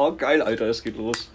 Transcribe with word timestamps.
Oh, 0.00 0.12
geil, 0.16 0.42
Alter, 0.42 0.66
es 0.66 0.80
geht 0.84 0.96
los. 0.96 1.28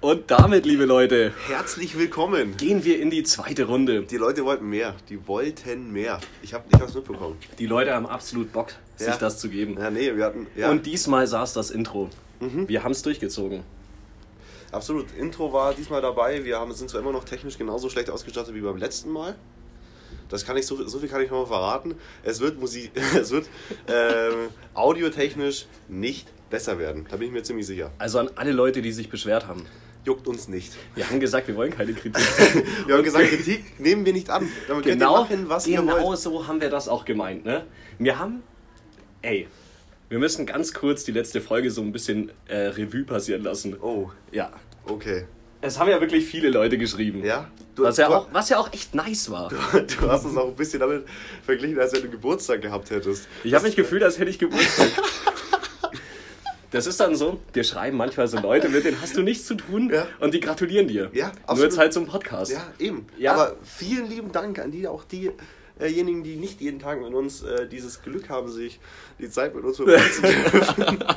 Und 0.00 0.30
damit, 0.30 0.66
liebe 0.66 0.84
Leute, 0.84 1.32
Herzlich 1.48 1.98
willkommen. 1.98 2.56
gehen 2.56 2.84
wir 2.84 3.00
in 3.00 3.10
die 3.10 3.22
zweite 3.24 3.64
Runde. 3.64 4.02
Die 4.02 4.18
Leute 4.18 4.44
wollten 4.44 4.68
mehr. 4.68 4.94
Die 5.08 5.26
wollten 5.26 5.90
mehr. 5.92 6.20
Ich 6.42 6.54
habe 6.54 6.64
ich 6.72 6.80
hab's 6.80 6.94
mitbekommen. 6.94 7.36
Die 7.58 7.66
Leute 7.66 7.94
haben 7.94 8.06
absolut 8.06 8.52
Bock, 8.52 8.72
sich 8.96 9.08
Ja. 9.08 9.16
das 9.16 9.38
zu 9.40 9.48
geben. 9.48 9.76
Ja, 9.78 9.90
nee, 9.90 10.14
wir 10.14 10.24
hatten. 10.24 10.46
Ja, 10.54 10.70
Und 10.70 10.86
diesmal 10.86 11.26
saß 11.26 11.54
das 11.54 11.70
Intro. 11.70 12.10
Wir 12.38 12.84
haben 12.84 12.92
es 12.92 13.02
durchgezogen. 13.02 13.62
absolut. 14.70 15.06
Intro 15.16 15.52
war 15.54 15.72
diesmal 15.72 16.02
dabei. 16.02 16.44
Wir 16.44 16.58
haben, 16.58 16.72
sind 16.74 16.90
zwar 16.90 17.00
immer 17.00 17.12
noch 17.12 17.24
technisch 17.24 17.56
genauso 17.56 17.88
schlecht 17.88 18.10
ausgestattet 18.10 18.54
wie 18.54 18.60
beim 18.60 18.76
letzten 18.76 19.10
Mal. 19.10 19.34
Das 20.28 20.44
kann 20.44 20.56
ich, 20.56 20.66
so, 20.66 20.86
so 20.86 20.98
viel 20.98 21.08
kann 21.08 21.22
ich 21.22 21.30
noch 21.30 21.40
mal 21.42 21.46
verraten. 21.46 21.94
Es 22.22 22.40
wird 22.40 22.58
Musik, 22.60 22.90
es 23.20 23.30
wird 23.30 23.48
ähm, 23.88 24.48
audiotechnisch 24.74 25.66
nicht 25.88 26.28
besser 26.50 26.78
werden. 26.78 27.06
Da 27.10 27.16
bin 27.16 27.28
ich 27.28 27.32
mir 27.32 27.42
ziemlich 27.42 27.66
sicher. 27.66 27.90
Also 27.98 28.18
an 28.18 28.30
alle 28.36 28.52
Leute, 28.52 28.82
die 28.82 28.92
sich 28.92 29.08
beschwert 29.08 29.46
haben. 29.46 29.66
Juckt 30.04 30.28
uns 30.28 30.46
nicht. 30.46 30.72
Wir 30.94 31.08
haben 31.10 31.18
gesagt, 31.18 31.48
wir 31.48 31.56
wollen 31.56 31.72
keine 31.72 31.92
Kritik. 31.92 32.22
Wir 32.86 32.94
haben 32.96 33.02
gesagt, 33.02 33.28
Kritik 33.28 33.80
nehmen 33.80 34.06
wir 34.06 34.12
nicht 34.12 34.30
an. 34.30 34.48
Damit 34.68 34.86
ihr 34.86 34.92
genau 34.92 35.22
machen, 35.22 35.48
was 35.48 35.66
ihr 35.66 35.80
genau 35.80 36.00
wollt. 36.00 36.18
so 36.20 36.46
haben 36.46 36.60
wir 36.60 36.70
das 36.70 36.86
auch 36.88 37.04
gemeint. 37.04 37.44
Ne? 37.44 37.66
Wir 37.98 38.16
haben, 38.16 38.44
ey, 39.22 39.48
wir 40.08 40.20
müssen 40.20 40.46
ganz 40.46 40.72
kurz 40.72 41.02
die 41.02 41.10
letzte 41.10 41.40
Folge 41.40 41.72
so 41.72 41.82
ein 41.82 41.90
bisschen 41.90 42.30
äh, 42.46 42.68
Revue 42.68 43.02
passieren 43.02 43.42
lassen. 43.42 43.76
Oh, 43.82 44.10
Ja. 44.30 44.52
okay. 44.84 45.24
Es 45.60 45.78
haben 45.78 45.88
ja 45.90 46.00
wirklich 46.00 46.24
viele 46.26 46.50
Leute 46.50 46.78
geschrieben. 46.78 47.24
Ja? 47.24 47.48
Du, 47.74 47.82
Was 47.84 47.96
ja, 47.96 48.08
du- 48.08 48.14
auch, 48.14 48.28
was 48.32 48.48
ja 48.48 48.58
auch 48.58 48.72
echt 48.72 48.94
nice 48.94 49.30
war. 49.30 49.48
Du 49.50 50.08
hast 50.10 50.24
es 50.24 50.36
auch 50.36 50.48
ein 50.48 50.54
bisschen 50.56 50.80
damit 50.80 51.04
verglichen, 51.44 51.78
als 51.78 51.92
wenn 51.92 52.02
du 52.02 52.10
Geburtstag 52.10 52.62
gehabt 52.62 52.90
hättest. 52.90 53.28
Ich 53.44 53.52
habe 53.54 53.64
mich 53.66 53.76
gefühlt, 53.76 54.02
als 54.02 54.18
hätte 54.18 54.30
ich 54.30 54.38
Geburtstag. 54.38 54.88
Das 56.72 56.86
ist 56.86 56.98
dann 57.00 57.14
so, 57.14 57.40
dir 57.54 57.62
schreiben 57.64 57.96
manchmal 57.96 58.26
so 58.26 58.38
Leute, 58.38 58.68
mit 58.68 58.84
denen 58.84 59.00
hast 59.00 59.16
du 59.16 59.22
nichts 59.22 59.46
zu 59.46 59.54
tun 59.54 59.88
Ja. 59.90 60.06
und 60.18 60.34
die 60.34 60.40
gratulieren 60.40 60.88
dir. 60.88 61.10
Ja, 61.14 61.26
Nur 61.28 61.34
absolut. 61.46 61.62
jetzt 61.70 61.78
halt 61.78 61.92
zum 61.92 62.06
Podcast. 62.06 62.50
Ja, 62.52 62.66
eben. 62.78 63.06
Ja. 63.16 63.32
Aber 63.34 63.56
vielen 63.62 64.10
lieben 64.10 64.32
Dank 64.32 64.58
an 64.58 64.72
die, 64.72 64.86
auch 64.88 65.04
diejenigen, 65.80 66.22
die 66.22 66.36
nicht 66.36 66.60
jeden 66.60 66.78
Tag 66.78 67.00
mit 67.02 67.12
uns 67.12 67.42
äh, 67.42 67.68
dieses 67.68 68.02
Glück 68.02 68.28
haben, 68.28 68.48
sich 68.50 68.78
die 69.18 69.28
Zeit 69.30 69.54
mit 69.54 69.64
uns 69.64 69.76
verbringen 69.76 70.02
zu 70.12 70.22
dürfen. 70.22 71.04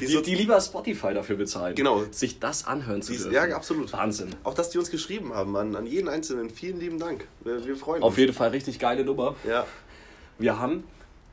Die 0.00 0.06
Die, 0.06 0.22
die 0.22 0.34
lieber 0.34 0.60
Spotify 0.60 1.14
dafür 1.14 1.36
bezahlen. 1.36 1.74
Genau. 1.76 2.02
Sich 2.10 2.40
das 2.40 2.66
anhören 2.66 3.02
zu 3.02 3.12
dürfen. 3.12 3.32
ja, 3.32 3.44
absolut. 3.54 3.92
Wahnsinn. 3.92 4.30
Auch 4.42 4.54
dass 4.54 4.70
die 4.70 4.78
uns 4.78 4.90
geschrieben 4.90 5.32
haben, 5.32 5.56
an, 5.56 5.76
an 5.76 5.86
jeden 5.86 6.08
Einzelnen. 6.08 6.50
Vielen 6.50 6.80
lieben 6.80 6.98
Dank. 6.98 7.26
Wir, 7.44 7.64
wir 7.64 7.76
freuen 7.76 8.02
Auf 8.02 8.10
uns. 8.10 8.18
jeden 8.18 8.32
Fall 8.32 8.50
richtig 8.50 8.78
geile 8.80 9.04
Nummer. 9.04 9.36
Ja, 9.48 9.64
Wir 10.38 10.58
haben, 10.58 10.84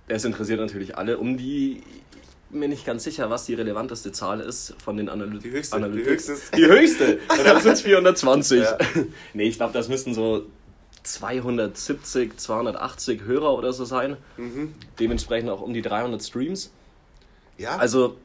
es 0.07 0.23
interessiert 0.23 0.59
natürlich 0.59 0.97
alle, 0.97 1.17
um 1.17 1.35
die, 1.38 1.77
ich 1.77 2.49
bin 2.51 2.59
mir 2.59 2.67
nicht 2.69 2.85
ganz 2.85 3.03
sicher, 3.03 3.29
was 3.31 3.45
die 3.45 3.55
relevanteste 3.55 4.11
Zahl 4.11 4.39
ist 4.39 4.75
von 4.83 4.97
den 4.97 5.09
Analytics. 5.09 5.44
Die 5.44 5.51
höchste, 5.51 5.89
die 5.89 6.03
höchste 6.05 6.35
Die 6.55 6.66
höchste. 6.67 7.19
Dann 7.44 7.61
sind 7.61 7.71
es 7.73 7.81
420. 7.81 8.61
Ja. 8.61 8.77
Nee, 9.33 9.45
ich 9.47 9.57
glaube, 9.57 9.73
das 9.73 9.89
müssten 9.89 10.13
so 10.13 10.45
270, 11.04 12.38
280 12.38 13.23
Hörer 13.23 13.54
oder 13.54 13.73
so 13.73 13.86
sein. 13.86 14.18
Mhm. 14.38 14.73
Dementsprechend 15.00 15.50
auch 15.50 15.62
um 15.62 15.73
die 15.73 15.82
300 15.82 16.22
Streams. 16.23 16.72
ja. 17.58 17.78
Also, 17.78 18.18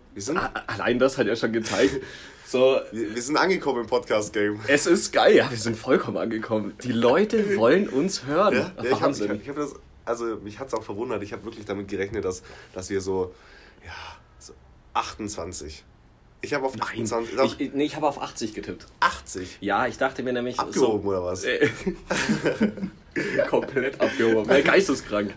allein 0.67 0.99
das 0.99 1.19
hat 1.19 1.27
ja 1.27 1.37
schon 1.37 1.53
gezeigt. 1.53 2.03
So, 2.47 2.81
wir, 2.93 3.15
wir 3.15 3.23
sind 3.23 3.37
angekommen 3.37 3.83
im 3.83 3.87
Podcast-Game. 3.87 4.61
es 4.69 4.87
ist 4.87 5.13
geil. 5.13 5.37
Ja, 5.37 5.51
wir 5.51 5.59
sind 5.59 5.77
vollkommen 5.77 6.17
angekommen. 6.17 6.73
Die 6.83 6.93
Leute 6.93 7.57
wollen 7.59 7.89
uns 7.89 8.25
hören. 8.25 8.55
Ja, 8.55 8.61
ja, 8.61 8.85
ich 8.85 8.91
hab, 8.93 9.03
Wahnsinn. 9.03 9.29
Wahnsinn. 9.29 9.41
Ich 9.43 9.49
hab, 9.49 9.57
ich 9.57 9.63
hab 9.65 9.75
das, 9.75 9.81
also 10.07 10.25
mich 10.37 10.59
hat 10.59 10.69
es 10.69 10.75
auch 10.75 10.83
verwundert. 10.83 11.23
Ich 11.23 11.33
habe 11.35 11.45
wirklich 11.45 11.67
damit 11.67 11.89
gerechnet, 11.89 12.25
dass, 12.25 12.43
dass 12.73 12.89
wir 12.89 13.01
so, 13.03 13.35
ja, 13.85 13.93
so 14.39 14.55
28. 14.95 15.85
Ich 16.41 16.55
habe 16.55 16.65
auf 16.67 16.77
Nein, 16.77 17.03
28, 17.03 17.39
auf 17.39 17.57
ich, 17.59 17.73
nee, 17.75 17.85
ich 17.85 17.97
habe 17.97 18.07
auf 18.07 18.23
80 18.23 18.55
getippt. 18.55 18.87
80. 19.01 19.59
Ja, 19.61 19.87
ich 19.87 19.99
dachte 19.99 20.23
mir 20.23 20.33
nämlich. 20.33 20.59
Abgehoben 20.59 21.03
so, 21.03 21.09
oder 21.09 21.25
was? 21.25 21.45
Äh, 21.45 21.69
komplett 23.49 24.01
abgehoben. 24.01 24.49
Äh, 24.49 24.63
geisteskrank. 24.63 25.35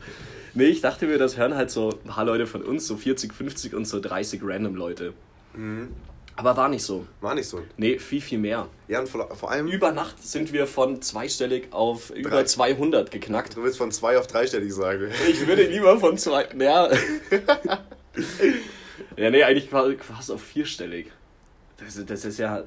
Nee, 0.54 0.66
ich 0.66 0.82
dachte 0.82 1.08
mir, 1.08 1.18
das 1.18 1.38
hören 1.38 1.56
halt 1.56 1.72
so 1.72 1.90
ein 1.90 2.10
paar 2.10 2.26
Leute 2.26 2.46
von 2.46 2.62
uns, 2.62 2.86
so 2.86 2.98
40, 2.98 3.34
50 3.34 3.74
und 3.74 3.86
so 3.86 4.00
30 4.00 4.42
random 4.44 4.76
Leute. 4.76 5.14
Mhm. 5.56 5.90
Aber 6.36 6.56
war 6.56 6.70
nicht 6.70 6.84
so. 6.84 7.06
War 7.20 7.36
nicht 7.36 7.48
so. 7.48 7.62
Nee, 7.78 8.00
viel, 8.00 8.22
viel 8.22 8.38
mehr. 8.40 8.68
Ja, 8.88 9.00
und 9.00 9.10
vor, 9.10 9.34
vor 9.36 9.52
allem, 9.52 9.68
Über 9.68 9.92
Nacht 9.92 10.22
sind 10.24 10.54
wir 10.54 10.66
von 10.68 11.02
zweistellig 11.02 11.68
auf 11.72 12.10
über 12.12 12.30
Drei. 12.30 12.44
200 12.46 13.12
geknackt. 13.12 13.58
du 13.58 13.64
willst 13.64 13.78
von 13.78 13.92
zwei 13.92 14.18
auf 14.18 14.28
dreistellig 14.28 14.74
sagen. 14.74 15.10
Ich 15.30 15.46
würde 15.48 15.64
lieber 15.64 16.00
von 16.00 16.18
zwei. 16.18 16.48
Ja. 16.58 16.90
ja, 19.18 19.30
nee, 19.30 19.44
eigentlich 19.44 19.70
fa- 19.70 19.90
fast 20.00 20.32
auf 20.32 20.42
vierstellig. 20.42 21.12
Das, 21.78 21.96
ist- 21.96 22.10
das 22.10 22.26
ist 22.26 22.40
ja. 22.40 22.64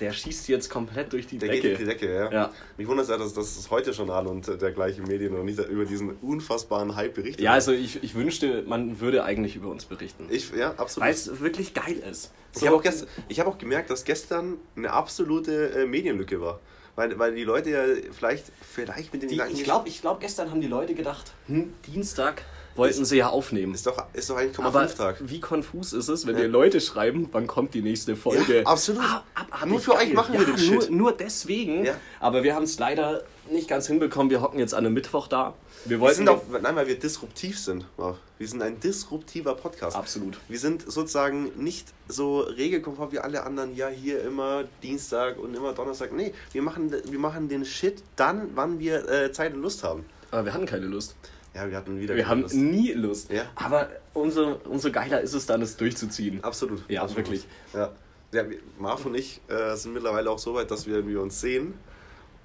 Der 0.00 0.12
schießt 0.12 0.48
jetzt 0.48 0.68
komplett 0.70 1.12
durch 1.12 1.28
die 1.28 1.38
Der 1.38 1.50
Decke. 1.50 1.60
geht 1.62 1.70
durch 1.78 1.78
die 1.78 1.84
Decke, 2.06 2.12
ja. 2.12 2.32
Ja. 2.32 2.52
Mich 2.76 2.88
wundert 2.88 3.04
es 3.04 3.10
ja, 3.10 3.16
dass, 3.16 3.32
dass 3.32 3.54
das 3.54 3.70
heute 3.70 3.92
Journal 3.92 4.26
und 4.26 4.48
äh, 4.48 4.58
dergleichen 4.58 5.04
Medien 5.06 5.32
noch 5.32 5.44
nicht 5.44 5.56
über 5.60 5.84
diesen 5.84 6.16
unfassbaren 6.20 6.96
Hype 6.96 7.14
berichtet 7.14 7.44
Ja, 7.44 7.52
also 7.52 7.70
ich, 7.70 8.02
ich 8.02 8.12
wünschte, 8.16 8.64
man 8.66 8.98
würde 8.98 9.22
eigentlich 9.22 9.54
über 9.54 9.68
uns 9.68 9.84
berichten. 9.84 10.26
Ich, 10.30 10.50
ja, 10.50 10.74
absolut. 10.78 11.06
Weil 11.06 11.14
es 11.14 11.38
wirklich 11.40 11.74
geil 11.74 12.02
ist. 12.10 12.32
Ich 12.56 12.66
habe 12.66 12.74
auch, 12.74 12.82
ich 13.28 13.38
hab 13.38 13.46
auch 13.46 13.56
gemerkt, 13.56 13.88
dass 13.90 14.02
gestern 14.04 14.56
eine 14.74 14.90
absolute 14.92 15.70
äh, 15.70 15.86
Medienlücke 15.86 16.40
war. 16.40 16.58
Weil, 16.96 17.16
weil 17.20 17.32
die 17.36 17.44
Leute 17.44 17.70
ja 17.70 17.84
vielleicht, 18.10 18.46
vielleicht 18.68 19.12
mit 19.12 19.22
den 19.22 19.28
die, 19.28 19.36
Gedanken 19.36 19.56
ich 19.56 19.62
glaube, 19.64 19.88
ich 19.88 20.00
glaub, 20.00 20.18
gestern 20.20 20.50
haben 20.50 20.60
die 20.60 20.66
Leute 20.68 20.94
gedacht, 20.94 21.32
hm, 21.46 21.72
Dienstag 21.86 22.42
wollten 22.76 23.04
sie 23.04 23.16
ja 23.16 23.28
aufnehmen. 23.28 23.74
Ist 23.74 23.86
doch, 23.86 24.02
ist 24.12 24.30
doch 24.30 24.36
eigentlich 24.36 24.58
Aber 24.58 24.80
0,5 24.82 24.96
Tag. 24.96 25.16
wie 25.20 25.40
konfus 25.40 25.92
ist 25.92 26.08
es, 26.08 26.26
wenn 26.26 26.34
Ja. 26.36 26.42
dir 26.42 26.48
Leute 26.48 26.80
schreiben, 26.80 27.28
wann 27.32 27.46
kommt 27.46 27.74
die 27.74 27.82
nächste 27.82 28.16
Folge? 28.16 28.58
Ja, 28.60 28.66
absolut. 28.66 29.02
Ah, 29.02 29.22
abartig 29.34 29.68
Nur 29.68 29.80
für 29.80 29.92
euch 29.92 29.98
geil. 30.06 30.14
machen 30.14 30.32
wir 30.34 30.40
ja, 30.40 30.46
den 30.46 30.70
nur, 30.72 30.82
Shit. 30.82 30.90
Nur 30.90 31.12
deswegen. 31.12 31.84
Ja. 31.84 31.94
Aber 32.20 32.42
wir 32.42 32.54
haben 32.54 32.64
es 32.64 32.78
leider 32.78 33.22
nicht 33.50 33.68
ganz 33.68 33.86
hinbekommen. 33.86 34.30
Wir 34.30 34.40
hocken 34.40 34.58
jetzt 34.58 34.74
an 34.74 34.84
einem 34.86 34.94
Mittwoch 34.94 35.26
da. 35.28 35.54
Wir 35.84 36.00
Wir 36.00 36.14
sind 36.14 36.28
auch, 36.30 36.42
nein, 36.62 36.74
weil 36.76 36.86
wir 36.86 36.98
disruptiv 36.98 37.58
sind. 37.58 37.84
Wir 38.38 38.48
sind 38.48 38.62
ein 38.62 38.80
disruptiver 38.80 39.54
Podcast. 39.54 39.94
Absolut. 39.96 40.38
Wir 40.48 40.58
sind 40.58 40.82
sozusagen 40.90 41.50
nicht 41.62 41.88
so 42.08 42.40
regelkonform 42.40 43.12
wie 43.12 43.18
alle 43.18 43.42
anderen, 43.44 43.76
ja, 43.76 43.88
hier 43.88 44.22
immer 44.22 44.64
Dienstag 44.82 45.38
und 45.38 45.54
immer 45.54 45.74
Donnerstag. 45.74 46.12
Nee, 46.14 46.32
wir 46.52 46.62
machen, 46.62 46.90
wir 47.04 47.18
machen 47.18 47.48
den 47.50 47.66
Shit 47.66 48.02
dann, 48.16 48.48
wann 48.54 48.78
wir 48.78 49.06
äh, 49.10 49.30
Zeit 49.30 49.52
und 49.52 49.60
Lust 49.60 49.84
haben. 49.84 50.06
Aber 50.30 50.46
wir 50.46 50.54
hatten 50.54 50.66
keine 50.66 50.86
Lust. 50.86 51.14
Ja, 51.54 51.70
wir 51.70 51.76
hatten 51.76 52.00
wieder 52.00 52.16
Wir 52.16 52.26
haben 52.28 52.42
Lust. 52.42 52.54
nie 52.54 52.92
Lust. 52.92 53.30
Ja. 53.30 53.44
Aber 53.54 53.88
umso, 54.12 54.56
umso 54.68 54.90
geiler 54.90 55.20
ist 55.20 55.34
es 55.34 55.46
dann, 55.46 55.62
es 55.62 55.76
durchzuziehen. 55.76 56.42
Absolut. 56.42 56.82
Ja, 56.88 57.02
absolut. 57.02 57.26
wirklich. 57.26 57.46
Ja. 57.72 57.92
ja 58.32 58.44
Marv 58.78 59.06
und 59.06 59.14
ich 59.14 59.40
äh, 59.48 59.76
sind 59.76 59.92
mittlerweile 59.94 60.30
auch 60.30 60.38
so 60.38 60.54
weit, 60.54 60.70
dass 60.70 60.86
wir, 60.86 61.06
wir 61.06 61.20
uns 61.22 61.40
sehen 61.40 61.74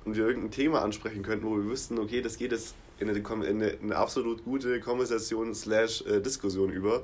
und 0.06 0.16
wir 0.16 0.28
irgendein 0.28 0.52
Thema 0.52 0.82
ansprechen 0.84 1.24
könnten, 1.24 1.46
wo 1.46 1.56
wir 1.58 1.66
wüssten, 1.66 1.98
okay, 2.00 2.22
das 2.22 2.38
geht 2.38 2.52
jetzt 2.52 2.76
in 3.00 3.10
eine, 3.10 3.18
in 3.20 3.44
eine, 3.44 3.76
eine 3.82 3.96
absolut 3.96 4.44
gute 4.44 4.80
Konversation 4.80 5.56
slash 5.56 6.04
äh, 6.06 6.20
Diskussion 6.22 6.70
über, 6.70 7.02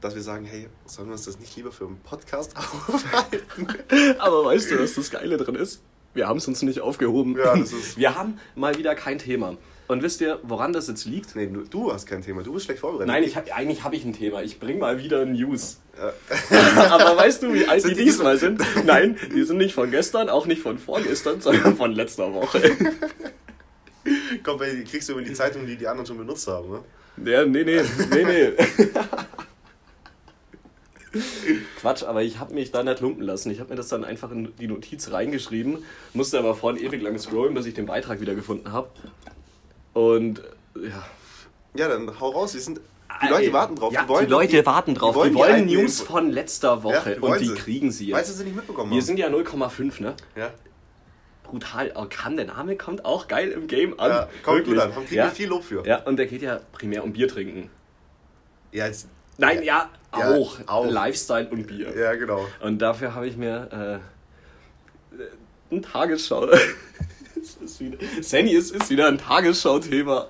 dass 0.00 0.14
wir 0.14 0.22
sagen, 0.22 0.44
hey, 0.46 0.68
sollen 0.86 1.08
wir 1.08 1.12
uns 1.12 1.24
das 1.26 1.38
nicht 1.38 1.54
lieber 1.56 1.70
für 1.72 1.84
einen 1.86 1.98
Podcast 2.00 2.56
aufhalten? 2.56 3.68
Aber 4.18 4.44
weißt 4.46 4.70
du, 4.70 4.80
was 4.80 4.94
das 4.94 5.10
Geile 5.10 5.36
drin 5.36 5.54
ist? 5.56 5.82
Wir 6.14 6.28
haben 6.28 6.38
es 6.38 6.48
uns 6.48 6.62
nicht 6.62 6.80
aufgehoben. 6.80 7.36
Ja, 7.36 7.56
das 7.56 7.72
ist- 7.72 7.96
Wir 7.96 8.14
haben 8.14 8.38
mal 8.54 8.76
wieder 8.78 8.94
kein 8.94 9.18
Thema. 9.18 9.56
Und 9.92 10.02
wisst 10.02 10.22
ihr, 10.22 10.38
woran 10.42 10.72
das 10.72 10.88
jetzt 10.88 11.04
liegt? 11.04 11.36
nee, 11.36 11.46
du, 11.46 11.64
du 11.64 11.92
hast 11.92 12.06
kein 12.06 12.22
Thema, 12.22 12.42
du 12.42 12.54
bist 12.54 12.64
schlecht 12.64 12.80
vorbereitet. 12.80 13.08
Nein, 13.08 13.24
ich 13.24 13.36
hab, 13.36 13.54
eigentlich 13.54 13.84
habe 13.84 13.94
ich 13.94 14.06
ein 14.06 14.14
Thema. 14.14 14.42
Ich 14.42 14.58
bring 14.58 14.78
mal 14.78 14.96
wieder 14.96 15.26
News. 15.26 15.80
Ja. 15.98 16.14
Aber 16.94 17.14
weißt 17.18 17.42
du, 17.42 17.52
wie 17.52 17.68
alt 17.68 17.84
die 17.84 17.88
die 17.92 18.04
diesmal 18.04 18.38
sind? 18.38 18.62
Nein, 18.86 19.18
die 19.34 19.42
sind 19.42 19.58
nicht 19.58 19.74
von 19.74 19.90
gestern, 19.90 20.30
auch 20.30 20.46
nicht 20.46 20.62
von 20.62 20.78
vorgestern, 20.78 21.42
sondern 21.42 21.76
von 21.76 21.92
letzter 21.92 22.32
Woche. 22.32 22.62
Komm, 24.42 24.60
die 24.60 24.84
kriegst 24.84 25.10
du 25.10 25.12
über 25.12 25.20
die 25.20 25.34
Zeitung, 25.34 25.66
die 25.66 25.76
die 25.76 25.86
anderen 25.86 26.06
schon 26.06 26.16
benutzt 26.16 26.48
haben, 26.48 26.70
ne? 26.70 27.30
Ja, 27.30 27.44
nee, 27.44 27.62
nee, 27.62 27.82
nee, 28.10 28.24
nee. 28.24 28.52
Quatsch, 31.78 32.02
aber 32.02 32.22
ich 32.22 32.38
habe 32.38 32.54
mich 32.54 32.70
da 32.70 32.82
nicht 32.82 33.00
lumpen 33.00 33.24
lassen. 33.24 33.50
Ich 33.50 33.60
habe 33.60 33.68
mir 33.68 33.76
das 33.76 33.88
dann 33.88 34.04
einfach 34.04 34.30
in 34.32 34.56
die 34.58 34.68
Notiz 34.68 35.12
reingeschrieben, 35.12 35.84
musste 36.14 36.38
aber 36.38 36.54
vorhin 36.54 36.82
ewig 36.82 37.02
lang 37.02 37.18
scrollen, 37.18 37.52
bis 37.52 37.66
ich 37.66 37.74
den 37.74 37.84
Beitrag 37.84 38.22
wieder 38.22 38.34
gefunden 38.34 38.72
habe. 38.72 38.88
Und 39.92 40.42
ja. 40.76 41.04
Ja, 41.74 41.88
dann 41.88 42.20
hau 42.20 42.30
raus, 42.30 42.54
wir 42.54 42.60
sind... 42.60 42.80
Die 43.22 43.28
Leute 43.28 43.52
warten 43.52 43.76
drauf. 43.76 43.92
Ja, 43.92 44.02
die, 44.02 44.08
wollen 44.08 44.26
die 44.26 44.30
Leute 44.32 44.66
warten 44.66 44.94
drauf. 44.94 45.12
Die 45.14 45.16
wollen, 45.18 45.34
die 45.34 45.42
alten 45.42 45.66
News 45.66 46.00
von 46.00 46.30
letzter 46.30 46.82
Woche 46.82 46.94
Ja, 47.10 47.14
die 47.14 47.20
wollen 47.22 47.32
und 47.34 47.40
die 47.40 47.46
sie. 47.48 47.54
kriegen 47.54 47.90
sie 47.92 48.12
Weißt 48.12 48.28
du, 48.28 48.32
jetzt. 48.32 48.38
sie 48.38 48.44
nicht 48.44 48.56
mitbekommen 48.56 48.90
Wir 48.90 48.98
haben? 48.98 49.04
sind 49.06 49.18
ja 49.18 49.28
0,5, 49.28 50.02
ne? 50.02 50.14
Ja. 50.34 50.50
Brutal. 51.44 51.92
Oh, 51.94 52.06
kann 52.08 52.36
der 52.36 52.46
Name 52.46 52.76
kommt 52.76 53.04
auch 53.04 53.28
geil 53.28 53.50
im 53.50 53.66
Game 53.68 54.00
an. 54.00 54.10
Ja, 54.10 54.28
kommt 54.42 54.58
Wirklich. 54.58 54.74
gut 54.76 54.82
an, 54.84 54.94
haben 54.94 55.04
kriegen 55.04 55.16
ja? 55.18 55.24
wir 55.24 55.30
viel 55.30 55.48
Lob 55.48 55.62
für. 55.62 55.86
Ja, 55.86 56.02
und 56.04 56.16
der 56.16 56.26
geht 56.26 56.40
ja 56.42 56.60
primär 56.72 57.04
um 57.04 57.12
Bier 57.12 57.28
trinken. 57.28 57.70
Ja, 58.72 58.86
jetzt, 58.86 59.06
Nein, 59.36 59.62
ja, 59.62 59.90
auch. 60.10 60.58
auch. 60.66 60.86
Lifestyle 60.90 61.48
und 61.50 61.66
Bier. 61.66 61.94
ja 61.96 62.14
genau. 62.14 62.46
Und 62.60 62.78
dafür 62.78 63.14
habe 63.14 63.26
ich 63.26 63.36
mir 63.36 64.00
äh, 65.12 65.20
eine 65.70 65.80
Tagesschau 65.82 66.46
Es 66.48 66.60
ist 67.56 67.80
wieder, 67.80 67.98
Sandy, 68.20 68.54
es 68.56 68.70
ist 68.70 68.90
wieder 68.90 69.08
ein 69.08 69.18
Tagesschau-Thema. 69.18 70.28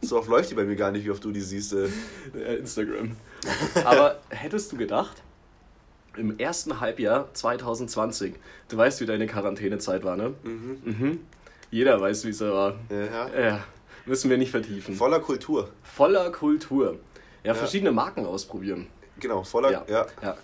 So 0.00 0.18
oft 0.18 0.28
läuft 0.28 0.50
die 0.50 0.54
bei 0.54 0.64
mir 0.64 0.76
gar 0.76 0.90
nicht, 0.90 1.04
wie 1.04 1.10
oft 1.10 1.24
du 1.24 1.32
die 1.32 1.40
siehst. 1.40 1.72
Äh. 1.74 2.56
Instagram. 2.56 3.16
Aber 3.84 4.18
hättest 4.30 4.72
du 4.72 4.76
gedacht, 4.76 5.22
im 6.16 6.38
ersten 6.38 6.80
Halbjahr 6.80 7.32
2020, 7.34 8.34
du 8.68 8.76
weißt, 8.76 9.00
wie 9.00 9.06
deine 9.06 9.26
Quarantänezeit 9.26 10.04
war, 10.04 10.16
ne? 10.16 10.34
Mhm. 10.42 11.20
Jeder 11.70 12.00
weiß, 12.00 12.24
wie 12.24 12.30
es 12.30 12.40
war. 12.40 12.76
Ja. 12.90 13.28
Ja, 13.38 13.64
müssen 14.06 14.30
wir 14.30 14.38
nicht 14.38 14.50
vertiefen. 14.50 14.94
Voller 14.94 15.20
Kultur. 15.20 15.68
Voller 15.82 16.30
Kultur. 16.32 16.98
Ja, 17.44 17.52
Ja. 17.52 17.54
verschiedene 17.54 17.92
Marken 17.92 18.24
ausprobieren. 18.26 18.86
Genau, 19.20 19.42
voller. 19.44 19.70
Ja, 19.70 19.84
Ja. 19.88 20.06
ja. 20.22 20.36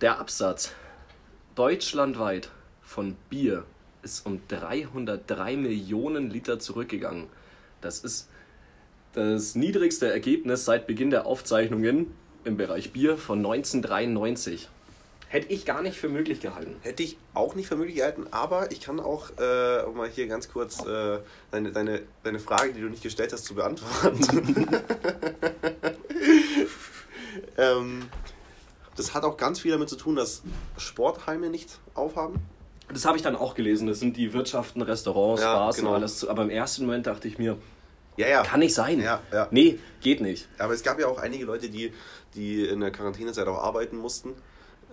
Der 0.00 0.18
Absatz 0.18 0.72
deutschlandweit 1.54 2.50
von 2.82 3.16
Bier 3.30 3.64
ist 4.04 4.26
um 4.26 4.40
303 4.48 5.56
Millionen 5.56 6.30
Liter 6.30 6.58
zurückgegangen. 6.58 7.26
Das 7.80 8.00
ist 8.00 8.28
das 9.14 9.54
niedrigste 9.54 10.10
Ergebnis 10.10 10.64
seit 10.64 10.86
Beginn 10.86 11.10
der 11.10 11.26
Aufzeichnungen 11.26 12.12
im 12.44 12.56
Bereich 12.56 12.92
Bier 12.92 13.16
von 13.16 13.38
1993. 13.38 14.68
Hätte 15.28 15.52
ich 15.52 15.64
gar 15.64 15.82
nicht 15.82 15.96
für 15.96 16.08
möglich 16.08 16.40
gehalten. 16.40 16.76
Hätte 16.82 17.02
ich 17.02 17.16
auch 17.32 17.54
nicht 17.54 17.66
für 17.66 17.76
möglich 17.76 17.96
gehalten, 17.96 18.26
aber 18.30 18.70
ich 18.70 18.80
kann 18.80 19.00
auch, 19.00 19.30
äh, 19.38 19.82
um 19.82 19.96
mal 19.96 20.08
hier 20.08 20.28
ganz 20.28 20.48
kurz 20.48 20.84
äh, 20.86 21.18
deine, 21.50 21.72
deine, 21.72 22.02
deine 22.22 22.38
Frage, 22.38 22.72
die 22.72 22.80
du 22.80 22.88
nicht 22.88 23.02
gestellt 23.02 23.32
hast, 23.32 23.44
zu 23.44 23.54
beantworten. 23.54 24.68
ähm, 27.56 28.08
das 28.96 29.14
hat 29.14 29.24
auch 29.24 29.36
ganz 29.36 29.60
viel 29.60 29.72
damit 29.72 29.88
zu 29.88 29.96
tun, 29.96 30.14
dass 30.16 30.42
Sportheime 30.76 31.50
nicht 31.50 31.80
aufhaben. 31.94 32.40
Das 32.92 33.04
habe 33.06 33.16
ich 33.16 33.22
dann 33.22 33.34
auch 33.36 33.54
gelesen. 33.54 33.86
Das 33.86 33.98
sind 34.00 34.16
die 34.16 34.32
Wirtschaften, 34.32 34.82
Restaurants, 34.82 35.42
Ja, 35.42 35.54
Bars 35.54 35.76
genau. 35.76 35.90
und 35.90 35.94
alles. 35.96 36.26
Aber 36.26 36.42
im 36.42 36.50
ersten 36.50 36.84
Moment 36.86 37.06
dachte 37.06 37.26
ich 37.28 37.38
mir, 37.38 37.56
Ja, 38.16 38.28
ja. 38.28 38.42
kann 38.42 38.60
nicht 38.60 38.74
sein. 38.74 39.00
Ja, 39.00 39.20
ja. 39.32 39.48
Nee, 39.50 39.78
geht 40.00 40.20
nicht. 40.20 40.48
Aber 40.58 40.74
es 40.74 40.82
gab 40.82 41.00
ja 41.00 41.06
auch 41.08 41.18
einige 41.18 41.44
Leute, 41.44 41.68
die, 41.70 41.92
die 42.34 42.64
in 42.64 42.80
der 42.80 42.90
Quarantänezeit 42.90 43.46
auch 43.48 43.62
arbeiten 43.62 43.96
mussten. 43.96 44.34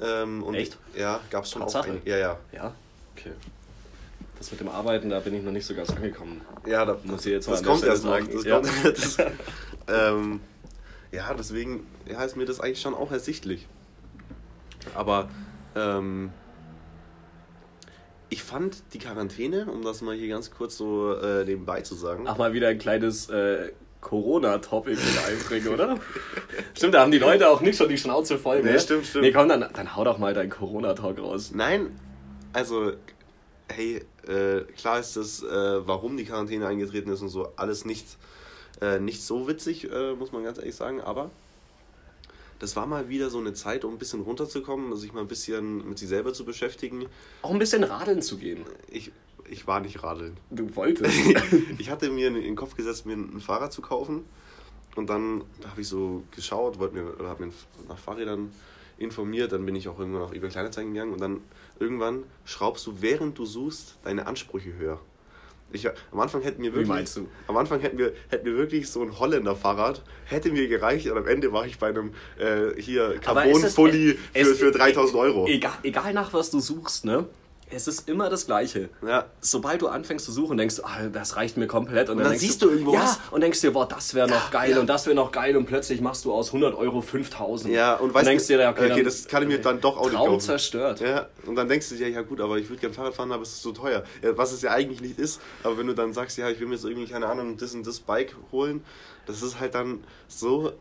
Ähm, 0.01 0.41
und 0.41 0.55
Echt? 0.55 0.77
Ja, 0.97 1.19
gab 1.29 1.43
es 1.43 1.51
schon 1.51 1.61
Tatsache? 1.61 1.83
auch 1.89 1.93
einige. 1.93 2.09
Ja, 2.09 2.17
ja. 2.17 2.38
Ja, 2.53 2.73
okay. 3.15 3.31
Das 4.39 4.49
mit 4.49 4.59
dem 4.59 4.69
Arbeiten, 4.69 5.09
da 5.11 5.19
bin 5.19 5.35
ich 5.35 5.43
noch 5.43 5.51
nicht 5.51 5.67
so 5.67 5.75
ganz 5.75 5.91
angekommen. 5.91 6.41
Ja, 6.65 6.83
da, 6.85 6.97
Muss 7.03 7.25
ich 7.27 7.31
jetzt 7.33 7.47
mal 7.47 7.53
das 7.57 7.63
kommt 7.63 7.83
erst 7.83 8.03
noch. 8.05 8.17
Das 8.19 8.43
Ja. 8.43 8.55
kommt, 8.59 8.69
das, 8.85 9.17
ähm, 9.88 10.39
ja, 11.11 11.31
deswegen 11.35 11.85
ja, 12.09 12.23
ist 12.23 12.35
mir 12.35 12.45
das 12.45 12.59
eigentlich 12.59 12.81
schon 12.81 12.95
auch 12.95 13.11
ersichtlich. 13.11 13.67
Aber 14.95 15.29
ähm, 15.75 16.31
ich 18.31 18.44
fand 18.44 18.81
die 18.94 18.98
Quarantäne, 18.98 19.66
um 19.66 19.83
das 19.83 20.01
mal 20.01 20.16
hier 20.16 20.30
ganz 20.30 20.51
kurz 20.51 20.78
so 20.78 21.13
äh, 21.13 21.44
nebenbei 21.44 21.81
zu 21.81 21.95
sagen, 21.95 22.24
Ach, 22.28 22.38
mal 22.38 22.54
wieder 22.54 22.69
ein 22.69 22.80
kleines 22.80 23.30
äh, 23.30 23.74
Corona-Topic 24.00 24.95
mit 24.95 25.25
einbringen, 25.28 25.68
oder? 25.68 26.00
stimmt, 26.74 26.94
da 26.94 27.01
haben 27.01 27.12
die 27.12 27.19
Leute 27.19 27.50
auch 27.50 27.60
nicht 27.60 27.78
schon 27.78 27.89
die 27.89 27.98
Schnauze 27.98 28.38
voll. 28.38 28.63
Nee, 28.63 28.72
ne? 28.72 28.80
stimmt, 28.80 29.06
stimmt. 29.06 29.25
Nee, 29.25 29.33
komm, 29.33 29.50
dann, 29.50 29.66
dann 29.74 29.95
hau 29.98 30.06
doch 30.06 30.18
mal 30.18 30.33
deinen 30.33 30.50
Corona-Talk 30.50 31.19
raus. 31.19 31.51
Nein, 31.54 32.00
also, 32.54 32.94
hey, 33.68 34.01
äh, 34.25 34.62
klar 34.77 35.00
ist 35.00 35.18
das, 35.18 35.44
äh, 35.44 35.86
warum 35.86 36.16
die 36.16 36.24
Quarantäne 36.24 36.68
eingetreten 36.68 37.12
ist 37.12 37.22
und 37.22 37.30
so, 37.30 37.50
alles 37.57 37.84
nicht, 37.84 38.18
äh, 38.80 39.00
nicht 39.00 39.22
so 39.22 39.50
witzig, 39.50 39.92
äh, 39.92 40.13
muss 40.13 40.31
man 40.31 40.45
ganz 40.45 40.57
ehrlich 40.57 40.75
sagen, 40.75 41.01
aber 41.01 41.31
das 42.62 42.75
war 42.75 42.86
mal 42.86 43.10
wieder 43.10 43.31
so 43.31 43.40
eine 43.40 43.54
Zeit, 43.54 43.84
um 43.84 43.94
ein 43.94 43.98
bisschen 43.98 44.22
runterzukommen, 44.22 44.96
sich 44.96 45.13
mal 45.13 45.22
ein 45.22 45.28
bisschen 45.28 45.90
mit 45.90 45.98
sich 45.98 46.08
selber 46.08 46.31
zu 46.31 46.46
beschäftigen. 46.46 47.08
Auch 47.42 47.50
ein 47.50 47.58
bisschen 47.58 47.84
radeln 47.84 48.22
zu 48.22 48.38
gehen. 48.38 48.66
Ich, 48.88 49.12
ich 49.50 49.66
war 49.66 49.80
nicht 49.80 50.04
radeln. 50.04 50.38
Du 50.52 50.75
wolltest. 50.75 51.12
ich 51.80 51.90
hatte 51.90 52.12
mir 52.12 52.28
in 52.28 52.36
den 52.36 52.56
Kopf 52.56 52.75
gesetzt, 52.75 53.08
mir 53.08 53.13
ein 53.13 53.40
Fahrrad 53.40 53.74
zu 53.74 53.81
kaufen. 53.81 54.25
Und 54.96 55.10
dann 55.10 55.44
habe 55.68 55.81
ich 55.81 55.88
so 55.88 56.22
geschaut, 56.36 56.78
wollte 56.78 56.96
mir, 56.96 57.19
oder 57.19 57.30
habe 57.30 57.48
mir 57.48 57.54
nach 57.90 57.98
Fahrrädern 57.98 58.52
informiert. 59.00 59.54
Dann 59.54 59.66
bin 59.66 59.75
ich 59.75 59.88
auch 59.88 59.98
irgendwann 59.98 60.22
auf 60.22 60.31
eBay 60.31 60.52
Kleinanzeigen 60.52 60.94
gegangen. 60.94 61.13
Und 61.13 61.22
dann 61.22 61.42
irgendwann 61.80 62.25
schraubst 62.46 62.86
du, 62.86 63.02
während 63.02 63.40
du 63.40 63.46
suchst, 63.46 63.96
deine 64.04 64.28
Ansprüche 64.28 64.75
höher. 64.75 65.00
Ich, 65.73 65.88
am 65.88 66.19
Anfang 66.19 66.41
hätten 66.41 66.62
mir 66.62 66.71
wirklich, 66.73 66.88
meinst 66.88 67.18
du? 67.18 67.27
Am 67.47 67.57
Anfang 67.57 67.79
hätten 67.79 67.97
wir, 67.97 68.13
hätten 68.29 68.45
wir 68.45 68.56
wirklich 68.56 68.89
so 68.89 69.01
ein 69.01 69.18
Holländer-Fahrrad, 69.19 70.03
hätte 70.25 70.51
mir 70.51 70.68
gereicht. 70.68 71.07
Und 71.09 71.18
am 71.18 71.27
Ende 71.27 71.51
war 71.53 71.65
ich 71.65 71.79
bei 71.79 71.89
einem 71.89 72.13
äh, 72.38 72.79
hier 72.79 73.18
Carbon-Fully 73.19 74.18
für, 74.33 74.56
für 74.56 74.71
3000 74.71 75.18
Euro. 75.18 75.47
Egal, 75.47 75.73
egal 75.83 76.13
nach 76.13 76.33
was 76.33 76.51
du 76.51 76.59
suchst, 76.59 77.06
ne? 77.06 77.27
Es 77.73 77.88
ist 77.88 78.09
immer 78.09 78.29
das 78.29 78.45
Gleiche. 78.45 78.89
Ja. 79.06 79.25
Sobald 79.39 79.81
du 79.81 79.88
anfängst 79.88 80.25
zu 80.25 80.31
suchen, 80.31 80.57
denkst 80.57 80.75
du, 80.77 80.83
ah, 80.83 81.07
das 81.12 81.35
reicht 81.35 81.57
mir 81.57 81.68
komplett. 81.68 82.09
Und, 82.09 82.18
dann 82.18 82.27
denkst 82.27 82.41
siehst 82.41 82.62
du 82.62 82.69
irgendwo 82.69 82.94
ja, 82.94 83.03
was. 83.03 83.19
und 83.31 83.41
denkst 83.41 83.62
dir, 83.62 83.71
boah, 83.71 83.88
das 83.88 84.13
wäre 84.13 84.27
noch 84.29 84.51
geil 84.51 84.71
ja. 84.71 84.79
und 84.79 84.88
das 84.88 85.06
wäre 85.06 85.15
noch 85.15 85.31
geil 85.31 85.56
und 85.56 85.65
plötzlich 85.65 86.01
machst 86.01 86.25
du 86.25 86.33
aus 86.33 86.47
100 86.47 86.75
Euro 86.75 87.01
5000. 87.01 87.73
Ja, 87.73 87.95
und 87.95 88.13
weißt 88.13 88.27
denkst 88.27 88.47
du, 88.47 88.57
dir, 88.57 88.69
okay, 88.69 88.85
okay, 88.85 88.95
dann, 88.95 89.06
das 89.06 89.27
kann 89.27 89.44
ich 89.44 89.50
mir 89.50 89.59
dann 89.59 89.79
doch 89.81 89.97
auch 89.97 90.06
nicht 90.06 90.15
Traum 90.15 90.27
kaufen. 90.27 90.39
zerstört. 90.41 91.00
Ja, 91.00 91.27
und 91.45 91.56
dann 91.56 91.68
denkst 91.69 91.89
du 91.89 91.95
dir, 91.95 92.09
ja 92.09 92.21
gut, 92.21 92.41
aber 92.41 92.57
ich 92.57 92.69
würde 92.69 92.79
gerne 92.81 92.94
Fahrrad 92.94 93.13
fahren, 93.15 93.31
aber 93.31 93.44
es 93.44 93.50
ist 93.53 93.62
so 93.62 93.71
teuer. 93.71 94.03
Ja, 94.21 94.38
was 94.38 94.51
es 94.51 94.62
ja 94.62 94.71
eigentlich 94.71 95.01
nicht 95.01 95.17
ist, 95.17 95.39
aber 95.63 95.77
wenn 95.77 95.88
du 95.88 95.94
dann 95.94 96.13
sagst, 96.13 96.38
ja, 96.38 96.50
ich 96.50 96.59
will 96.59 96.67
mir 96.67 96.75
jetzt 96.75 96.85
irgendwie, 96.85 97.07
keine 97.12 97.27
Ahnung, 97.27 97.57
das 97.57 97.74
und 97.74 97.88
das 97.88 98.00
Bike 98.00 98.35
holen, 98.51 98.83
das 99.25 99.41
ist 99.41 99.59
halt 99.59 99.75
dann 99.75 100.03
so, 100.27 100.74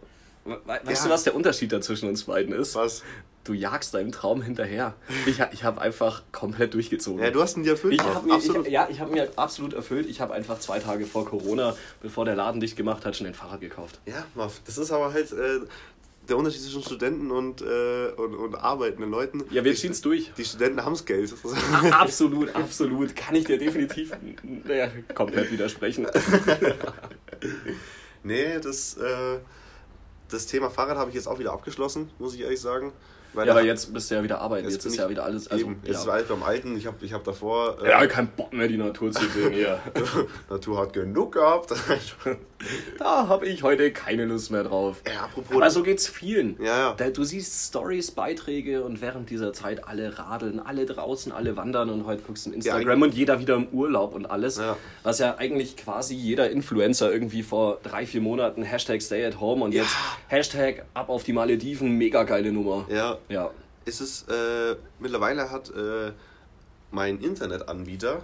We 0.45 0.59
weißt 0.65 1.03
Ja. 1.03 1.05
du, 1.09 1.11
was 1.11 1.23
der 1.25 1.35
Unterschied 1.35 1.71
da 1.71 1.83
zwischen 1.83 2.09
uns 2.09 2.25
beiden 2.25 2.55
ist? 2.55 2.75
was. 2.75 3.03
Du 3.51 3.57
jagst 3.57 3.95
deinem 3.95 4.13
Traum 4.13 4.43
hinterher. 4.43 4.95
Ich, 5.27 5.41
ich 5.51 5.65
habe 5.65 5.81
einfach 5.81 6.23
komplett 6.31 6.73
durchgezogen. 6.73 7.21
Ja, 7.21 7.33
du 7.33 7.43
hast 7.43 7.57
ihn 7.57 7.65
dir 7.65 7.71
erfüllt. 7.73 7.95
Ich 7.95 8.01
hab 8.01 8.25
mir, 8.25 8.35
absolut. 8.35 8.65
ich, 8.69 8.73
ja, 8.73 8.87
ich 8.89 9.01
habe 9.01 9.11
mir 9.11 9.29
absolut 9.35 9.73
erfüllt. 9.73 10.07
Ich 10.09 10.21
habe 10.21 10.35
einfach 10.35 10.61
zwei 10.61 10.79
Tage 10.79 11.05
vor 11.05 11.25
Corona, 11.27 11.75
bevor 12.01 12.25
der 12.25 12.37
Laden 12.37 12.61
dicht 12.61 12.77
gemacht 12.77 13.05
hat, 13.05 13.17
schon 13.17 13.27
ein 13.27 13.35
Fahrrad 13.35 13.61
gekauft. 13.61 13.99
ja, 14.07 14.25
Marv, 14.37 14.61
das 14.67 14.79
ist 14.79 14.93
aber 14.93 15.13
halt 15.13 15.33
äh, 15.33 15.59
der 16.29 16.37
Unterschied 16.37 16.63
zwischen 16.63 16.83
Studenten 16.85 17.33
und, 17.33 17.61
äh, 17.61 18.11
und, 18.17 18.37
und 18.37 18.55
arbeitenden 18.55 19.11
Leuten. 19.11 19.43
Ja, 19.51 19.65
wir 19.65 19.73
Die- 19.73 19.79
ziehen's 19.79 20.01
durch. 20.01 20.31
Die 20.39 20.45
Studenten 20.45 20.85
haben 20.85 20.97
Geld. 21.05 21.35
Absolut, 21.91 22.55
absolut. 22.55 23.17
Kann 23.17 23.35
ich 23.35 23.47
dir 23.47 23.59
definitiv 23.59 24.13
naja, 24.65 24.93
komplett 25.13 25.51
widersprechen. 25.51 26.07
nee, 28.23 28.61
das, 28.61 28.97
äh, 28.97 29.39
das 30.29 30.47
Thema 30.47 30.71
Fahrrad 30.71 30.97
habe 30.97 31.11
ich 31.11 31.17
jetzt 31.17 31.27
auch 31.27 31.41
wieder 31.41 31.53
abgeschlossen, 31.53 32.11
muss 32.21 32.33
ich 32.35 32.43
ehrlich 32.43 32.61
sagen. 32.61 32.93
Weil 33.33 33.47
Ja, 33.47 33.53
aber 33.53 33.63
jetzt 33.63 33.93
bist 33.93 34.11
du 34.11 34.17
ja 34.17 34.23
wieder 34.23 34.41
arbeiten. 34.41 34.69
Jetzt, 34.69 34.83
bin 34.83 34.93
ist 34.93 34.99
ja 34.99 35.09
wieder 35.09 35.25
alles. 35.25 35.49
Also, 35.49 35.65
eben, 35.65 35.81
jetzt 35.85 36.03
ja. 36.03 36.07
war 36.07 36.15
alles 36.15 36.29
beim 36.29 36.43
Alten. 36.43 36.77
Ich 36.77 36.87
habe 36.87 36.97
ich 37.05 37.13
hab 37.13 37.25
davor. 37.25 37.79
äh, 37.83 37.91
ja, 37.91 38.07
kein 38.07 38.29
Bock 38.29 38.53
mehr, 38.53 38.69
die 38.69 38.77
Natur 38.77 39.13
zu 39.13 39.25
sehen. 39.29 39.55
Natur 40.51 40.81
hat 40.81 40.93
genug 40.93 41.33
gehabt. 41.33 41.73
Da 42.99 43.29
habe 43.29 43.47
ich 43.47 43.63
heute 43.63 43.91
keine 43.93 44.25
Lust 44.27 44.51
mehr 44.51 44.65
drauf. 44.65 45.03
ja, 45.07 45.23
apropos. 45.25 45.57
Aber 45.57 45.71
so 45.71 45.83
geht's 45.83 46.07
vielen. 46.09 46.63
Ja, 46.63 46.95
ja. 46.99 47.11
Du 47.11 47.25
siehst 47.25 47.69
Stories, 47.69 48.11
Beiträge 48.11 48.83
und 48.83 49.01
während 49.01 49.31
dieser 49.31 49.53
Zeit 49.53 49.87
alle 49.89 50.19
radeln, 50.19 50.61
alle 50.61 50.85
draußen, 50.87 51.33
alle 51.33 51.57
wandern 51.57 51.89
und 51.91 52.05
heute 52.07 52.23
guckst 52.23 52.47
du 52.47 52.51
in 52.51 52.57
Instagram 52.57 53.03
eigentlich- 53.03 53.13
und 53.13 53.15
jeder 53.19 53.41
wieder 53.41 53.55
im 53.57 53.69
Urlaub 53.69 54.15
und 54.15 54.27
alles. 54.27 54.59
Ja. 54.59 54.77
Was 55.03 55.19
ja 55.19 55.37
eigentlich 55.39 55.77
quasi 55.77 56.15
jeder 56.15 56.51
Influencer 56.51 57.11
irgendwie 57.13 57.43
vor 57.43 57.79
drei, 57.83 58.05
vier 58.07 58.21
Monaten 58.21 58.63
Hashtag 58.63 59.01
Stay 59.03 59.25
at 59.25 59.41
Home 59.41 59.65
und 59.65 59.73
Ja. 59.73 59.83
jetzt 59.83 59.97
Hashtag 60.29 60.85
ab 60.95 61.09
auf 61.09 61.25
die 61.25 61.33
Malediven, 61.33 61.97
mega 61.97 62.25
geile 62.25 62.53
Nummer. 62.53 62.87
ja, 62.91 63.17
Ja. 63.29 63.51
ist 63.87 64.01
es. 64.01 64.23
Äh, 64.29 64.77
mittlerweile 64.99 65.51
hat 65.51 65.71
äh, 65.71 66.13
mein 66.91 67.19
Internetanbieter. 67.21 68.23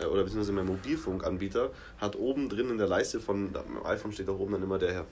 Äh, 0.00 0.04
Oder 0.06 0.22
beziehungsweise 0.24 0.52
mein 0.52 0.66
Mobilfunkanbieter 0.66 1.70
hat 1.98 2.16
oben 2.16 2.48
drin 2.48 2.70
in 2.70 2.78
der 2.78 2.86
Leiste 2.88 3.20
von 3.20 3.50
am 3.54 3.84
iPhone 3.86 4.12
steht 4.12 4.28
da 4.28 4.32
oben 4.32 4.52
dann 4.52 4.62
immer 4.62 4.78
der, 4.78 5.04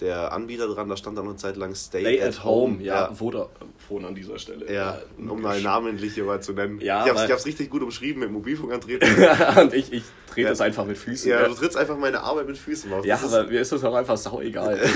der 0.00 0.32
Anbieter 0.32 0.66
dran, 0.66 0.88
da 0.88 0.96
stand 0.96 1.16
dann 1.16 1.26
eine 1.26 1.36
Zeit 1.36 1.56
lang 1.56 1.74
Stay, 1.74 2.00
Stay 2.00 2.20
at 2.22 2.42
Home, 2.44 2.82
ja, 2.82 3.02
ja. 3.08 3.12
Vodafone 3.14 4.08
an 4.08 4.14
dieser 4.16 4.38
Stelle. 4.40 4.72
Ja, 4.72 4.98
um 5.18 5.40
mal 5.40 5.60
namentlich 5.62 6.14
hier 6.14 6.24
mal 6.24 6.42
zu 6.42 6.52
nennen. 6.52 6.80
Ja, 6.80 7.04
ich 7.04 7.10
habe 7.10 7.20
weil- 7.20 7.30
es 7.30 7.46
richtig 7.46 7.70
gut 7.70 7.82
umschrieben 7.82 8.20
mit 8.20 8.30
Mobilfunk 8.32 8.72
antreten. 8.72 9.06
und 9.60 9.72
ich, 9.72 9.92
ich 9.92 10.02
trete 10.28 10.40
Ja. 10.42 10.48
das 10.50 10.60
einfach 10.60 10.84
mit 10.84 10.98
Füßen. 10.98 11.30
ja, 11.30 11.42
Ja, 11.42 11.48
du 11.48 11.54
trittst 11.54 11.76
einfach 11.76 11.96
meine 11.96 12.20
Arbeit 12.22 12.48
mit 12.48 12.58
Füßen 12.58 12.92
auf. 12.92 13.04
ja 13.04 13.14
Das 13.14 13.24
ist- 13.24 13.32
aber 13.34 13.48
mir 13.50 13.60
ist 13.60 13.70
das 13.70 13.84
auch 13.84 13.94
einfach 13.94 14.16
sau 14.16 14.40
egal. 14.40 14.80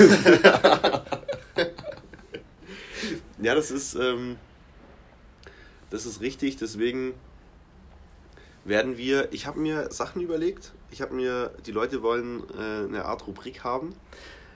Ja, 3.40 3.54
das 3.54 3.70
ist, 3.70 3.94
ähm, 3.94 4.36
das 5.90 6.06
ist 6.06 6.20
richtig, 6.20 6.56
deswegen 6.56 7.14
werden 8.68 8.96
wir, 8.96 9.32
ich 9.32 9.46
habe 9.46 9.58
mir 9.58 9.90
Sachen 9.90 10.22
überlegt, 10.22 10.72
ich 10.90 11.02
habe 11.02 11.14
mir, 11.14 11.52
die 11.66 11.72
Leute 11.72 12.02
wollen 12.02 12.42
äh, 12.50 12.86
eine 12.86 13.04
Art 13.04 13.26
Rubrik 13.26 13.64
haben. 13.64 13.94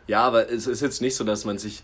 Ja, 0.06 0.22
aber 0.22 0.50
es 0.50 0.66
ist 0.66 0.80
jetzt 0.80 1.00
nicht 1.00 1.16
so, 1.16 1.24
dass 1.24 1.44
man 1.44 1.58
sich. 1.58 1.82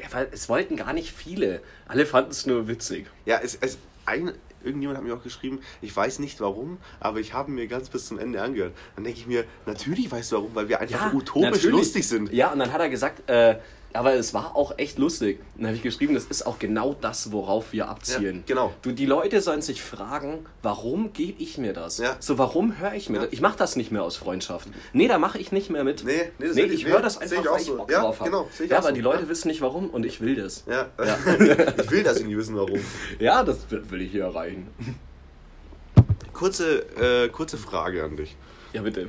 Ja, 0.00 0.06
weil 0.12 0.28
es 0.32 0.48
wollten 0.48 0.76
gar 0.76 0.92
nicht 0.92 1.12
viele. 1.12 1.60
Alle 1.86 2.06
fanden 2.06 2.30
es 2.30 2.46
nur 2.46 2.68
witzig. 2.68 3.06
Ja, 3.26 3.40
es, 3.42 3.58
es, 3.60 3.78
ein, 4.06 4.32
irgendjemand 4.62 4.98
hat 4.98 5.04
mir 5.04 5.14
auch 5.14 5.22
geschrieben, 5.22 5.60
ich 5.82 5.94
weiß 5.94 6.20
nicht 6.20 6.40
warum, 6.40 6.78
aber 7.00 7.20
ich 7.20 7.34
habe 7.34 7.50
mir 7.50 7.66
ganz 7.66 7.88
bis 7.90 8.06
zum 8.06 8.18
Ende 8.18 8.40
angehört. 8.40 8.72
Dann 8.94 9.04
denke 9.04 9.18
ich 9.18 9.26
mir, 9.26 9.44
natürlich 9.66 10.10
weißt 10.10 10.32
du 10.32 10.36
warum, 10.36 10.54
weil 10.54 10.68
wir 10.68 10.80
einfach 10.80 11.12
utopisch 11.12 11.50
natürlich. 11.50 11.70
lustig 11.70 12.08
sind. 12.08 12.32
Ja, 12.32 12.52
und 12.52 12.60
dann 12.60 12.72
hat 12.72 12.80
er 12.80 12.88
gesagt, 12.88 13.28
äh, 13.28 13.56
Aber 13.92 14.14
es 14.14 14.32
war 14.34 14.54
auch 14.54 14.78
echt 14.78 14.98
lustig. 14.98 15.40
Dann 15.56 15.66
habe 15.66 15.76
ich 15.76 15.82
geschrieben, 15.82 16.14
das 16.14 16.24
ist 16.26 16.46
auch 16.46 16.60
genau 16.60 16.94
das, 17.00 17.32
worauf 17.32 17.72
wir 17.72 17.88
abzielen. 17.88 18.36
Ja, 18.36 18.42
genau. 18.54 18.72
Du, 18.82 18.92
die 18.92 19.04
Leute 19.06 19.40
sollen 19.40 19.62
sich 19.62 19.82
fragen, 19.82 20.46
warum 20.62 21.12
gebe 21.12 21.42
ich 21.42 21.58
mir 21.58 21.72
das? 21.72 21.98
Ja. 21.98 22.16
So, 22.20 22.38
warum 22.38 22.78
höre 22.78 22.94
ich 22.94 23.08
mir 23.08 23.16
Ja. 23.18 23.24
das? 23.24 23.32
Ich 23.32 23.40
mache 23.40 23.58
das 23.58 23.74
nicht 23.74 23.90
mehr 23.90 24.04
aus 24.04 24.16
Freundschaft. 24.16 24.68
Nee, 24.92 25.08
da 25.08 25.18
mache 25.18 25.38
ich 25.38 25.50
nicht 25.50 25.70
mehr 25.70 25.82
mit. 25.82 26.04
Nee, 26.04 26.30
nee, 26.38 26.46
das 26.46 26.54
nee 26.56 26.62
ich- 26.66 26.86
höre 26.86 27.00
das 27.02 27.18
einfach, 27.18 27.40
ich 27.42 27.48
auch 27.48 27.52
weil 27.54 27.60
ich 27.60 27.66
so. 27.66 27.76
Bock 27.78 27.90
Ja, 27.90 28.00
drauf 28.02 28.20
habe. 28.20 28.30
genau, 28.30 28.48
ja, 28.68 28.78
aber 28.78 28.88
so. 28.90 28.94
die 28.94 29.00
Leute 29.00 29.28
wissen 29.28 29.48
nicht 29.48 29.60
warum 29.60 29.90
und 29.90 30.06
ich 30.06 30.20
will 30.20 30.36
das. 30.36 30.62
Ja. 30.68 30.86
Ja. 31.04 31.18
ich 31.82 31.90
will, 31.90 32.04
dass 32.04 32.18
irgendwie 32.18 32.36
wissen, 32.36 32.54
warum. 32.56 32.78
Ja, 33.18 33.42
das 33.42 33.58
will 33.70 34.02
ich 34.02 34.12
hier 34.12 34.22
erreichen. 34.24 34.68
Kurze, 36.32 36.78
äh, 37.24 37.28
kurze 37.28 37.58
Frage 37.58 38.04
an 38.04 38.16
dich. 38.16 38.36
Ja, 38.72 38.82
bitte. 38.82 39.08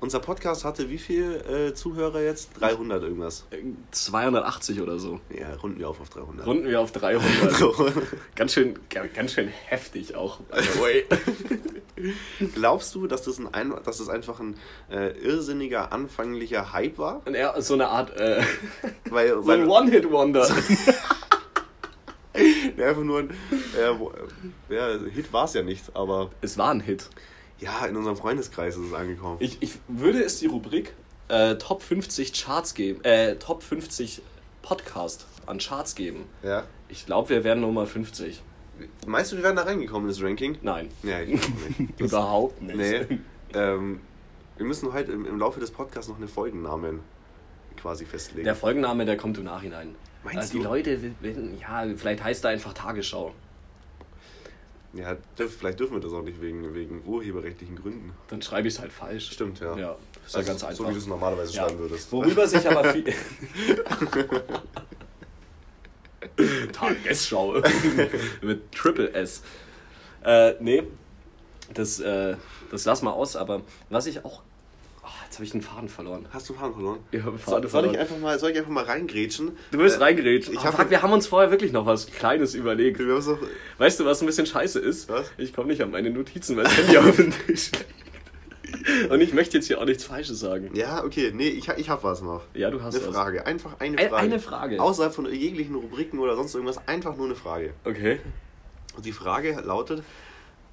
Unser 0.00 0.20
Podcast 0.20 0.64
hatte 0.64 0.88
wie 0.88 0.96
viel 0.96 1.44
äh, 1.46 1.74
Zuhörer 1.74 2.22
jetzt? 2.22 2.58
300 2.58 3.02
irgendwas. 3.02 3.44
280 3.90 4.80
oder 4.80 4.98
so. 4.98 5.20
Ja, 5.28 5.54
runden 5.56 5.78
wir 5.78 5.90
auf 5.90 6.00
auf 6.00 6.08
300. 6.08 6.46
Runden 6.46 6.66
wir 6.66 6.80
auf 6.80 6.90
300. 6.92 7.52
So. 7.60 7.74
ganz, 8.34 8.54
schön, 8.54 8.78
ganz 8.88 9.32
schön 9.32 9.48
heftig 9.48 10.14
auch. 10.14 10.40
by 10.40 10.62
the 10.62 10.80
way. 10.80 11.04
Glaubst 12.54 12.94
du, 12.94 13.06
dass 13.06 13.22
das, 13.22 13.38
ein, 13.52 13.74
dass 13.84 13.98
das 13.98 14.08
einfach 14.08 14.40
ein 14.40 14.56
äh, 14.90 15.10
irrsinniger, 15.18 15.92
anfänglicher 15.92 16.72
Hype 16.72 16.96
war? 16.96 17.20
Ist 17.58 17.66
so 17.66 17.74
eine 17.74 17.88
Art, 17.88 18.16
äh, 18.18 18.42
Weil, 19.10 19.28
so 19.28 19.46
weil 19.46 19.60
ein 19.60 19.68
One-Hit-Wonder. 19.68 20.48
der 22.78 22.88
einfach 22.88 23.02
nur 23.02 23.18
ein 23.18 23.34
ja, 24.70 24.94
Hit 25.12 25.30
war 25.32 25.44
es 25.44 25.52
ja 25.52 25.62
nicht, 25.62 25.94
aber 25.94 26.30
es 26.40 26.56
war 26.56 26.70
ein 26.70 26.80
Hit. 26.80 27.10
Ja, 27.60 27.84
in 27.86 27.96
unserem 27.96 28.16
Freundeskreis 28.16 28.76
ist 28.76 28.86
es 28.86 28.92
angekommen. 28.94 29.36
Ich, 29.40 29.58
ich 29.60 29.72
würde 29.88 30.22
es 30.22 30.38
die 30.38 30.46
Rubrik 30.46 30.94
äh, 31.28 31.56
Top 31.56 31.82
50 31.82 32.32
Charts 32.32 32.74
geben, 32.74 33.04
äh, 33.04 33.36
Top 33.36 33.62
50 33.62 34.22
Podcast 34.62 35.26
an 35.46 35.58
Charts 35.58 35.94
geben. 35.94 36.24
ja. 36.42 36.64
Ich 36.92 37.06
glaube, 37.06 37.28
wir 37.28 37.44
werden 37.44 37.60
Nummer 37.60 37.86
50. 37.86 38.42
Meinst 39.06 39.30
du, 39.30 39.36
wir 39.36 39.44
werden 39.44 39.54
da 39.54 39.62
reingekommen 39.62 40.08
in 40.08 40.14
das 40.14 40.20
Ranking? 40.20 40.58
Nein, 40.62 40.88
Ja, 41.04 41.20
ich 41.20 41.28
nicht. 41.78 42.00
Überhaupt 42.00 42.60
nicht. 42.62 42.76
Nee. 42.76 43.18
Ähm, 43.54 44.00
wir 44.56 44.66
müssen 44.66 44.92
heute 44.92 45.12
im, 45.12 45.24
im 45.24 45.38
Laufe 45.38 45.60
des 45.60 45.70
Podcasts 45.70 46.08
noch 46.08 46.16
eine 46.16 46.26
Folgennamen 46.26 46.98
quasi 47.76 48.04
festlegen. 48.06 48.44
Der 48.44 48.56
Folgenname, 48.56 49.04
der 49.04 49.16
kommt 49.16 49.38
im 49.38 49.44
Nachhinein. 49.44 49.94
Meinst 50.24 50.52
die 50.52 50.58
du? 50.58 50.64
Leute, 50.64 51.00
will- 51.00 51.14
will- 51.20 51.52
ja, 51.60 51.84
vielleicht 51.96 52.24
heißt 52.24 52.42
er 52.44 52.50
einfach 52.50 52.72
Tagesschau. 52.72 53.32
Ja, 54.92 55.16
dürf, 55.38 55.56
vielleicht 55.56 55.78
dürfen 55.80 55.94
wir 55.94 56.00
das 56.00 56.12
auch 56.12 56.22
nicht 56.22 56.40
wegen, 56.40 56.74
wegen 56.74 57.02
urheberrechtlichen 57.06 57.76
Gründen. 57.76 58.12
Dann 58.28 58.42
schreibe 58.42 58.68
ich 58.68 58.74
es 58.74 58.80
halt 58.80 58.92
falsch. 58.92 59.30
Stimmt, 59.30 59.60
ja. 59.60 59.76
Ja, 59.76 59.96
ist 60.26 60.32
ja 60.34 60.38
Also, 60.40 60.50
ganz 60.50 60.64
einfach. 60.64 60.76
So 60.84 60.88
wie 60.88 60.92
du 60.92 60.98
es 60.98 61.06
normalerweise 61.06 61.52
Ja. 61.54 61.64
schreiben 61.64 61.78
würdest. 61.78 62.10
Worüber 62.12 62.46
sich 62.48 62.68
aber 62.68 62.92
viel. 62.92 63.04
Tagesschau. 66.72 67.62
Mit 68.42 68.72
Triple 68.72 69.12
S. 69.12 69.42
Äh, 70.24 70.54
nee, 70.60 70.82
das, 71.72 72.00
äh, 72.00 72.36
das 72.70 72.84
lass 72.84 73.02
mal 73.02 73.12
aus, 73.12 73.36
aber 73.36 73.62
was 73.88 74.06
ich 74.06 74.24
auch. 74.24 74.42
Oh, 75.02 75.08
jetzt 75.24 75.36
habe 75.36 75.44
ich 75.44 75.50
den 75.50 75.62
Faden 75.62 75.88
verloren. 75.88 76.26
Hast 76.30 76.48
du 76.48 76.52
Faden 76.54 76.74
verloren? 76.74 76.98
Ich 77.10 77.20
habe 77.22 77.30
den 77.36 77.38
Soll, 77.38 77.54
Faden 77.54 77.62
soll, 77.62 77.70
verloren. 77.70 77.94
ich 77.94 78.00
einfach 78.00 78.18
mal, 78.18 78.38
soll 78.38 78.50
ich 78.50 78.58
einfach 78.58 78.70
mal 78.70 78.84
reingrätschen? 78.84 79.52
Du 79.70 79.78
wirst 79.78 79.98
Äh, 79.98 80.02
reingeredet. 80.04 80.48
ich 80.50 80.58
Oh, 80.58 80.70
fuck, 80.72 80.90
wir 80.90 81.00
haben 81.02 81.12
uns 81.12 81.26
vorher 81.26 81.50
wirklich 81.50 81.72
noch 81.72 81.86
was 81.86 82.06
Kleines 82.06 82.54
überlegt. 82.54 82.98
Wir 82.98 83.20
so, 83.22 83.38
Weißt 83.78 83.98
du, 83.98 84.04
was 84.04 84.20
ein 84.20 84.26
bisschen 84.26 84.46
scheiße 84.46 84.78
ist? 84.78 85.08
Was? 85.08 85.30
Ich 85.38 85.54
komme 85.54 85.68
nicht 85.68 85.80
an 85.82 85.90
meine 85.90 86.10
Notizen, 86.10 86.56
weil 86.56 86.64
das 86.64 86.76
Handy 86.76 86.98
auf 86.98 87.16
dem 87.16 87.32
Tisch. 87.46 87.70
Und 89.10 89.20
ich 89.20 89.32
möchte 89.34 89.56
jetzt 89.56 89.66
hier 89.66 89.80
auch 89.80 89.84
nichts 89.84 90.04
Falsches 90.04 90.38
sagen. 90.38 90.70
ja, 90.74 91.02
okay, 91.04 91.32
nee, 91.34 91.48
ich, 91.48 91.68
ich 91.68 91.90
hab 91.90 92.04
was, 92.04 92.20
Marv. 92.22 92.42
Ja, 92.54 92.70
du 92.70 92.80
hast 92.82 92.94
Eine 92.96 93.08
was. 93.08 93.14
Frage, 93.14 93.44
einfach 93.46 93.80
eine 93.80 93.98
Ein- 93.98 94.08
Frage. 94.10 94.22
eine 94.22 94.38
Frage. 94.38 94.80
Außerhalb 94.80 95.12
von 95.14 95.26
jeglichen 95.32 95.74
Rubriken 95.74 96.18
oder 96.20 96.36
sonst 96.36 96.54
irgendwas, 96.54 96.86
einfach 96.86 97.16
nur 97.16 97.26
eine 97.26 97.34
Frage. 97.34 97.72
Okay. 97.84 98.20
Und 98.96 99.04
die 99.06 99.12
Frage 99.12 99.60
lautet, 99.64 100.02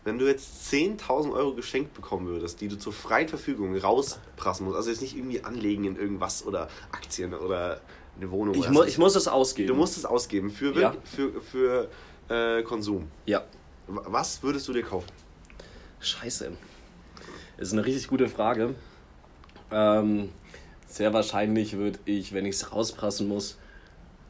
wenn 0.08 0.18
du 0.18 0.26
jetzt 0.26 0.72
10.000 0.72 1.34
Euro 1.34 1.54
geschenkt 1.54 1.94
bekommen 1.94 2.28
würdest, 2.28 2.62
die 2.62 2.70
du 2.70 2.78
zur 2.80 2.94
freien 2.94 3.28
Verfügung 3.28 3.76
rausprassen 3.78 4.66
musst, 4.66 4.78
also 4.78 4.90
jetzt 4.90 5.02
nicht 5.02 5.18
irgendwie 5.18 5.44
anlegen 5.44 5.84
in 5.84 5.98
irgendwas 5.98 6.46
oder 6.46 6.70
Aktien 6.94 7.34
oder 7.34 7.82
eine 8.16 8.32
Wohnung. 8.32 8.56
Ich, 8.56 8.62
oder 8.62 8.72
mu 8.72 8.84
ich 8.84 8.98
muss 8.98 9.18
es 9.18 9.28
ausgeben. 9.28 9.68
Du 9.68 9.76
musst 9.76 9.98
es 9.98 10.06
ausgeben 10.06 10.50
für, 10.50 10.74
Ja. 10.80 10.96
für, 11.04 11.42
für 11.42 11.90
äh, 12.30 12.64
Konsum. 12.64 13.12
Ja. 13.26 13.44
Was 13.88 14.42
würdest 14.44 14.66
du 14.70 14.74
dir 14.74 14.84
kaufen? 14.84 15.10
Scheiße. 16.00 16.54
Das 17.58 17.68
ist 17.68 17.74
eine 17.74 17.84
richtig 17.84 18.08
gute 18.08 18.30
Frage. 18.30 18.76
Ähm, 19.72 20.30
sehr 20.88 21.12
wahrscheinlich 21.12 21.76
würde 21.76 22.00
ich, 22.06 22.32
wenn 22.32 22.46
ich 22.46 22.56
es 22.56 22.72
rausprassen 22.72 23.28
muss, 23.28 23.58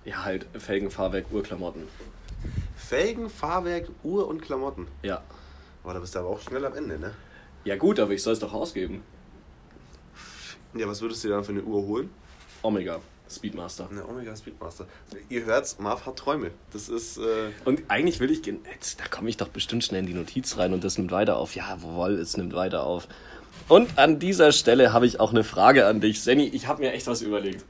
ja 0.06 0.26
halt 0.26 0.48
Felgen, 0.58 0.90
Fahrwerk, 0.90 1.28
Urklamotten. 1.32 1.84
Felgen, 2.76 3.30
Fahrwerk, 3.30 3.90
Uhr 4.04 4.28
und 4.28 4.42
Klamotten. 4.42 4.88
Ja. 5.04 5.22
Boah, 5.88 5.94
da 5.94 6.02
bist 6.02 6.16
du 6.16 6.20
aber 6.20 6.28
auch 6.28 6.42
schnell 6.42 6.66
am 6.66 6.74
Ende, 6.76 7.00
ne? 7.00 7.14
Ja 7.64 7.78
gut, 7.78 7.98
aber 8.02 8.12
ich 8.12 8.22
soll 8.22 8.34
es 8.34 8.40
doch 8.40 8.52
ausgeben. 8.52 9.04
Ja, 10.76 10.86
was 10.86 11.02
würdest 11.02 11.24
du 11.24 11.30
dir 11.30 11.36
dann 11.36 11.46
für 11.46 11.54
eine 11.54 11.64
Uhr 11.64 11.82
holen? 11.84 12.10
Omega, 12.62 13.00
Speedmaster. 13.32 13.88
Eine 13.90 14.06
Omega 14.06 14.36
Speedmaster. 14.36 14.86
Ihr 15.30 15.46
hört's, 15.46 15.80
Marv 15.80 16.06
hat 16.06 16.18
Träume. 16.18 16.52
Das 16.74 16.90
ist, 16.90 17.18
äh, 17.20 17.52
Und 17.64 17.84
eigentlich 17.88 18.20
will 18.20 18.30
ich, 18.32 18.42
gen- 18.42 18.60
jetzt, 18.70 19.00
da 19.00 19.06
komme 19.08 19.30
ich 19.30 19.38
doch 19.38 19.48
bestimmt 19.48 19.82
schnell 19.86 20.02
in 20.02 20.08
die 20.08 20.14
Notiz 20.14 20.58
rein 20.58 20.74
und 20.74 20.84
das 20.84 20.98
nimmt 20.98 21.12
weiter 21.12 21.38
auf. 21.38 21.56
Jawohl, 21.56 22.16
es 22.16 22.36
nimmt 22.36 22.54
weiter 22.54 22.84
auf. 22.84 23.08
Und 23.70 23.98
an 23.98 24.20
dieser 24.20 24.52
Stelle 24.52 24.92
habe 24.92 25.06
ich 25.08 25.22
auch 25.22 25.32
eine 25.32 25.46
Frage 25.46 25.86
an 25.86 26.02
dich. 26.02 26.22
Senni, 26.22 26.48
ich 26.50 26.68
habe 26.68 26.82
mir 26.82 26.92
echt 26.92 27.08
was 27.08 27.22
überlegt. 27.22 27.64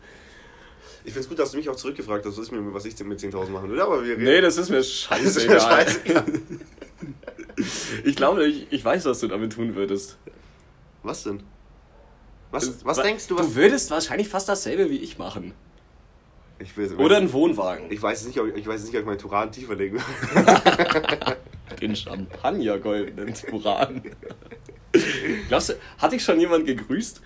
ich 1.06 1.14
find's 1.14 1.30
gut, 1.30 1.38
dass 1.38 1.52
du 1.52 1.58
mich 1.58 1.70
auch 1.70 1.76
zurückgefragt 1.76 2.26
hast, 2.26 2.36
was 2.40 2.48
ich, 2.48 2.52
mir, 2.52 2.74
was 2.74 2.86
ich 2.86 2.96
denn 2.96 3.10
mit 3.10 3.20
10.000 3.20 3.50
machen 3.50 3.70
würde, 3.70 3.84
aber 3.84 4.04
wir 4.04 4.14
reden. 4.14 4.24
Nee, 4.24 4.42
das 4.42 4.58
ist 4.58 4.70
mir 4.72 4.78
Das 4.82 5.22
ist 5.22 5.48
mir 5.48 5.60
scheißegal. 5.60 6.26
Ich 8.04 8.16
glaube, 8.16 8.46
ich, 8.46 8.68
ich 8.72 8.84
weiß, 8.86 9.06
was 9.06 9.20
du 9.20 9.28
damit 9.28 9.54
tun 9.54 9.76
würdest. 9.76 10.18
Was 11.04 11.24
denn? 11.24 11.42
Was, 12.52 12.86
was 12.86 12.98
Wa- 12.98 13.04
denkst 13.04 13.28
du, 13.28 13.38
was. 13.38 13.48
Du 13.48 13.56
würdest 13.56 13.90
wahrscheinlich 13.92 14.30
fast 14.30 14.48
dasselbe 14.48 14.90
wie 14.90 14.98
ich 14.98 15.18
machen. 15.18 15.54
ich, 16.60 16.76
will, 16.78 16.94
Oder 16.96 17.18
ein 17.18 17.34
Wohnwagen. 17.34 17.92
ich 17.92 18.02
weiß 18.02 18.26
nicht, 18.28 18.40
ob 18.40 18.48
ich, 18.48 18.56
ich 18.56 18.68
weiß 18.68 18.82
nicht, 18.84 18.94
ob 18.94 19.00
ich 19.02 19.06
meinen 19.06 19.18
Turan 19.18 19.52
tiefer 19.52 19.76
legen 19.76 19.98
will. 19.98 20.46
Den 21.82 21.96
Champagner 21.96 22.78
goldenen 22.80 23.34
Turan. 23.34 24.02
Glaubst 25.50 25.70
du, 25.70 25.74
hat 25.98 26.12
dich 26.14 26.24
schon 26.24 26.40
jemand 26.40 26.66
gegrüßt? 26.66 27.22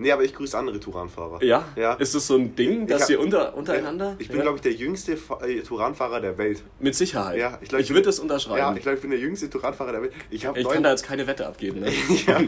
Nee, 0.00 0.10
aber 0.12 0.24
ich 0.24 0.34
grüße 0.34 0.58
andere 0.58 0.80
Turanfahrer. 0.80 1.42
Ja? 1.44 1.68
Ja. 1.76 1.94
Ist 1.94 2.14
es 2.14 2.26
so 2.26 2.36
ein 2.36 2.54
Ding, 2.56 2.86
dass 2.86 3.02
hab- 3.02 3.10
ihr 3.10 3.20
unter, 3.20 3.54
untereinander? 3.54 4.16
Ich 4.18 4.28
bin, 4.28 4.38
ja? 4.38 4.42
glaube 4.42 4.56
ich, 4.56 4.62
der 4.62 4.72
jüngste 4.72 5.12
äh, 5.12 5.60
Turanfahrer 5.60 6.20
der 6.20 6.38
Welt. 6.38 6.62
Mit 6.78 6.94
Sicherheit. 6.94 7.38
Ja, 7.38 7.58
ich 7.60 7.68
glaub, 7.68 7.80
ich 7.80 7.90
würde 7.90 8.02
das 8.02 8.18
unterschreiben. 8.18 8.58
Ja, 8.58 8.74
ich 8.74 8.82
glaube, 8.82 8.96
ich 8.96 9.02
bin 9.02 9.10
der 9.10 9.20
jüngste 9.20 9.48
Turanfahrer 9.48 9.92
der 9.92 10.02
Welt. 10.02 10.12
Ich 10.30 10.44
ich 10.44 10.68
kann 10.68 10.82
da 10.82 10.90
jetzt 10.90 11.04
keine 11.04 11.26
Wette 11.26 11.46
abgeben. 11.46 11.80
Ne? 11.80 11.90
ja, 12.26 12.40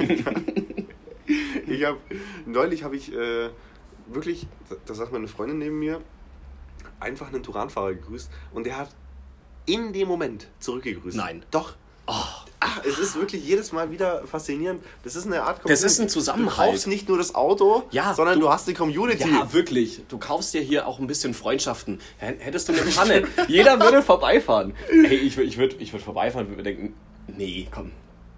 ich 1.66 1.84
habe 1.84 1.98
neulich 2.46 2.84
habe 2.84 2.96
ich 2.96 3.12
äh, 3.12 3.50
wirklich, 4.06 4.46
da 4.86 4.94
sagt 4.94 5.12
meine 5.12 5.28
Freundin 5.28 5.58
neben 5.58 5.78
mir, 5.78 6.00
einfach 7.00 7.28
einen 7.28 7.42
Turanfahrer 7.42 7.94
gegrüßt 7.94 8.30
und 8.52 8.64
der 8.66 8.78
hat 8.78 8.90
in 9.66 9.92
dem 9.92 10.08
Moment 10.08 10.48
zurückgegrüßt. 10.58 11.16
Nein. 11.16 11.44
Doch. 11.50 11.74
Oh, 12.06 12.12
Ach, 12.64 12.80
es 12.86 12.96
ist 13.00 13.16
wirklich 13.16 13.44
jedes 13.44 13.72
Mal 13.72 13.90
wieder 13.90 14.24
faszinierend. 14.24 14.84
Das 15.02 15.16
ist 15.16 15.26
eine 15.26 15.42
Art 15.42 15.60
Das 15.68 15.82
ist 15.82 15.98
ein 15.98 16.06
Du 16.06 16.12
Zusammenhalt. 16.12 16.70
kaufst 16.70 16.86
nicht 16.86 17.08
nur 17.08 17.18
das 17.18 17.34
Auto, 17.34 17.82
Ja, 17.90 18.14
sondern 18.14 18.36
du- 18.38 18.42
du, 18.46 18.52
hast 18.52 18.68
die 18.68 18.74
Community. 18.74 19.28
Ja, 19.28 19.52
wirklich. 19.52 20.02
Du 20.08 20.16
kaufst 20.16 20.54
dir 20.54 20.60
hier 20.60 20.86
auch 20.86 21.00
ein 21.00 21.08
bisschen 21.08 21.34
Freundschaften. 21.34 22.00
Hättest 22.18 22.68
du 22.68 22.72
eine 22.72 22.82
Panne, 22.94 23.26
jeder 23.48 23.80
würde 23.80 24.00
vorbeifahren. 24.00 24.74
Hey, 24.88 25.16
ich, 25.16 25.36
ich 25.38 25.58
würde 25.58 25.74
ich 25.80 25.92
würd 25.92 26.04
vorbeifahren 26.04 26.46
und 26.46 26.52
würde 26.52 26.62
denken, 26.62 26.94
nee, 27.26 27.66
komm, 27.68 27.90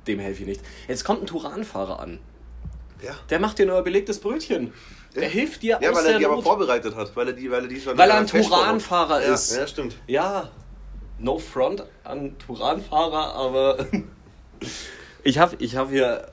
dem 0.07 0.19
helfe 0.21 0.41
ich 0.41 0.49
nicht. 0.49 0.61
Jetzt 0.89 1.05
kommt 1.05 1.23
ein 1.23 1.27
Turanfahrer 1.27 2.01
an. 2.01 2.19
ja. 3.03 3.13
Der 3.29 3.41
macht 3.41 3.59
dir 3.59 3.67
nur 3.67 3.77
ein 3.77 3.85
belegtes 3.85 4.21
Brötchen. 4.21 4.73
Der 5.15 5.29
hilft 5.29 5.63
dir 5.63 5.79
Ja, 5.83 5.91
aus 5.91 5.97
weil 5.99 6.07
er 6.07 6.19
die 6.19 6.25
aber 6.25 6.37
Not. 6.37 6.45
vorbereitet 6.45 6.97
hat, 6.97 7.15
weil 7.15 7.27
er 7.29 7.33
die, 7.35 7.51
weil 7.51 7.61
er 7.65 7.69
die 7.69 7.79
schon 7.81 7.97
Weil 7.99 8.09
er 8.09 8.17
ein. 8.17 8.27
Turanfahrer 8.27 9.23
ja, 9.23 9.35
ist. 9.35 9.55
Ja, 9.55 9.67
stimmt. 9.67 9.97
Ja, 10.07 10.49
no 11.25 11.39
front 11.39 11.83
an 12.05 12.37
Turanfahrer, 12.39 13.35
aber 13.35 13.87
ich 15.25 15.39
habe 15.39 15.57
ich 15.59 15.77
hab 15.77 15.91
hier... 15.91 16.31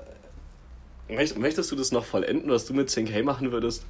Möcht- 1.09 1.37
Möchtest 1.37 1.71
du 1.71 1.75
das 1.75 1.91
noch 1.91 2.05
vollenden, 2.05 2.49
was 2.51 2.65
du 2.65 2.73
mit 2.73 2.89
10k 2.89 3.23
machen 3.23 3.51
würdest? 3.51 3.85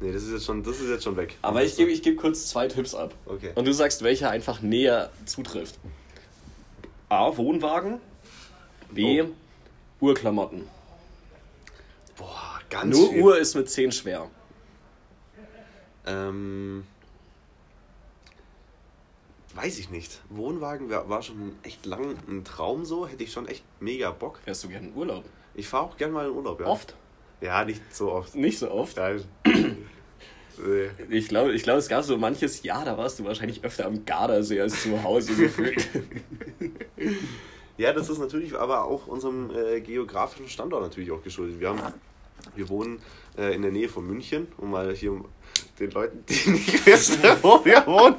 Nee, 0.00 0.12
das 0.12 0.24
ist 0.24 0.32
jetzt 0.32 0.44
schon, 0.44 0.62
das 0.62 0.80
ist 0.80 0.88
jetzt 0.90 1.04
schon 1.04 1.16
weg. 1.16 1.36
Aber 1.42 1.62
ich 1.64 1.76
gebe 1.76 1.90
ich 1.90 2.02
geb 2.02 2.16
kurz 2.18 2.48
zwei 2.48 2.68
Tipps 2.68 2.94
ab. 2.94 3.14
Okay. 3.26 3.50
Und 3.54 3.64
du 3.66 3.72
sagst, 3.72 4.02
welcher 4.02 4.30
einfach 4.30 4.60
näher 4.60 5.10
zutrifft. 5.24 5.78
A. 7.08 7.36
Wohnwagen. 7.36 8.00
B. 8.90 9.22
Oh. 9.22 9.28
Urklamotten. 10.00 10.64
Boah, 12.16 12.60
ganz 12.70 12.96
Nur 12.96 13.08
viel. 13.10 13.22
Uhr 13.22 13.38
ist 13.38 13.54
mit 13.54 13.70
10 13.70 13.92
schwer. 13.92 14.28
Ähm, 16.06 16.84
weiß 19.54 19.78
ich 19.78 19.90
nicht. 19.90 20.20
Wohnwagen 20.30 20.90
war, 20.90 21.08
war 21.08 21.22
schon 21.22 21.56
echt 21.62 21.86
lang 21.86 22.16
ein 22.28 22.44
Traum 22.44 22.84
so. 22.84 23.06
Hätte 23.06 23.24
ich 23.24 23.32
schon 23.32 23.46
echt 23.48 23.64
mega 23.80 24.10
Bock. 24.10 24.40
Wärst 24.44 24.64
du 24.64 24.68
gerne 24.68 24.88
in 24.88 24.94
Urlaub? 24.94 25.24
Ich 25.54 25.68
fahre 25.68 25.84
auch 25.84 25.96
gerne 25.96 26.12
mal 26.12 26.26
in 26.26 26.32
Urlaub, 26.32 26.60
ja. 26.60 26.66
Oft? 26.66 26.94
Ja, 27.40 27.64
nicht 27.64 27.82
so 27.94 28.12
oft. 28.12 28.34
Nicht 28.34 28.58
so 28.58 28.70
oft. 28.70 28.96
Nein. 28.96 29.24
Nee. 29.46 29.76
Ich 31.10 31.26
glaube, 31.26 31.52
ich 31.52 31.64
glaub, 31.64 31.78
es 31.78 31.88
gab 31.88 32.04
so 32.04 32.16
manches 32.16 32.62
Jahr, 32.62 32.84
da 32.84 32.96
warst 32.96 33.18
du 33.18 33.24
wahrscheinlich 33.24 33.64
öfter 33.64 33.86
am 33.86 34.04
Gardasee 34.04 34.60
als 34.60 34.84
zu 34.84 35.02
Hause 35.02 35.34
gefühlt. 35.34 35.88
Ja, 37.76 37.92
das 37.92 38.08
ist 38.08 38.18
natürlich 38.18 38.56
aber 38.56 38.84
auch 38.84 39.08
unserem 39.08 39.50
äh, 39.50 39.80
geografischen 39.80 40.48
Standort 40.48 40.82
natürlich 40.82 41.10
auch 41.10 41.22
geschuldet. 41.22 41.58
Wir, 41.58 41.70
haben, 41.70 41.80
wir 42.54 42.68
wohnen 42.68 43.00
äh, 43.36 43.52
in 43.54 43.62
der 43.62 43.72
Nähe 43.72 43.88
von 43.88 44.06
München, 44.06 44.46
um 44.58 44.70
mal 44.70 44.94
hier 44.94 45.24
den 45.78 45.90
Leuten, 45.90 46.24
die 46.28 46.50
nicht 46.50 46.86
wissen, 46.86 47.20
wo 47.42 47.64
wir 47.64 47.86
wohnen, 47.86 48.14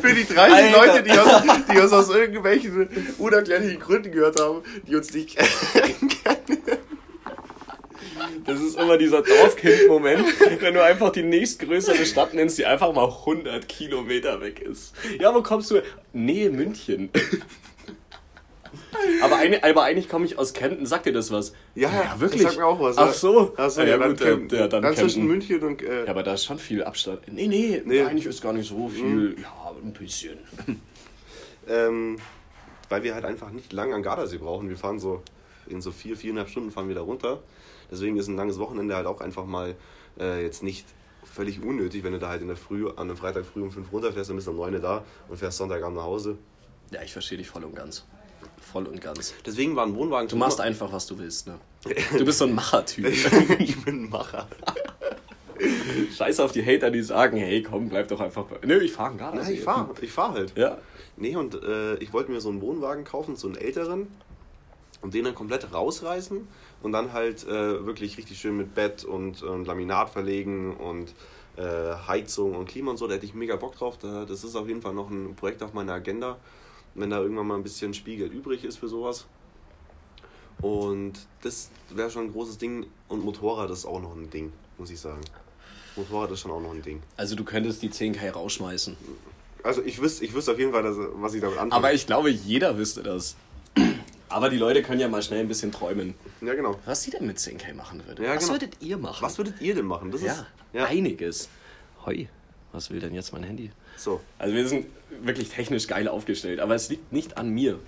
für 0.00 0.14
die 0.14 0.24
30 0.24 0.38
Alter. 0.38 0.86
Leute, 0.86 1.02
die 1.02 1.10
uns, 1.10 1.66
die 1.72 1.78
uns 1.78 1.92
aus 1.92 2.10
irgendwelchen 2.10 2.88
unerklärlichen 3.18 3.80
Gründen 3.80 4.12
gehört 4.12 4.40
haben, 4.40 4.62
die 4.86 4.96
uns 4.96 5.12
nicht 5.12 5.36
kennen. 5.36 6.10
Das 8.44 8.60
ist 8.60 8.78
immer 8.78 8.96
dieser 8.96 9.22
Dorfkind-Moment, 9.22 10.24
wenn 10.60 10.74
du 10.74 10.82
einfach 10.82 11.10
die 11.10 11.22
nächstgrößere 11.22 12.06
Stadt 12.06 12.34
nennst, 12.34 12.58
die 12.58 12.66
einfach 12.66 12.92
mal 12.92 13.04
100 13.06 13.68
Kilometer 13.68 14.40
weg 14.40 14.60
ist. 14.60 14.94
Ja, 15.18 15.34
wo 15.34 15.42
kommst 15.42 15.70
du? 15.70 15.82
Nähe 16.12 16.50
München. 16.50 17.10
Aber, 19.22 19.36
eine, 19.36 19.62
aber 19.64 19.82
eigentlich 19.84 20.08
komme 20.08 20.24
ich 20.26 20.38
aus 20.38 20.52
Kempten. 20.52 20.86
Sagt 20.86 21.06
dir 21.06 21.12
das 21.12 21.30
was? 21.30 21.52
Ja, 21.74 22.14
wirklich. 22.18 22.42
Das 22.42 22.52
sagt 22.52 22.60
mir 22.60 22.66
auch 22.66 22.80
was. 22.80 22.98
Ach 22.98 23.06
ja. 23.06 23.12
so. 23.12 23.54
Ach 23.56 23.70
so 23.70 23.80
Ah, 23.80 23.84
ja, 23.84 23.90
ja, 23.90 23.98
dann, 23.98 24.10
gut, 24.10 24.20
Kempten. 24.20 24.58
ja, 24.58 24.68
dann 24.68 24.82
dann 24.82 24.96
zwischen. 24.96 25.26
München 25.26 25.62
und. 25.62 25.82
Äh, 25.82 26.04
Ja, 26.04 26.10
aber 26.10 26.22
da 26.22 26.34
ist 26.34 26.44
schon 26.44 26.58
viel 26.58 26.82
Abstand. 26.84 27.20
Nee, 27.32 27.46
nee, 27.46 27.82
Nee. 27.84 28.02
eigentlich 28.02 28.26
ist 28.26 28.42
gar 28.42 28.52
nicht 28.52 28.68
so 28.68 28.88
viel. 28.88 29.36
Ja, 29.40 29.72
ein 29.82 29.92
bisschen. 29.92 30.38
Ähm, 31.68 32.16
weil 32.88 33.02
wir 33.02 33.14
halt 33.14 33.24
einfach 33.24 33.50
nicht 33.50 33.72
lang 33.72 33.92
an 33.92 34.02
Gardasee 34.02 34.38
brauchen. 34.38 34.68
Wir 34.68 34.76
fahren 34.76 35.00
so 35.00 35.22
in 35.66 35.80
so 35.80 35.90
vier, 35.90 36.16
viereinhalb 36.16 36.48
Stunden 36.48 36.70
fahren 36.70 36.86
wir 36.86 36.94
da 36.94 37.00
runter. 37.00 37.40
Deswegen 37.90 38.16
ist 38.16 38.28
ein 38.28 38.36
langes 38.36 38.58
Wochenende 38.60 38.94
halt 38.94 39.06
auch 39.06 39.20
einfach 39.20 39.46
mal 39.46 39.74
äh, 40.20 40.42
jetzt 40.44 40.62
nicht 40.62 40.86
völlig 41.24 41.60
unnötig, 41.60 42.04
wenn 42.04 42.12
du 42.12 42.20
da 42.20 42.28
halt 42.28 42.40
in 42.42 42.46
der 42.48 42.56
Früh, 42.56 42.88
an 42.88 42.94
einem 42.98 43.16
Freitag 43.16 43.44
früh 43.46 43.62
um 43.62 43.72
fünf 43.72 43.90
runterfährst, 43.92 44.30
dann 44.30 44.36
bist 44.36 44.46
du 44.46 44.52
um 44.52 44.58
neun 44.58 44.80
da 44.80 45.04
und 45.28 45.36
fährst 45.38 45.58
Sonntagabend 45.58 45.96
nach 45.96 46.04
Hause. 46.04 46.38
Ja, 46.92 47.02
ich 47.02 47.12
verstehe 47.12 47.38
dich 47.38 47.48
voll 47.48 47.64
und 47.64 47.74
ganz. 47.74 48.06
Voll 48.60 48.86
und 48.86 49.00
ganz. 49.00 49.34
Deswegen 49.44 49.76
war 49.76 49.86
ein 49.86 49.94
Wohnwagen. 49.94 50.28
Du 50.28 50.36
machst 50.36 50.60
einfach, 50.60 50.92
was 50.92 51.06
du 51.06 51.18
willst, 51.18 51.46
ne? 51.46 51.58
Du 52.16 52.24
bist 52.24 52.38
so 52.38 52.46
ein 52.46 52.54
Machertyp. 52.54 53.06
ich 53.58 53.82
bin 53.84 54.04
ein 54.04 54.10
Macher. 54.10 54.48
Scheiß 56.16 56.40
auf 56.40 56.52
die 56.52 56.64
Hater, 56.64 56.90
die 56.90 57.02
sagen, 57.02 57.36
hey, 57.36 57.62
komm, 57.62 57.88
bleib 57.88 58.08
doch 58.08 58.20
einfach 58.20 58.44
bei... 58.44 58.66
Nö, 58.66 58.78
ich 58.80 58.92
fahre 58.92 59.16
gar 59.16 59.34
Nein, 59.34 59.52
ich 59.52 59.62
fahr, 59.62 59.88
ich 60.00 60.12
fahr 60.12 60.32
halt. 60.32 60.52
Ja. 60.56 60.78
Nee, 61.16 61.36
und 61.36 61.54
äh, 61.54 61.94
ich 61.96 62.12
wollte 62.12 62.30
mir 62.30 62.40
so 62.40 62.50
einen 62.50 62.60
Wohnwagen 62.60 63.04
kaufen, 63.04 63.36
so 63.36 63.46
einen 63.46 63.56
älteren, 63.56 64.08
und 65.02 65.14
den 65.14 65.24
dann 65.24 65.34
komplett 65.34 65.72
rausreißen 65.72 66.46
und 66.82 66.92
dann 66.92 67.12
halt 67.12 67.46
äh, 67.46 67.86
wirklich 67.86 68.18
richtig 68.18 68.38
schön 68.38 68.56
mit 68.56 68.74
Bett 68.74 69.04
und, 69.04 69.42
und 69.42 69.66
Laminat 69.66 70.10
verlegen 70.10 70.76
und 70.76 71.14
äh, 71.56 71.94
Heizung 72.06 72.54
und 72.56 72.68
Klima 72.68 72.90
und 72.90 72.96
so. 72.96 73.06
Da 73.06 73.14
hätte 73.14 73.26
ich 73.26 73.34
mega 73.34 73.56
Bock 73.56 73.76
drauf. 73.76 73.98
Da, 73.98 74.24
das 74.24 74.44
ist 74.44 74.56
auf 74.56 74.68
jeden 74.68 74.82
Fall 74.82 74.94
noch 74.94 75.10
ein 75.10 75.34
Projekt 75.36 75.62
auf 75.62 75.74
meiner 75.74 75.94
Agenda, 75.94 76.38
wenn 76.96 77.10
da 77.10 77.20
irgendwann 77.20 77.46
mal 77.46 77.56
ein 77.56 77.62
bisschen 77.62 77.94
Spielgeld 77.94 78.32
übrig 78.32 78.64
ist 78.64 78.78
für 78.78 78.88
sowas. 78.88 79.26
Und 80.62 81.14
das 81.42 81.70
wäre 81.90 82.10
schon 82.10 82.24
ein 82.24 82.32
großes 82.32 82.58
Ding. 82.58 82.86
Und 83.08 83.24
Motorrad 83.24 83.70
ist 83.70 83.84
auch 83.84 84.00
noch 84.00 84.16
ein 84.16 84.30
Ding, 84.30 84.52
muss 84.78 84.90
ich 84.90 84.98
sagen. 84.98 85.20
Motorrad 85.96 86.30
ist 86.30 86.40
schon 86.40 86.50
auch 86.50 86.60
noch 86.60 86.72
ein 86.72 86.82
Ding. 86.82 87.02
Also 87.16 87.36
du 87.36 87.44
könntest 87.44 87.82
die 87.82 87.90
10k 87.90 88.30
rausschmeißen. 88.30 88.96
Also 89.62 89.82
ich 89.82 90.00
wüsste, 90.00 90.24
ich 90.24 90.34
wüsste 90.34 90.52
auf 90.52 90.58
jeden 90.58 90.72
Fall, 90.72 90.82
dass, 90.82 90.96
was 90.96 91.34
ich 91.34 91.40
damit 91.40 91.58
anfange. 91.58 91.72
Aber 91.74 91.92
ich 91.92 92.06
glaube, 92.06 92.30
jeder 92.30 92.78
wüsste 92.78 93.02
das. 93.02 93.36
Aber 94.28 94.48
die 94.48 94.58
Leute 94.58 94.82
können 94.82 95.00
ja 95.00 95.08
mal 95.08 95.22
schnell 95.22 95.40
ein 95.40 95.48
bisschen 95.48 95.72
träumen. 95.72 96.14
ja, 96.40 96.54
genau. 96.54 96.78
Was 96.84 97.02
sie 97.02 97.10
denn 97.10 97.26
mit 97.26 97.38
10k 97.38 97.74
machen 97.74 98.02
würde. 98.06 98.24
Ja, 98.24 98.34
was 98.34 98.40
genau. 98.44 98.54
würdet 98.54 98.76
ihr 98.80 98.98
machen? 98.98 99.22
Was 99.22 99.38
würdet 99.38 99.60
ihr 99.60 99.74
denn 99.74 99.86
machen? 99.86 100.10
Das 100.10 100.20
ist, 100.20 100.26
Ja, 100.26 100.46
ja. 100.72 100.84
einiges. 100.86 101.48
Hoi, 102.04 102.28
was 102.72 102.90
will 102.90 103.00
denn 103.00 103.14
jetzt 103.14 103.32
mein 103.32 103.44
Handy? 103.44 103.70
So. 103.96 104.20
Also 104.38 104.54
wir 104.54 104.66
sind 104.68 104.86
wirklich 105.22 105.48
technisch 105.50 105.86
geil 105.86 106.08
aufgestellt, 106.08 106.60
aber 106.60 106.74
es 106.74 106.88
liegt 106.88 107.12
nicht 107.12 107.36
an 107.38 107.50
mir. 107.50 107.78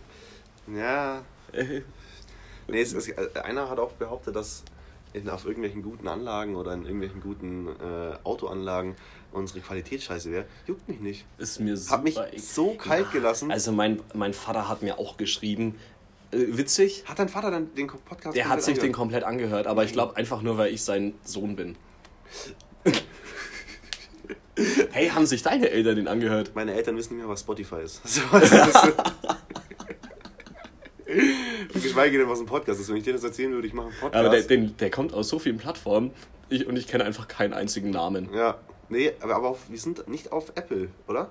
Ja. 0.75 1.23
Nee, 2.71 2.83
es, 2.83 2.93
es, 2.93 3.09
äh, 3.09 3.31
einer 3.43 3.71
hat 3.71 3.79
auch 3.79 3.93
behauptet, 3.93 4.37
dass 4.37 4.62
in, 5.15 5.29
auf 5.31 5.47
irgendwelchen 5.47 5.83
guten 5.83 6.07
Anlagen 6.07 6.55
oder 6.55 6.75
in 6.75 6.83
irgendwelchen 6.83 7.21
guten 7.21 7.68
äh, 7.68 8.16
Autoanlagen 8.25 8.94
unsere 9.33 9.61
Qualität 9.61 10.03
scheiße 10.03 10.31
wäre. 10.31 10.44
Juckt 10.66 10.88
mich 10.88 11.01
nicht. 11.01 11.25
Ist 11.38 11.61
mir 11.61 11.77
super 11.77 11.97
Hat 11.97 12.05
mich 12.05 12.18
so 12.37 12.75
kalt 12.75 13.11
gelassen. 13.11 13.51
Also 13.51 13.73
mein, 13.73 14.01
mein 14.14 14.35
Vater 14.35 14.68
hat 14.68 14.83
mir 14.83 14.99
auch 14.99 15.16
geschrieben, 15.16 15.77
äh, 16.31 16.38
witzig, 16.49 17.05
hat 17.07 17.18
dein 17.18 17.29
Vater 17.29 17.51
dann 17.51 17.75
den 17.75 17.87
Podcast 17.87 18.37
der 18.37 18.49
hat 18.49 18.62
sich 18.62 18.75
den 18.75 18.81
angehört? 18.81 18.97
komplett 18.97 19.25
angehört, 19.25 19.66
aber 19.66 19.85
ich 19.85 19.92
glaube 19.92 20.16
einfach 20.16 20.42
nur, 20.42 20.59
weil 20.59 20.73
ich 20.73 20.83
sein 20.83 21.14
Sohn 21.25 21.57
bin. 21.57 21.77
Hey, 24.90 25.09
haben 25.09 25.27
sich 25.27 25.42
deine 25.42 25.71
Eltern 25.71 25.97
den 25.97 26.09
angehört? 26.09 26.53
Meine 26.55 26.75
Eltern 26.75 26.97
wissen 26.97 27.14
nicht 27.14 27.25
mehr, 27.25 27.33
was 27.33 27.40
Spotify 27.40 27.83
ist. 27.83 28.03
Geschweige 31.73 32.18
denn, 32.18 32.29
was 32.29 32.40
ein 32.40 32.47
Podcast 32.47 32.81
ist. 32.81 32.88
Wenn 32.88 32.97
ich 32.97 33.05
dir 33.05 33.14
das 33.14 33.25
erzählen 33.25 33.53
würde, 33.53 33.66
ich 33.66 33.73
mache 33.73 33.87
einen 33.88 33.97
Podcast. 33.97 34.25
Aber 34.25 34.29
der, 34.29 34.42
den, 34.42 34.77
der 34.77 34.90
kommt 34.90 35.14
aus 35.14 35.29
so 35.29 35.38
vielen 35.38 35.57
Plattformen 35.59 36.11
ich, 36.49 36.66
und 36.66 36.77
ich 36.77 36.87
kenne 36.87 37.05
einfach 37.05 37.29
keinen 37.29 37.55
einzigen 37.55 37.90
Namen. 37.90 38.29
ja. 38.35 38.59
Nee, 38.90 39.12
aber, 39.21 39.37
aber 39.37 39.49
auf, 39.49 39.68
wir 39.68 39.79
sind 39.79 40.09
nicht 40.09 40.33
auf 40.33 40.53
Apple, 40.55 40.88
oder? 41.07 41.29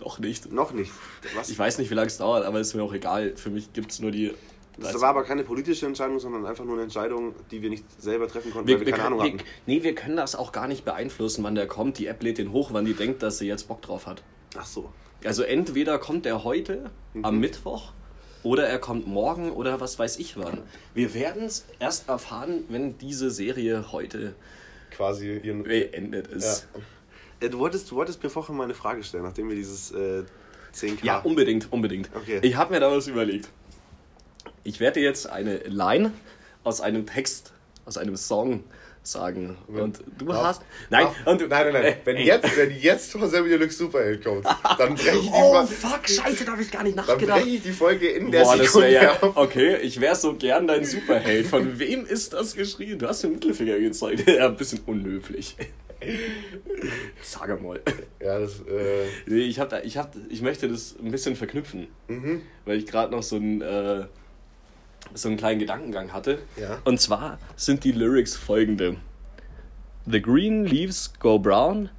Noch 0.00 0.18
nicht. 0.20 0.52
Noch 0.52 0.72
nicht. 0.72 0.92
Was? 1.34 1.50
Ich 1.50 1.58
weiß 1.58 1.78
nicht, 1.78 1.90
wie 1.90 1.94
lange 1.94 2.06
es 2.06 2.18
dauert, 2.18 2.44
aber 2.44 2.60
ist 2.60 2.74
mir 2.74 2.82
auch 2.82 2.92
egal. 2.92 3.36
Für 3.36 3.50
mich 3.50 3.72
gibt 3.72 3.90
es 3.90 3.98
nur 3.98 4.12
die. 4.12 4.32
Das 4.80 5.00
war 5.00 5.08
aber 5.10 5.24
keine 5.24 5.42
politische 5.44 5.86
Entscheidung, 5.86 6.20
sondern 6.20 6.46
einfach 6.46 6.64
nur 6.64 6.74
eine 6.74 6.82
Entscheidung, 6.84 7.34
die 7.50 7.62
wir 7.62 7.70
nicht 7.70 7.84
selber 8.00 8.28
treffen 8.28 8.52
konnten, 8.52 8.68
wir, 8.68 8.74
weil 8.76 8.80
wir 8.80 8.86
wir, 8.86 8.92
keine 8.92 9.08
können, 9.10 9.20
Ahnung 9.20 9.32
wir, 9.38 9.40
hatten. 9.40 9.50
nee, 9.66 9.82
wir 9.82 9.94
können 9.94 10.16
das 10.16 10.34
auch 10.36 10.52
gar 10.52 10.68
nicht 10.68 10.84
beeinflussen, 10.84 11.42
wann 11.44 11.54
der 11.54 11.66
kommt. 11.66 11.98
Die 11.98 12.06
App 12.06 12.22
lädt 12.22 12.38
den 12.38 12.52
hoch, 12.52 12.70
wann 12.72 12.84
die 12.84 12.94
denkt, 12.94 13.22
dass 13.22 13.38
sie 13.38 13.46
jetzt 13.46 13.66
Bock 13.68 13.82
drauf 13.82 14.06
hat. 14.06 14.22
Ach 14.56 14.66
so. 14.66 14.92
Also 15.24 15.42
entweder 15.42 15.98
kommt 15.98 16.26
er 16.26 16.44
heute 16.44 16.90
Mhm. 17.14 17.24
am 17.24 17.38
Mittwoch 17.40 17.92
oder 18.44 18.68
er 18.68 18.78
kommt 18.78 19.06
morgen 19.08 19.50
oder 19.50 19.80
was 19.80 19.98
weiß 19.98 20.18
ich 20.20 20.36
wann. 20.36 20.62
Wir 20.94 21.12
werden 21.14 21.44
es 21.44 21.66
erst 21.80 22.08
erfahren, 22.08 22.64
wenn 22.68 22.96
diese 22.98 23.30
Serie 23.30 23.90
heute 23.90 24.34
Quasi 24.90 25.38
ihren. 25.42 25.64
beendet 25.64 26.28
ist. 26.28 26.68
Äh, 27.40 27.48
Du 27.50 27.58
wolltest, 27.60 27.90
du 27.90 27.94
wolltest 27.96 28.20
mir 28.22 28.30
vorhin 28.30 28.56
mal 28.56 28.64
eine 28.64 28.74
Frage 28.74 29.02
stellen, 29.04 29.22
nachdem 29.22 29.48
wir 29.48 29.54
dieses 29.54 29.92
äh, 29.92 30.24
10K. 30.74 31.04
Ja, 31.04 31.18
unbedingt, 31.18 31.72
unbedingt. 31.72 32.10
Okay. 32.14 32.40
Ich 32.42 32.56
habe 32.56 32.74
mir 32.74 32.80
da 32.80 32.90
was 32.90 33.06
überlegt. 33.06 33.48
Ich 34.68 34.80
werde 34.80 35.00
jetzt 35.00 35.26
eine 35.26 35.56
Line 35.66 36.12
aus 36.62 36.82
einem 36.82 37.06
Text, 37.06 37.54
aus 37.86 37.96
einem 37.96 38.16
Song 38.18 38.64
sagen. 39.02 39.56
Und 39.66 40.00
du 40.18 40.26
Darf- 40.26 40.44
hast. 40.44 40.62
Nein, 40.90 41.04
darf- 41.04 41.26
und 41.26 41.40
du, 41.40 41.46
nein, 41.46 41.72
nein, 41.72 41.82
nein. 41.82 41.84
Äh, 41.84 41.96
wenn, 42.04 42.16
ey. 42.16 42.26
jetzt, 42.26 42.54
wenn 42.58 42.70
jetzt 42.78 43.16
José 43.16 43.42
Deluxe 43.48 43.78
Superheld 43.78 44.22
kommt, 44.22 44.44
dann 44.44 44.94
breche 44.94 45.16
ich, 45.16 45.22
die 45.22 45.30
Oh 45.32 45.54
Fo- 45.64 45.66
fuck, 45.88 46.06
scheiße, 46.06 46.44
da 46.44 46.52
habe 46.52 46.60
ich 46.60 46.70
gar 46.70 46.82
nicht 46.82 46.98
dann 46.98 47.06
nachgedacht. 47.06 47.38
breche 47.44 47.56
ich 47.56 47.62
die 47.62 47.72
Folge 47.72 48.08
in 48.10 48.30
der 48.30 48.42
Boah, 48.42 48.56
das 48.58 48.66
Sekunde 48.66 48.92
ja. 48.92 49.12
ab. 49.12 49.32
Okay, 49.36 49.76
ich 49.78 49.98
wäre 50.02 50.14
so 50.14 50.34
gern 50.34 50.66
dein 50.66 50.84
Superheld. 50.84 51.46
Von 51.46 51.78
wem 51.78 52.04
ist 52.04 52.34
das 52.34 52.54
geschrien? 52.54 52.98
Du 52.98 53.08
hast 53.08 53.22
den 53.24 53.32
Mittelfinger 53.32 53.78
gezeigt. 53.78 54.28
Ja, 54.28 54.48
ein 54.48 54.56
bisschen 54.58 54.80
unhöflich. 54.84 55.56
Sag 57.22 57.62
mal. 57.62 57.80
Ja, 58.22 58.38
das. 58.38 58.60
Äh, 58.60 59.06
Nee, 59.26 59.40
ich, 59.44 59.58
hab 59.58 59.70
da, 59.70 59.80
ich, 59.82 59.96
hab, 59.96 60.14
ich 60.28 60.42
möchte 60.42 60.68
das 60.68 60.94
ein 61.02 61.10
bisschen 61.10 61.34
verknüpfen. 61.36 61.88
mhm. 62.08 62.42
Weil 62.66 62.76
ich 62.78 62.86
gerade 62.86 63.10
noch 63.12 63.22
so 63.22 63.36
einen, 63.36 63.62
äh, 63.62 64.04
so 65.14 65.28
einen 65.28 65.36
kleinen 65.36 65.58
Gedankengang 65.60 66.12
hatte. 66.12 66.38
Ja. 66.56 66.78
Und 66.84 67.00
zwar 67.00 67.38
sind 67.56 67.84
die 67.84 67.92
Lyrics 67.92 68.36
folgende: 68.36 68.96
The 70.06 70.20
green 70.20 70.64
leaves 70.64 71.12
go 71.18 71.38
brown 71.38 71.90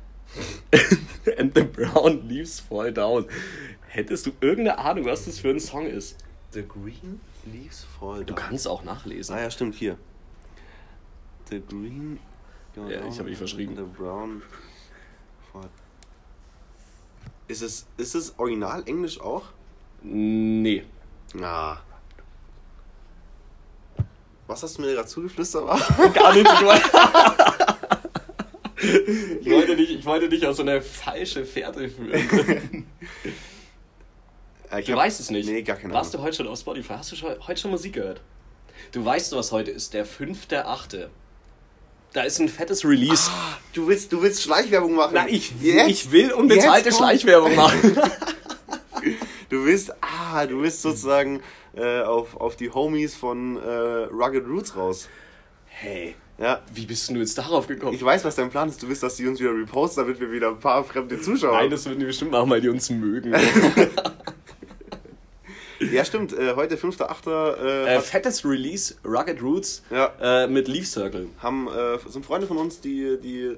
and 1.38 1.56
the 1.56 1.64
brown 1.64 2.28
leaves 2.28 2.60
fall 2.60 2.92
down. 2.94 3.26
Hättest 3.88 4.28
du 4.28 4.32
irgendeine 4.42 4.78
Ahnung, 4.78 5.06
was 5.06 5.26
das 5.26 5.40
für 5.40 5.50
ein 5.50 5.60
Song 5.60 5.88
ist? 5.88 6.16
The 6.52 6.64
Green 6.64 7.20
Leaves 7.46 7.86
Fall 8.00 8.20
Du 8.20 8.34
Down. 8.34 8.36
kannst 8.36 8.68
auch 8.68 8.84
nachlesen. 8.84 9.36
Ah 9.36 9.42
ja, 9.42 9.52
stimmt, 9.52 9.76
hier. 9.76 9.98
The 11.50 11.62
Green. 11.68 12.20
Ja, 12.76 13.08
ich 13.08 13.20
hab 13.20 13.26
mich 13.26 13.38
verschrieben. 13.38 13.76
The 13.76 13.84
Brown. 13.84 14.42
Fall. 15.52 15.70
Ist 17.48 17.62
es, 17.64 17.88
ist 17.98 18.14
es 18.16 18.38
original 18.38 18.84
Englisch 18.86 19.20
auch? 19.20 19.46
Nee. 20.04 20.84
Ah. 21.42 21.78
Was 24.50 24.64
hast 24.64 24.78
du 24.80 24.82
mir 24.82 24.94
gerade 24.96 25.08
zugeflüstert? 25.08 25.64
Gar 26.16 26.34
nicht. 26.34 26.50
Ich 26.52 26.62
wollte, 26.66 26.90
ich 29.42 29.50
wollte, 29.52 29.76
dich, 29.76 29.92
ich 30.00 30.06
wollte 30.06 30.28
dich 30.28 30.48
auf 30.48 30.56
so 30.56 30.64
eine 30.64 30.82
falsche 30.82 31.46
Fährte 31.46 31.88
führen. 31.88 32.86
Ich 34.78 34.86
Du 34.86 34.92
hab- 34.92 35.00
weißt 35.00 35.20
es 35.20 35.32
nicht. 35.32 35.50
Nee, 35.50 35.64
gar 35.64 35.78
keine 35.78 35.92
Warst 35.96 36.14
Ahnung. 36.14 36.22
du 36.26 36.28
heute 36.28 36.38
schon 36.38 36.48
auf 36.48 36.60
Spotify? 36.60 36.94
Hast 36.94 37.12
du 37.12 37.16
schon, 37.16 37.32
heute 37.48 37.60
schon 37.60 37.72
Musik 37.72 37.94
gehört? 37.94 38.22
Du 38.92 39.04
weißt, 39.04 39.36
was 39.36 39.52
heute 39.52 39.72
ist, 39.72 39.96
der 39.96 40.06
5.8. 40.06 41.08
Da 42.14 42.22
ist 42.22 42.40
ein 42.40 42.50
fettes 42.50 42.86
Release. 42.86 43.32
Du 43.74 43.88
willst, 43.88 44.14
du 44.14 44.22
willst 44.22 44.44
Schleichwerbung 44.44 44.94
machen? 44.94 45.14
Na, 45.16 45.28
ich, 45.28 45.54
Jetzt? 45.60 45.90
ich 45.90 46.12
will 46.12 46.32
unbezahlte 46.34 46.92
Schleichwerbung 46.92 47.56
machen. 47.56 47.98
Du 49.50 49.66
willst, 49.66 49.92
ah, 50.02 50.46
du 50.46 50.62
willst 50.62 50.84
sozusagen 50.84 51.42
äh, 51.76 52.02
auf, 52.02 52.36
auf 52.38 52.56
die 52.56 52.70
Homies 52.72 53.16
von 53.16 53.58
äh, 53.58 53.70
Rugged 54.12 54.48
Roots 54.48 54.76
raus. 54.76 55.10
Hey, 55.66 56.16
Ja. 56.38 56.62
Wie 56.74 56.86
bist 56.86 57.08
denn 57.08 57.16
du 57.16 57.22
jetzt 57.22 57.38
darauf 57.38 57.68
gekommen? 57.68 57.94
Ich 57.94 58.04
weiß, 58.04 58.24
was 58.26 58.36
dein 58.36 58.50
Plan 58.50 58.70
ist. 58.70 58.82
Du 58.82 58.88
willst, 58.88 59.04
dass 59.04 59.16
die 59.16 59.28
uns 59.28 59.40
wieder 59.40 59.52
reposten, 59.54 60.04
damit 60.04 60.20
wir 60.20 60.32
wieder 60.32 60.50
ein 60.50 60.60
paar 60.60 60.84
fremde 60.84 61.20
Zuschauer 61.22 61.54
Nein, 61.58 61.70
das 61.70 61.86
würden 61.86 62.00
die 62.00 62.06
bestimmt 62.06 62.32
machen, 62.32 62.50
weil 62.50 62.62
die 62.62 62.70
uns 62.70 62.90
mögen. 62.90 63.34
Ja, 65.94 66.04
stimmt. 66.04 66.34
Äh, 66.34 66.56
heute, 66.58 66.76
5.8. 66.76 67.64
Äh, 67.64 67.96
äh, 67.96 68.00
fettes 68.02 68.44
Release, 68.44 68.96
Rugged 69.06 69.42
Roots 69.42 69.82
Ja. 69.90 70.12
äh, 70.44 70.48
mit 70.48 70.68
Leaf 70.68 70.86
Circle. 70.86 71.28
haben, 71.42 71.70
äh, 71.70 71.98
sind 72.10 72.26
Freunde 72.26 72.48
von 72.48 72.58
uns, 72.58 72.82
die, 72.82 73.18
die 73.24 73.56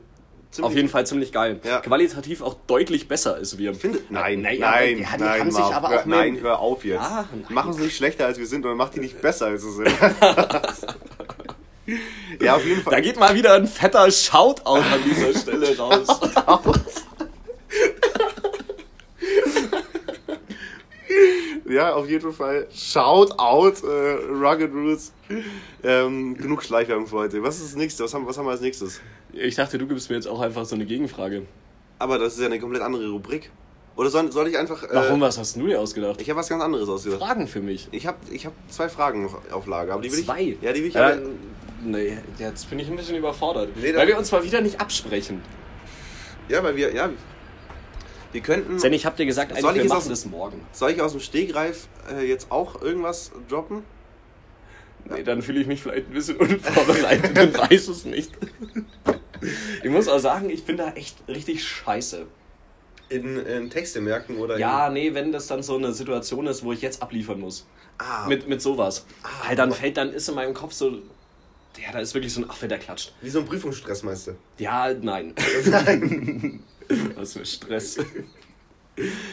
ziemlich... 0.52 0.70
Auf 0.70 0.76
jeden 0.76 0.90
Fall 0.90 1.06
ziemlich 1.06 1.32
geil. 1.32 1.60
Ja. 1.64 1.80
Qualitativ 1.80 2.42
auch 2.42 2.56
deutlich 2.68 3.08
besser 3.08 3.36
als 3.36 3.58
wir. 3.58 3.74
Findet, 3.74 4.12
nein, 4.12 4.42
Nein, 4.42 4.60
nein, 4.60 5.00
ja, 5.00 5.08
die 5.18 5.24
nein, 5.24 5.40
haben 5.40 5.52
sich 5.52 5.60
Marv, 5.60 5.76
aber 5.76 5.90
hör, 5.90 6.00
auch 6.02 6.06
nein, 6.06 6.40
hör 6.42 6.60
auf 6.60 6.84
jetzt. 6.86 7.02
Nein. 7.02 7.46
Machen 7.50 7.70
uns 7.70 7.80
nicht 7.80 7.96
schlechter 7.96 8.26
als 8.26 8.38
wir 8.38 8.46
sind 8.48 8.66
und 8.66 8.76
macht 8.78 8.96
die 8.96 9.00
nicht 9.00 9.22
besser 9.22 9.48
als 9.48 9.62
sie 9.64 9.72
sind. 9.72 9.88
ja, 12.42 12.56
auf 12.56 12.66
jeden 12.66 12.84
Da 12.84 12.92
Fall. 12.92 13.02
geht 13.02 13.20
mal 13.20 13.34
wieder 13.36 13.54
ein 13.54 13.68
fetter 13.68 14.10
Shoutout 14.12 14.76
an 14.76 15.04
dieser 15.06 15.38
Stelle 15.40 15.78
raus. 15.78 16.08
Ja, 21.70 21.94
auf 21.94 22.10
jeden 22.10 22.34
Fall. 22.34 22.68
Shout 22.74 23.32
out, 23.38 23.84
äh, 23.84 23.88
Rugged 23.88 24.74
Roots. 24.74 25.14
Ähm, 25.84 26.36
genug 26.38 26.64
Schleichwerbung 26.64 27.08
für 27.08 27.18
heute. 27.18 27.42
Was 27.44 27.58
ist 27.58 27.68
das 27.68 27.76
nächste? 27.76 28.04
Was 28.04 28.14
haben, 28.14 28.26
was 28.28 28.38
haben 28.38 28.46
wir 28.46 28.52
als 28.52 28.62
nächstes? 28.62 29.00
Ich 29.34 29.56
dachte, 29.56 29.78
du 29.78 29.88
gibst 29.88 30.10
mir 30.10 30.16
jetzt 30.18 30.28
auch 30.28 30.40
einfach 30.42 30.66
so 30.66 30.76
eine 30.76 30.86
Gegenfrage. 30.86 31.44
Aber 32.00 32.18
das 32.20 32.34
ist 32.34 32.40
ja 32.40 32.48
eine 32.48 32.60
komplett 32.60 32.82
andere 32.82 33.10
Rubrik. 33.10 33.52
Oder 33.96 34.10
soll, 34.10 34.32
soll 34.32 34.48
ich 34.48 34.58
einfach. 34.58 34.84
Äh, 34.84 34.90
Warum, 34.94 35.22
was 35.22 35.38
hast 35.38 35.56
du 35.58 35.68
dir 35.68 35.80
ausgedacht? 35.80 36.22
Ich 36.22 36.30
habe 36.30 36.40
was 36.40 36.48
ganz 36.50 36.64
anderes 36.64 36.88
ausgedacht. 36.90 37.20
Fragen 37.22 37.48
für 37.48 37.62
mich. 37.62 37.88
Ich 37.92 38.08
habe 38.08 38.18
ich 38.32 38.46
hab 38.46 38.54
zwei 38.70 38.90
Fragen 38.90 39.24
noch 39.24 39.38
auf 39.52 39.68
Lager. 39.68 39.94
Aber 39.94 40.02
die 40.02 40.12
will 40.12 40.20
ich, 40.20 40.26
Zwei? 40.26 40.58
Ja, 40.62 40.74
die 40.74 40.82
will 40.82 40.88
ich 40.88 40.94
Ja, 40.94 41.08
aber- 41.08 41.20
nee, 41.84 42.18
jetzt 42.40 42.70
bin 42.70 42.80
ich 42.80 42.90
ein 42.90 42.96
bisschen 42.96 43.18
überfordert. 43.18 43.70
Nee, 43.76 43.94
weil 43.96 44.08
wir 44.08 44.18
uns 44.18 44.32
mal 44.32 44.44
wieder 44.44 44.62
nicht 44.62 44.80
absprechen. 44.80 45.42
Ja, 46.50 46.64
weil 46.64 46.76
wir. 46.76 46.94
Ja, 46.96 47.10
wir 48.32 48.42
könnten. 48.42 48.78
Denn 48.80 48.94
ich 48.94 49.06
hab 49.06 49.18
dir 49.18 49.26
gesagt, 49.26 49.52
Soll 49.60 49.70
eigentlich, 49.72 49.84
ich 49.86 49.90
wir 49.92 49.96
machen 49.98 50.12
aus- 50.12 50.26
morgen. 50.26 50.62
Soll 50.72 50.92
ich 50.92 51.02
aus 51.02 51.12
dem 51.12 51.20
Stegreif 51.22 51.88
äh, 52.18 52.26
jetzt 52.28 52.50
auch 52.52 52.82
irgendwas 52.82 53.32
droppen? 53.50 53.84
Nee, 55.06 55.24
dann 55.24 55.42
fühle 55.42 55.60
ich 55.60 55.68
mich 55.68 55.82
vielleicht 55.82 56.08
ein 56.08 56.14
bisschen 56.14 56.38
unvorbereitet 56.38 57.38
und 57.38 57.58
weiß 57.72 57.88
es 57.90 58.06
nicht. 58.06 58.32
Ich 59.84 59.90
muss 59.90 60.08
auch 60.08 60.20
sagen, 60.20 60.50
ich 60.50 60.64
bin 60.66 60.78
da 60.78 60.92
echt 60.94 61.18
richtig 61.28 61.64
scheiße. 61.68 62.26
In, 63.10 63.38
in 63.46 63.70
Texte 63.70 64.00
merken 64.00 64.38
oder 64.38 64.58
Ja, 64.58 64.90
nee, 64.90 65.14
wenn 65.14 65.32
das 65.32 65.48
dann 65.48 65.64
so 65.64 65.76
eine 65.76 65.92
Situation 65.94 66.48
ist, 66.48 66.64
wo 66.64 66.72
ich 66.72 66.82
jetzt 66.82 67.02
abliefern 67.02 67.40
muss. 67.40 67.62
in. 67.62 68.06
Ah, 68.08 68.28
Mit, 68.28 68.48
mit 68.48 68.62
sowas. 68.62 69.06
Ah, 69.24 69.48
Halt, 69.50 69.60
dann 69.60 69.70
aber- 69.70 69.78
fällt, 69.78 69.98
dann 69.98 70.12
ist 70.14 70.28
in 70.30 70.36
meinem 70.36 70.54
Kopf 70.54 70.74
so. 70.74 70.92
Ja, 71.82 71.92
da 71.94 72.00
ist 72.00 72.14
wirklich 72.14 72.34
so 72.34 72.42
ein 72.42 72.50
Affe, 72.50 72.68
der 72.68 72.80
klatscht. 72.80 73.14
wie 73.22 73.30
so 73.30 73.40
ein 73.40 73.46
Prüfungsstress, 73.46 74.04
meinst 74.04 74.28
du? 74.28 74.36
Ja, 74.58 74.94
nein. 74.94 75.34
Nein. 75.66 76.64
Was 77.16 77.34
für 77.34 77.46
Stress. 77.46 77.98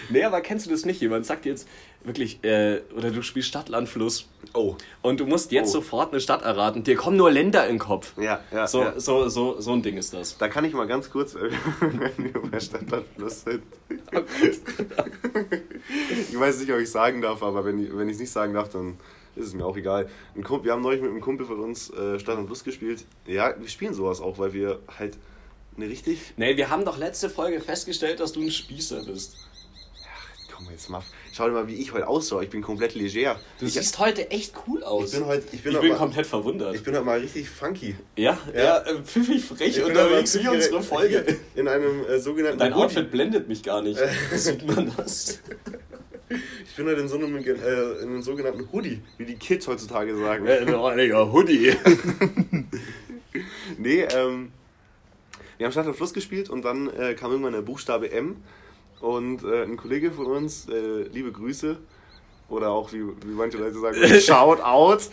Nee, 0.09 0.23
aber 0.25 0.41
kennst 0.41 0.67
du 0.67 0.71
das 0.71 0.85
nicht? 0.85 1.01
Jemand 1.01 1.27
sagt 1.27 1.45
jetzt 1.47 1.67
wirklich, 2.05 2.43
äh, 2.45 2.81
oder 2.97 3.11
du 3.11 3.23
spielst 3.23 3.49
Stadt, 3.49 3.69
Land, 3.69 3.89
Fluss 3.89 4.29
Oh. 4.55 4.77
und 5.03 5.21
du 5.21 5.27
musst 5.27 5.53
jetzt 5.53 5.69
Oh. 5.71 5.81
sofort 5.81 6.13
eine 6.13 6.21
Stadt 6.21 6.43
erraten. 6.43 6.83
Dir 6.85 6.97
kommen 6.97 7.17
nur 7.17 7.31
Länder 7.31 7.65
in 7.67 7.75
den 7.75 7.79
Kopf. 7.79 8.13
Ja, 8.19 8.41
ja. 8.53 8.67
So, 8.67 8.83
ja. 8.83 8.99
so, 8.99 9.29
so, 9.29 9.61
so 9.61 9.73
ein 9.73 9.83
Ding 9.83 9.97
ist 9.99 10.15
das. 10.15 10.39
Da 10.39 10.49
kann 10.49 10.65
ich 10.65 10.73
mal 10.73 10.87
ganz 10.87 11.11
kurz, 11.11 11.35
wenn 11.81 12.13
wir 12.33 12.41
bei 12.51 12.61
Stadtlandfluss 12.61 13.43
sind. 13.43 13.63
ich 16.31 16.39
weiß 16.39 16.61
nicht, 16.61 16.73
ob 16.73 16.79
ich 16.81 16.91
sagen 16.91 17.21
darf, 17.21 17.43
aber 17.43 17.65
wenn 17.65 17.79
ich 17.85 17.97
wenn 17.97 18.09
es 18.09 18.19
nicht 18.19 18.31
sagen 18.31 18.55
darf, 18.55 18.69
dann 18.71 18.97
ist 19.37 19.47
es 19.47 19.55
mir 19.55 19.65
auch 19.65 19.77
egal. 19.77 20.09
Ein 20.35 20.43
Kumpel, 20.45 20.67
wir 20.67 20.73
haben 20.73 20.83
neulich 20.83 21.01
mit 21.01 21.11
einem 21.11 21.21
Kumpel 21.21 21.47
von 21.47 21.61
uns 21.61 21.91
äh, 21.91 22.19
Stadt 22.19 22.39
und 22.39 22.47
Fluss 22.47 22.65
gespielt. 22.65 23.05
Ja, 23.27 23.55
wir 23.59 23.69
spielen 23.69 23.95
sowas 23.95 24.21
auch, 24.21 24.39
weil 24.39 24.53
wir 24.53 24.81
halt 24.99 25.17
eine 25.77 25.89
richtig. 25.89 26.33
Nee, 26.37 26.57
wir 26.57 26.71
haben 26.71 26.85
doch 26.85 26.99
letzte 26.99 27.31
Folge 27.31 27.61
festgestellt, 27.61 28.19
dass 28.21 28.33
du 28.33 28.41
ein 28.41 28.51
Spießer 28.51 29.05
bist. 29.05 29.37
Komm 30.59 30.71
jetzt 30.73 30.91
mal. 30.91 31.03
Schau 31.33 31.47
dir 31.47 31.53
mal, 31.53 31.69
wie 31.69 31.77
ich 31.77 31.93
heute 31.93 32.09
ausschaue. 32.09 32.43
Ich 32.43 32.51
bin 32.51 32.63
komplett 32.63 32.97
leger. 32.97 33.39
Du 33.61 33.67
ich, 33.67 33.75
siehst 33.75 33.97
heute 34.01 34.29
echt 34.33 34.55
cool 34.67 34.83
aus. 34.83 35.13
ich 35.13 35.19
bin 35.21 35.29
heute, 35.29 35.45
ich 35.53 35.63
bin, 35.63 35.73
ich 35.73 35.81
bin 35.81 35.91
mal, 35.91 35.99
komplett 35.99 36.27
verwundert. 36.27 36.75
ich 36.75 36.83
bin 36.83 36.97
heute 36.97 37.05
mal 37.05 37.21
richtig 37.21 37.49
funky. 37.49 37.95
ja, 38.17 38.37
ja, 38.53 38.61
Ja. 38.61 38.79
äh, 38.81 39.01
pfiffig 39.05 39.45
frech 39.45 39.85
unterwegs 39.85 40.37
wie 40.37 40.49
unsere 40.49 40.83
Folge. 40.83 41.37
In 41.55 41.69
einem 41.69 42.05
äh, 42.07 42.19
sogenannten 42.19 42.59
Dein 42.59 42.75
Hoodie. 42.75 42.87
Outfit 42.87 43.09
blendet 43.13 43.47
mich 43.47 43.63
gar 43.63 43.83
nicht. 43.83 44.01
Sieht 44.33 44.67
man 44.67 44.93
das? 44.97 45.39
Ich 46.29 46.75
bin 46.75 46.87
heute 46.87 47.03
in 47.03 47.09
so 47.09 47.19
einem, 47.19 47.37
äh, 47.37 47.41
in 47.43 48.09
einem 48.09 48.23
sogenannten 48.23 48.69
Hoodie, 48.73 49.01
wie 49.17 49.27
die 49.27 49.37
Kids 49.37 49.69
heutzutage 49.69 50.19
sagen. 50.19 50.45
Äh, 50.45 50.67
Digga, 50.67 51.33
Hoodie. 51.33 51.73
Nee, 53.79 54.01
ähm, 54.13 54.51
wir 55.57 55.67
haben 55.67 55.73
Stadt 55.73 55.87
und 55.87 55.95
Fluss 55.95 56.13
gespielt 56.13 56.51
und 56.51 56.65
dann 56.65 56.89
äh, 56.89 57.15
kam 57.15 57.31
irgendwann 57.31 57.53
der 57.53 57.63
Buchstabe 57.63 58.11
M 58.11 58.39
und 59.01 59.45
äh, 59.45 59.65
ein 59.65 59.77
Kollege 59.77 60.13
von 60.13 60.27
uns, 60.27 60.69
äh, 60.69 61.03
liebe 61.13 61.33
Grüße, 61.33 61.77
oder 62.49 62.71
auch 62.71 62.93
wie, 62.93 63.03
wie 63.03 63.35
manche 63.35 63.59
Leute 63.59 63.79
sagen, 63.79 63.99
Shout 64.21 64.61
out, 64.63 65.11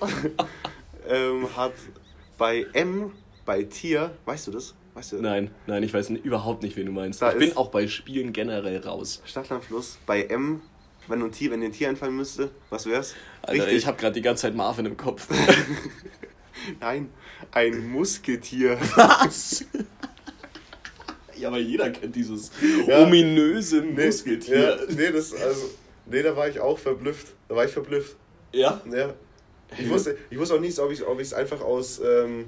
ähm, 1.07 1.47
hat 1.55 1.73
bei 2.37 2.65
M, 2.73 3.11
bei 3.45 3.63
Tier, 3.63 4.11
weißt 4.25 4.47
du 4.47 4.51
das? 4.51 4.75
Weißt 4.93 5.11
du? 5.11 5.21
Nein, 5.21 5.51
nein, 5.67 5.83
ich 5.83 5.93
weiß 5.93 6.09
überhaupt 6.09 6.63
nicht, 6.63 6.77
wen 6.77 6.85
du 6.85 6.91
meinst. 6.91 7.21
Da 7.21 7.33
ich 7.33 7.37
bin 7.37 7.57
auch 7.57 7.69
bei 7.69 7.87
Spielen 7.87 8.31
generell 8.31 8.79
raus. 8.79 9.21
Stadtland 9.25 9.65
Fluss, 9.65 9.97
bei 10.05 10.23
M, 10.23 10.61
wenn, 11.07 11.19
du 11.19 11.25
ein 11.25 11.31
Tier, 11.31 11.51
wenn 11.51 11.59
dir 11.59 11.67
ein 11.67 11.73
Tier 11.73 11.89
einfallen 11.89 12.15
müsste, 12.15 12.49
was 12.69 12.85
wär's? 12.85 13.13
Alter, 13.41 13.67
ich 13.67 13.85
habe 13.85 13.97
gerade 13.97 14.13
die 14.13 14.21
ganze 14.21 14.43
Zeit 14.43 14.55
Marvin 14.55 14.85
im 14.85 14.97
Kopf. 14.97 15.27
Nein, 16.79 17.09
ein 17.51 17.91
Musketier. 17.91 18.79
Was? 18.95 19.65
Ja, 21.37 21.47
aber 21.49 21.59
jeder 21.59 21.89
kennt 21.89 22.15
dieses 22.15 22.51
Ja. 22.87 23.03
ominöse 23.03 23.81
Musketier. 23.81 24.59
Ja, 24.59 24.77
nee, 24.95 25.11
das, 25.11 25.33
also, 25.33 25.69
nee, 26.05 26.21
da 26.23 26.35
war 26.35 26.47
ich 26.47 26.59
auch 26.59 26.77
verblüfft. 26.79 27.27
Da 27.47 27.55
war 27.55 27.65
ich 27.65 27.71
verblüfft. 27.71 28.15
Ja? 28.51 28.81
Ja. 28.91 29.13
Ich 29.77 29.89
wusste, 29.89 30.17
ich 30.29 30.37
wusste 30.37 30.55
auch 30.55 30.59
nicht, 30.59 30.79
ob 30.79 30.91
ich 30.91 31.27
es 31.27 31.33
einfach 31.33 31.61
aus. 31.61 31.99
Ähm, 31.99 32.45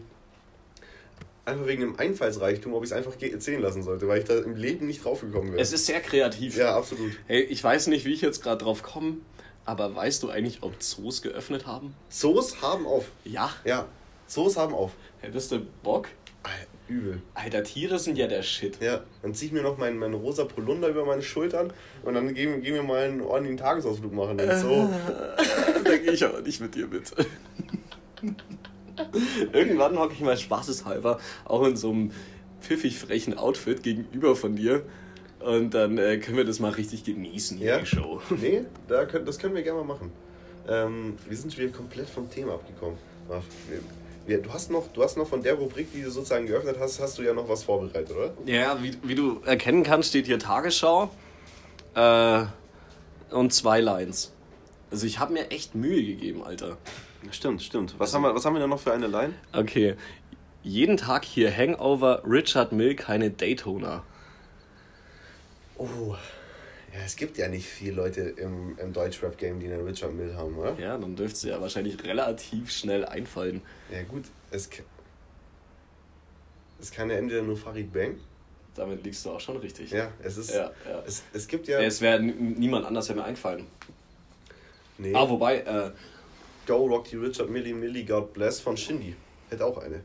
einfach 1.46 1.66
wegen 1.66 1.82
dem 1.82 2.00
Einfallsreichtum, 2.00 2.74
ob 2.74 2.84
ich 2.84 2.90
es 2.90 2.94
einfach 2.94 3.18
ge- 3.18 3.38
zählen 3.40 3.62
lassen 3.62 3.82
sollte, 3.84 4.08
weil 4.08 4.20
ich 4.20 4.26
da 4.26 4.38
im 4.38 4.56
Leben 4.56 4.86
nicht 4.88 5.04
draufgekommen 5.04 5.52
wäre. 5.54 5.62
Es 5.62 5.72
ist 5.74 5.86
sehr 5.86 6.02
kreativ. 6.02 6.58
Ja, 6.58 6.76
absolut. 6.76 7.12
Hey, 7.26 7.42
ich 7.42 7.64
weiß 7.64 7.88
nicht, 7.88 8.06
wie 8.06 8.14
ich 8.14 8.22
jetzt 8.22 8.44
gerade 8.44 8.64
drauf 8.64 8.84
komme, 8.84 9.18
aber 9.66 9.96
weißt 9.96 10.24
du 10.24 10.30
eigentlich, 10.30 10.60
ob 10.62 10.82
Zoos 10.82 11.22
geöffnet 11.22 11.66
haben? 11.66 11.94
Zoos 12.10 12.62
haben 12.62 12.86
auf. 12.86 13.06
Ja. 13.24 13.50
Ja, 13.64 13.88
Zoos 14.28 14.58
haben 14.58 14.74
auf. 14.74 14.92
Hättest 15.22 15.52
du 15.54 15.66
Bock? 15.84 16.10
Alter, 16.44 16.68
übel. 16.88 17.22
Alter, 17.34 17.64
Tiere 17.64 18.00
sind 18.00 18.18
ja 18.18 18.28
der 18.28 18.42
Shit. 18.44 18.80
Ja, 18.82 19.02
dann 19.22 19.34
zieh 19.34 19.48
ich 19.48 19.52
mir 19.52 19.62
noch 19.64 19.78
meinen, 19.78 19.98
meinen 19.98 20.14
rosa 20.14 20.46
Polunder 20.46 20.88
über 20.88 21.06
meine 21.06 21.22
Schultern 21.22 21.74
und 22.04 22.14
dann 22.14 22.34
gehen, 22.34 22.62
gehen 22.62 22.76
wir 22.76 22.84
mal 22.84 23.04
einen 23.04 23.22
ordentlichen 23.22 23.58
Tagesausflug 23.58 24.14
machen. 24.14 24.40
Und 24.40 24.58
so. 24.60 24.90
da 25.84 25.98
gehe 25.98 26.12
ich 26.14 26.24
aber 26.24 26.42
nicht 26.42 26.62
mit 26.62 26.76
dir 26.76 26.88
mit. 26.88 27.12
Irgendwann 29.54 29.98
hocke 30.00 30.14
ich 30.14 30.22
mal 30.22 30.38
spaßeshalber 30.38 31.20
auch 31.46 31.66
in 31.68 31.76
so 31.78 31.92
einem 31.92 32.12
pfiffig 32.62 32.98
frechen 32.98 33.38
Outfit 33.38 33.84
gegenüber 33.84 34.36
von 34.36 34.56
dir. 34.56 34.84
Und 35.40 35.74
dann 35.76 35.98
äh, 36.00 36.18
können 36.18 36.38
wir 36.38 36.46
das 36.46 36.60
mal 36.60 36.72
richtig 36.72 37.04
genießen, 37.04 37.58
hier 37.58 37.68
Ja. 37.68 37.80
die 37.80 37.86
Show. 37.86 38.22
Nee, 38.42 38.64
da 38.88 39.06
können, 39.06 39.26
das 39.26 39.38
können 39.38 39.54
wir 39.56 39.62
gerne 39.62 39.80
mal 39.84 39.86
machen. 39.96 40.12
Ähm, 40.68 41.16
wir 41.28 41.38
sind 41.38 41.56
wieder 41.58 41.70
komplett 41.72 42.10
vom 42.10 42.30
Thema 42.30 42.54
abgekommen. 42.56 42.98
Marv, 43.30 43.44
wir- 43.70 43.80
wir- 44.28 44.42
Du 44.42 44.52
hast, 44.54 44.70
noch, 44.72 44.88
du 44.94 45.04
hast 45.04 45.18
noch 45.18 45.28
von 45.28 45.42
der 45.42 45.54
Rubrik, 45.56 45.92
die 45.94 46.02
du 46.04 46.12
sozusagen 46.12 46.46
geöffnet 46.48 46.78
hast, 46.80 47.00
hast 47.00 47.18
du 47.18 47.24
ja 47.24 47.34
noch 47.34 47.48
was 47.50 47.64
vorbereitet, 47.64 48.12
oder? 48.16 48.34
Ja, 48.46 48.78
wie, 48.82 48.98
wie 49.04 49.16
du 49.16 49.42
erkennen 49.46 49.84
kannst, 49.84 50.10
steht 50.10 50.26
hier 50.28 50.40
Tagesschau 50.40 51.10
äh, 51.96 52.44
und 53.32 53.54
zwei 53.54 53.82
Lines. 53.82 54.34
Also 54.92 55.06
ich 55.06 55.20
habe 55.20 55.34
mir 55.34 55.50
echt 55.52 55.76
Mühe 55.76 56.04
gegeben, 56.04 56.44
Alter. 56.44 56.78
Stimmt, 57.32 57.62
stimmt. 57.62 57.96
Was 57.98 58.14
haben 58.14 58.22
wir, 58.22 58.34
was 58.36 58.46
haben 58.46 58.54
wir 58.54 58.60
denn 58.62 58.70
noch 58.70 58.80
für 58.80 58.94
eine 58.94 59.08
Line? 59.08 59.34
Okay. 59.54 59.96
Jeden 60.64 60.98
Tag 60.98 61.26
hier 61.26 61.52
Hangover, 61.56 62.22
Richard 62.26 62.72
Mill, 62.72 62.96
keine 62.96 63.32
Daytona. 63.32 64.04
Oh, 65.78 66.16
ja, 66.94 67.00
es 67.06 67.16
gibt 67.16 67.38
ja 67.38 67.48
nicht 67.48 67.68
viele 67.68 67.94
Leute 67.94 68.22
im, 68.22 68.78
im 68.80 68.94
Deutschrap-Game, 68.94 69.60
die 69.60 69.68
einen 69.68 69.86
Richard 69.86 70.14
Mill 70.14 70.36
haben, 70.36 70.58
oder? 70.58 70.78
Ja, 70.80 70.98
dann 70.98 71.16
dürfte 71.16 71.36
es 71.36 71.44
ja 71.44 71.60
wahrscheinlich 71.62 72.04
relativ 72.04 72.72
schnell 72.72 73.06
einfallen. 73.06 73.62
Ja, 73.92 74.04
gut, 74.04 74.26
es, 74.52 74.70
es 76.80 76.92
kann 76.92 77.10
ja 77.10 77.18
entweder 77.18 77.42
nur 77.42 77.58
Farid 77.58 77.92
Bang. 77.92 78.18
Damit 78.76 79.04
liegst 79.04 79.26
du 79.26 79.32
auch 79.32 79.40
schon 79.40 79.58
richtig. 79.58 79.90
Ja, 79.92 80.12
es 80.22 80.38
ist. 80.38 80.52
Ja, 80.52 80.72
ja. 80.88 81.04
Es, 81.06 81.24
es 81.34 81.48
gibt 81.48 81.68
ja. 81.68 81.82
Es 81.82 82.00
wäre 82.00 82.22
niemand 82.22 82.86
anders 82.86 83.10
wäre 83.10 83.20
mir 83.20 83.26
eingefallen. 83.26 83.66
nee, 85.00 85.14
Ah, 85.16 85.28
wobei, 85.28 85.62
äh, 85.62 85.92
Go 86.68 86.86
Rock 86.86 87.06
die 87.06 87.16
Richard 87.16 87.50
Millie 87.50 87.74
Millie 87.74 88.06
God 88.06 88.34
Bless 88.34 88.60
von 88.60 88.78
Shindy. 88.78 89.16
Hätte 89.50 89.66
auch 89.66 89.78
eine. 89.80 90.02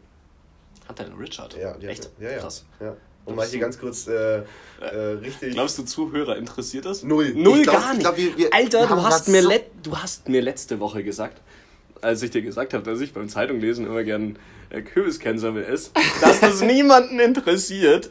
hat 0.89 0.99
der 0.99 1.07
einen 1.07 1.17
Richard? 1.17 1.55
Ja, 1.57 1.77
die 1.77 1.87
Echt? 1.87 2.07
Hat, 2.07 2.13
ja, 2.19 2.31
ja. 2.31 2.39
Krass. 2.39 2.65
Ja. 2.81 2.97
Um 3.25 3.37
mal 3.37 3.47
hier 3.47 3.61
ganz 3.61 3.79
kurz 3.79 4.09
äh, 4.09 4.39
äh, 4.81 4.97
richtig. 5.23 5.55
Glaubst 5.55 5.79
du, 5.79 5.85
Zuhörer 5.85 6.37
interessiert 6.37 6.87
das? 6.87 7.05
Null. 7.05 7.33
Null 7.35 7.63
glaub- 7.63 7.77
gar 7.77 7.85
ich 7.93 7.99
nicht. 7.99 8.01
glaub, 8.01 8.17
wir- 8.17 8.37
wir- 8.37 8.53
Alter, 8.55 8.89
wir 8.89 8.97
du, 8.97 9.03
hast 9.05 9.29
mir 9.29 9.43
so- 9.43 9.53
du 9.83 9.97
hast 9.97 10.29
mir 10.29 10.43
letzte 10.43 10.81
Woche 10.81 11.05
gesagt, 11.05 11.41
als 12.01 12.23
ich 12.23 12.31
dir 12.33 12.43
gesagt 12.43 12.75
habe, 12.75 12.83
dass 12.83 13.01
ich 13.01 13.13
beim 13.13 13.29
Zeitunglesen 13.29 13.87
immer 13.87 14.03
gern 14.03 14.39
äh, 14.71 14.83
Kürbiskernsammel 14.83 15.65
esse, 15.65 15.91
dass 16.21 16.41
das 16.41 16.61
niemanden 16.63 17.21
interessiert. 17.21 18.11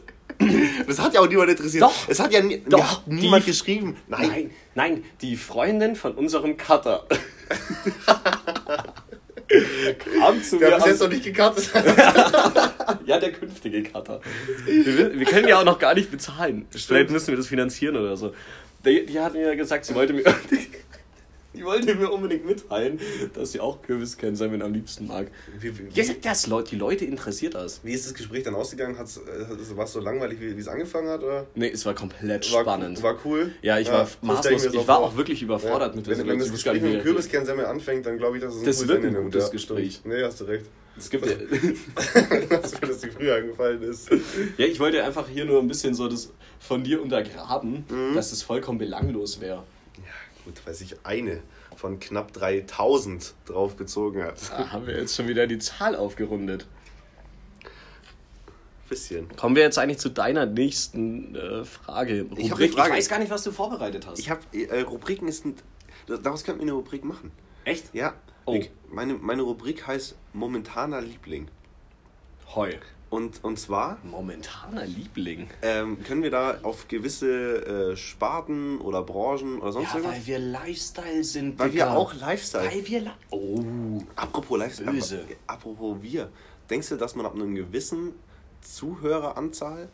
Das 0.86 0.98
hat 0.98 1.12
ja 1.12 1.20
auch 1.20 1.28
niemand 1.28 1.50
interessiert. 1.50 1.82
Doch. 1.82 2.08
Es 2.08 2.18
hat 2.18 2.32
ja 2.32 2.40
nie, 2.40 2.62
Doch, 2.66 3.06
niemand 3.06 3.44
geschrieben. 3.44 3.96
Nein. 4.08 4.28
Nein, 4.28 4.50
nein, 4.74 5.04
die 5.20 5.36
Freundin 5.36 5.94
von 5.94 6.14
unserem 6.14 6.56
Cutter 6.56 7.06
kam 10.14 10.42
zu 10.42 10.58
Der 10.58 10.70
mir 10.70 10.76
bis 10.76 10.86
jetzt 10.86 11.00
noch 11.00 11.08
nicht 11.08 11.24
gekartet. 11.24 11.70
Ja, 13.06 13.18
der 13.18 13.32
künftige 13.32 13.82
Cutter. 13.82 14.20
Wir, 14.66 15.18
wir 15.18 15.26
können 15.26 15.48
ja 15.48 15.58
auch 15.58 15.64
noch 15.64 15.78
gar 15.78 15.94
nicht 15.94 16.10
bezahlen. 16.10 16.66
Vielleicht 16.70 17.10
müssen 17.10 17.28
wir 17.28 17.36
das 17.36 17.48
finanzieren 17.48 17.96
oder 17.96 18.16
so. 18.16 18.32
Die, 18.84 19.06
die 19.06 19.20
hat 19.20 19.32
mir 19.34 19.54
gesagt, 19.56 19.84
sie 19.84 19.94
wollte 19.94 20.12
mir, 20.12 20.24
die 21.54 21.64
wollte 21.64 21.94
mir 21.94 22.10
unbedingt 22.10 22.46
mitteilen, 22.46 22.98
dass 23.34 23.52
sie 23.52 23.60
auch 23.60 23.82
Kürbiskernsemmeln 23.82 24.62
am 24.62 24.72
liebsten 24.72 25.06
mag. 25.06 25.28
Wie, 25.58 25.76
wie, 25.78 25.88
Ja, 25.92 26.04
das, 26.22 26.46
Leute, 26.46 26.70
die 26.70 26.76
Leute 26.76 27.04
interessiert 27.04 27.54
das. 27.54 27.80
wie 27.82 27.92
ist 27.92 28.06
das 28.06 28.14
Gespräch 28.14 28.42
dann 28.44 28.54
ausgegangen? 28.54 28.98
Hat's, 28.98 29.18
äh, 29.18 29.76
war 29.76 29.84
es 29.84 29.92
so 29.92 30.00
langweilig, 30.00 30.38
wie 30.40 30.58
es 30.58 30.68
angefangen 30.68 31.08
hat? 31.08 31.22
Oder? 31.22 31.46
Nee, 31.54 31.70
es 31.70 31.84
war 31.86 31.94
komplett 31.94 32.50
War, 32.52 32.62
spannend. 32.62 33.02
War 33.02 33.16
cool. 33.24 33.52
ja, 33.62 33.78
ich 33.78 33.90
war 33.90 34.06
so 34.06 34.12
stell 34.18 34.28
maßlos, 34.28 34.62
das 34.64 34.74
ich 34.74 34.88
war 34.88 34.98
auch 34.98 35.16
wirklich 35.16 35.42
überfordert 35.42 35.94
mit 35.96 36.06
wenn, 36.06 36.14
dieser 36.14 36.26
wenn 36.26 36.38
das 36.38 36.48
ich 36.48 36.52
Gespräch 36.54 36.82
mit 36.82 36.94
dem 36.94 37.02
Kürbiskernsemmer 37.02 37.68
anfängt, 37.68 38.06
dann 38.06 38.18
glaube 38.18 38.36
ich, 38.38 38.42
dass 38.42 38.54
es 38.54 38.60
ein 38.60 38.66
Das 38.66 38.88
wird 38.88 39.04
ein 39.04 39.12
nimmt, 39.12 39.24
gutes 39.24 39.44
ja. 39.44 39.50
Gespräch. 39.50 40.00
Nee, 40.04 40.22
hast 40.22 40.40
du 40.40 40.44
recht. 40.44 40.66
Es 40.96 41.08
gibt 41.08 41.24
ja, 41.26 41.32
dass 42.60 42.72
mir 42.80 42.88
das 42.88 42.98
dir 43.00 43.10
früher 43.12 43.36
eingefallen 43.36 43.82
ist. 43.82 44.10
ja, 44.58 44.66
ich 44.66 44.78
wollte 44.78 45.02
einfach 45.02 45.26
hier 45.28 45.44
nur 45.46 45.58
ein 45.60 45.66
bisschen 45.68 45.94
so 45.94 46.06
das 46.08 46.30
von 46.60 46.84
dir 46.84 47.00
untergraben, 47.02 47.84
Mhm. 47.88 48.14
dass 48.14 48.30
es 48.32 48.42
vollkommen 48.42 48.78
belanglos 48.78 49.40
wäre. 49.40 49.62
Gut, 50.44 50.60
weil 50.64 50.74
sich 50.74 50.96
eine 51.04 51.40
von 51.76 52.00
knapp 52.00 52.32
3000 52.32 53.34
drauf 53.46 53.76
bezogen 53.76 54.22
hat. 54.24 54.50
Da 54.50 54.72
haben 54.72 54.86
wir 54.86 54.98
jetzt 54.98 55.14
schon 55.14 55.28
wieder 55.28 55.46
die 55.46 55.58
Zahl 55.58 55.94
aufgerundet. 55.94 56.66
Bisschen. 58.88 59.34
Kommen 59.36 59.56
wir 59.56 59.62
jetzt 59.62 59.78
eigentlich 59.78 59.98
zu 59.98 60.10
deiner 60.10 60.44
nächsten 60.44 61.34
äh, 61.34 61.64
Frage. 61.64 62.26
Ich 62.36 62.52
Rubrik. 62.52 62.74
Frage. 62.74 62.90
ich 62.90 62.96
weiß 62.96 63.08
gar 63.08 63.18
nicht, 63.20 63.30
was 63.30 63.42
du 63.42 63.52
vorbereitet 63.52 64.06
hast. 64.06 64.18
Ich 64.18 64.28
habe 64.28 64.40
äh, 64.52 64.82
Rubriken 64.82 65.28
ist 65.28 65.46
ein, 65.46 65.54
daraus 66.06 66.44
könnten 66.44 66.60
wir 66.60 66.64
eine 66.64 66.72
Rubrik 66.72 67.04
machen. 67.04 67.30
Echt? 67.64 67.94
Ja. 67.94 68.14
Oh. 68.44 68.54
Ich, 68.54 68.70
meine, 68.90 69.14
meine 69.14 69.42
Rubrik 69.42 69.86
heißt 69.86 70.16
momentaner 70.34 71.00
Liebling. 71.00 71.48
Heu. 72.54 72.72
Und, 73.12 73.44
und 73.44 73.58
zwar 73.58 73.98
Momentaner 74.04 74.86
Liebling. 74.86 75.50
ähm, 75.60 76.02
können 76.02 76.22
wir 76.22 76.30
da 76.30 76.60
auf 76.62 76.88
gewisse 76.88 77.90
äh, 77.92 77.94
Sparten 77.94 78.78
oder 78.78 79.02
Branchen 79.02 79.60
oder 79.60 79.70
sonst 79.70 79.90
Ja, 79.90 79.96
irgendwas? 79.98 80.16
weil 80.16 80.26
wir 80.26 80.38
Lifestyle 80.38 81.22
sind. 81.22 81.58
Weil 81.58 81.68
Digga. 81.68 81.92
wir 81.92 81.92
auch 81.98 82.14
Lifestyle. 82.14 82.70
Weil 82.70 82.86
wir. 82.86 83.00
Li 83.00 83.10
oh. 83.28 83.62
Apropos 84.16 84.58
Lifestyle. 84.58 84.92
Böse. 84.92 85.24
Apropos 85.46 85.98
wir. 86.00 86.30
Denkst 86.70 86.88
du, 86.88 86.96
dass 86.96 87.14
man 87.14 87.26
ab 87.26 87.34
einem 87.34 87.54
gewissen 87.54 88.14
Zuhöreranzahl 88.62 89.90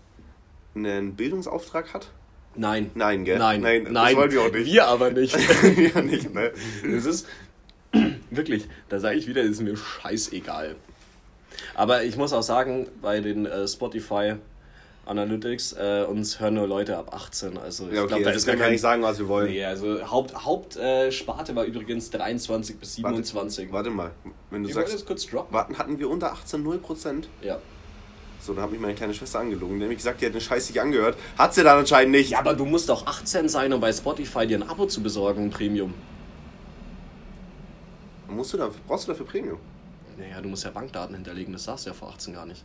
einen 0.77 1.17
Bildungsauftrag 1.17 1.93
hat? 1.95 2.13
Nein. 2.55 2.93
Nein, 2.95 3.25
gell? 3.25 3.39
Nein. 3.39 3.63
Nein, 3.63 3.83
das 3.87 3.93
Nein. 3.95 4.17
wollen 4.17 4.31
wir 4.31 4.43
auch 4.43 4.53
nicht. 4.53 4.67
Wir 4.67 4.87
aber 4.87 5.11
nicht. 5.11 5.37
ja, 5.95 6.01
nicht, 6.03 6.33
ne? 6.33 6.53
Es 6.85 7.05
ist 7.05 7.27
wirklich, 8.31 8.69
da 8.89 9.01
sage 9.01 9.17
ich 9.17 9.27
wieder, 9.27 9.43
das 9.43 9.51
ist 9.53 9.63
mir 9.63 9.77
scheißegal. 9.77 10.77
Aber 11.75 12.05
ich 12.05 12.17
muss 12.17 12.33
auch 12.33 12.43
sagen, 12.43 12.87
bei 13.03 13.21
den 13.21 13.47
äh, 13.47 13.67
Spotify 13.67 14.35
Analytics, 15.07 15.73
äh, 15.73 16.05
uns 16.07 16.39
hören 16.39 16.55
nur 16.55 16.67
Leute 16.67 16.99
ab 16.99 17.15
18. 17.15 17.57
Also 17.57 17.89
ich 17.89 17.95
Ja, 17.95 18.01
okay, 18.03 18.09
glaube, 18.09 18.25
da 18.25 18.31
das 18.31 18.39
ist 18.39 18.47
gar 18.47 18.57
kein 18.57 18.73
nicht 18.73 18.81
sagen, 18.83 19.03
was 19.03 19.19
wir 19.19 19.27
wollen. 19.27 19.49
Nee, 19.51 19.65
also 19.65 20.11
Haupt, 20.11 20.35
Hauptsparte 20.45 21.07
äh, 21.07 21.13
Sparte 21.13 21.57
war 21.57 21.65
übrigens 21.65 22.11
23 22.11 22.77
bis 22.79 22.97
27. 22.97 23.73
Warte 23.73 23.89
mal, 23.91 24.11
wenn 24.51 24.63
du 24.63 24.69
ich 24.69 24.75
sagst, 24.75 24.93
das 24.93 25.07
kurz 25.07 25.27
droppen. 25.27 25.55
warten, 25.55 25.79
hatten 25.79 25.99
wir 25.99 26.11
unter 26.11 26.33
18 26.33 26.63
0%? 26.63 27.25
Ja. 27.41 27.59
So, 28.41 28.53
dann 28.53 28.65
hat 28.65 28.71
mich 28.71 28.81
meine 28.81 28.95
kleine 28.95 29.15
Schwester 29.15 29.41
angelogen. 29.41 29.79
Nämlich 29.79 29.97
gesagt, 29.99 30.21
die 30.21 30.27
hat 30.27 30.35
den 30.35 30.41
Scheiß 30.43 30.69
nicht 30.69 30.81
angehört. 30.81 31.17
Hat 31.39 31.55
sie 31.55 31.65
dann 31.65 31.79
anscheinend 31.79 32.13
nicht. 32.13 32.31
ja, 32.31 32.39
aber 32.39 32.55
du 32.55 32.67
musst 32.67 32.91
auch 32.91 33.07
18 33.07 33.49
sein, 33.49 33.73
um 33.73 33.81
bei 33.81 33.93
Spotify 33.93 34.47
dir 34.47 34.59
ein 34.59 34.69
Abo 34.69 34.87
zu 34.87 35.03
besorgen, 35.03 35.45
ein 35.45 35.51
Premium. 35.51 35.95
Musst 38.29 38.53
du 38.53 38.59
dann, 38.59 38.71
brauchst 38.87 39.09
du 39.09 39.13
dafür 39.13 39.27
Premium? 39.27 39.59
Naja, 40.19 40.41
du 40.41 40.49
musst 40.49 40.65
ja 40.65 40.71
Bankdaten 40.71 41.15
hinterlegen, 41.15 41.53
das 41.53 41.65
sagst 41.65 41.87
du 41.87 41.91
ja 41.91 41.95
vor 41.95 42.09
18 42.11 42.35
gar 42.35 42.45
nicht. 42.45 42.65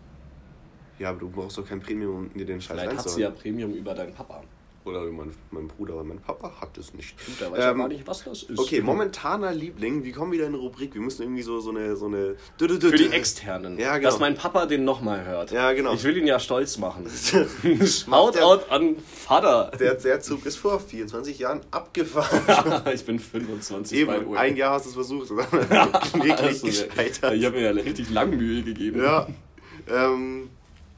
Ja, 0.98 1.10
aber 1.10 1.20
du 1.20 1.30
brauchst 1.30 1.58
doch 1.58 1.68
kein 1.68 1.80
Premium, 1.80 2.28
um 2.28 2.34
dir 2.34 2.46
den 2.46 2.60
Scheiß 2.60 2.80
Vielleicht 2.80 2.98
hat 2.98 3.10
sie 3.10 3.22
ja. 3.22 3.30
Premium 3.30 3.74
über 3.74 3.94
deinen 3.94 4.14
Papa. 4.14 4.44
Oder 4.86 5.04
mein, 5.06 5.32
mein 5.52 5.68
Bruder, 5.70 5.94
aber 5.94 6.04
mein 6.04 6.20
Papa 6.20 6.52
hat 6.60 6.78
es 6.78 6.94
nicht. 6.94 7.16
Gut, 7.26 7.40
der 7.40 7.52
weiß 7.52 7.72
Ähm, 7.72 7.78
gar 7.78 7.88
nicht, 7.88 8.06
was 8.06 8.24
das 8.26 8.44
ist. 8.44 8.60
Okay, 8.60 8.82
momentaner 8.82 9.54
Liebling, 9.54 10.04
wir 10.04 10.12
kommen 10.12 10.34
wieder 10.34 10.44
in 10.46 10.54
eine 10.54 10.58
Rubrik. 10.58 10.94
Wir 10.94 11.02
müssen 11.02 11.22
irgendwie 11.22 11.42
so, 11.42 11.62
so 11.62 11.70
eine. 11.70 11.96
So 11.96 12.08
eine 12.08 12.36
Für 12.58 12.92
die 12.92 13.10
Externen. 13.10 13.80
Ja, 13.80 13.98
genau. 13.98 14.10
Dass 14.10 14.20
mein 14.20 14.36
Papa 14.36 14.66
den 14.66 14.84
nochmal 14.84 15.24
hört. 15.26 15.52
Ja, 15.52 15.72
genau. 15.72 15.94
Ich 15.94 16.04
will 16.04 16.18
ihn 16.18 16.28
ja 16.28 16.38
stolz 16.38 16.78
machen. 16.78 17.06
Shoutout 17.86 18.70
an 18.70 18.98
Vater. 18.98 19.72
Der, 19.80 19.96
der 19.96 20.20
Zug 20.20 20.46
ist 20.46 20.58
vor 20.58 20.82
24 20.82 21.40
Jahren 21.40 21.62
abgefahren. 21.72 22.84
ich 22.94 23.06
bin 23.06 23.20
25 23.20 23.98
Eben, 23.98 24.36
ein 24.36 24.58
Jahr 24.58 24.74
hast 24.74 24.86
du 24.86 24.90
es 24.90 24.96
versucht. 24.96 25.32
Also, 26.44 26.66
gescheitert. 26.68 27.34
Ich 27.34 27.46
habe 27.46 27.56
mir 27.56 27.64
ja 27.64 27.72
richtig 27.72 28.10
lang 28.10 28.36
Mühe 28.36 28.64
gegeben. 28.64 29.02
Ja. 29.02 29.28
Ähm, 29.88 30.50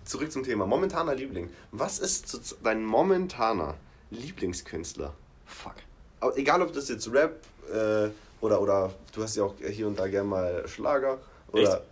zurück 0.05 0.31
zum 0.31 0.43
Thema. 0.43 0.65
Momentaner 0.65 1.15
Liebling. 1.15 1.49
Was 1.71 1.99
ist 1.99 2.55
dein 2.63 2.85
momentaner 2.85 3.75
Lieblingskünstler? 4.11 5.13
Fuck. 5.45 5.75
Aber 6.19 6.37
egal, 6.37 6.61
ob 6.61 6.73
das 6.73 6.89
jetzt 6.89 7.11
Rap 7.11 7.41
äh, 7.71 8.09
oder, 8.41 8.61
oder 8.61 8.93
du 9.13 9.23
hast 9.23 9.35
ja 9.35 9.43
auch 9.43 9.55
hier 9.69 9.87
und 9.87 9.99
da 9.99 10.07
gern 10.07 10.27
mal 10.27 10.67
Schlager. 10.67 11.19
Oder, 11.51 11.83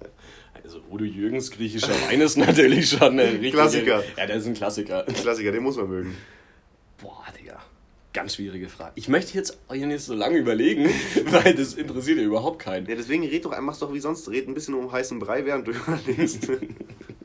Also 0.64 0.80
Udo 0.92 1.04
Jürgens 1.04 1.52
griechischer 1.52 1.94
Wein 2.08 2.22
ist 2.22 2.38
natürlich 2.38 2.90
schon 2.90 3.20
ein 3.20 3.38
richtiger... 3.38 3.52
Klassiker. 3.52 4.04
Ja, 4.18 4.26
der 4.26 4.36
ist 4.36 4.46
ein 4.46 4.54
Klassiker. 4.54 5.04
Klassiker, 5.04 5.52
den 5.52 5.64
muss 5.64 5.78
man 5.78 5.90
mögen. 5.90 6.18
Boah, 7.02 7.26
Digga. 7.40 7.60
Ganz 8.14 8.36
schwierige 8.36 8.70
Frage. 8.70 8.92
Ich 8.96 9.08
möchte 9.08 9.34
jetzt 9.34 9.58
hier 9.72 9.88
nicht 9.88 10.04
so 10.04 10.14
lange 10.14 10.38
überlegen, 10.38 10.90
weil 11.26 11.56
das 11.56 11.74
interessiert 11.74 12.20
ja 12.20 12.24
überhaupt 12.24 12.60
keinen. 12.60 12.86
Ja, 12.88 12.96
deswegen 12.96 13.24
red 13.24 13.44
doch, 13.46 13.60
mach's 13.60 13.80
doch 13.80 13.92
wie 13.94 14.00
sonst. 14.00 14.30
Red 14.30 14.48
ein 14.48 14.54
bisschen 14.54 14.76
um 14.76 14.92
heißen 14.92 15.18
Brei, 15.20 15.46
während 15.46 15.68
du 15.68 15.72
überlegst. 15.88 16.48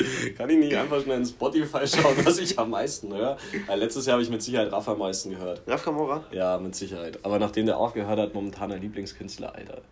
Kann 0.36 0.50
ich 0.50 0.58
nicht 0.58 0.74
einfach 0.74 1.02
schnell 1.02 1.18
in 1.18 1.26
Spotify 1.26 1.86
schauen, 1.86 2.16
was 2.24 2.38
ich 2.38 2.58
am 2.58 2.70
meisten 2.70 3.12
höre? 3.14 3.36
Weil 3.66 3.78
letztes 3.78 4.06
Jahr 4.06 4.14
habe 4.14 4.22
ich 4.22 4.30
mit 4.30 4.42
Sicherheit 4.42 4.72
Raff 4.72 4.88
am 4.88 4.98
meisten 4.98 5.30
gehört. 5.30 5.62
Raf 5.66 5.84
Kamora? 5.84 6.24
Ja, 6.32 6.58
mit 6.58 6.74
Sicherheit. 6.74 7.18
Aber 7.22 7.38
nachdem 7.38 7.66
der 7.66 7.78
aufgehört 7.78 8.18
hat, 8.18 8.34
momentaner 8.34 8.76
Lieblingskünstler, 8.78 9.54
Alter. 9.54 9.82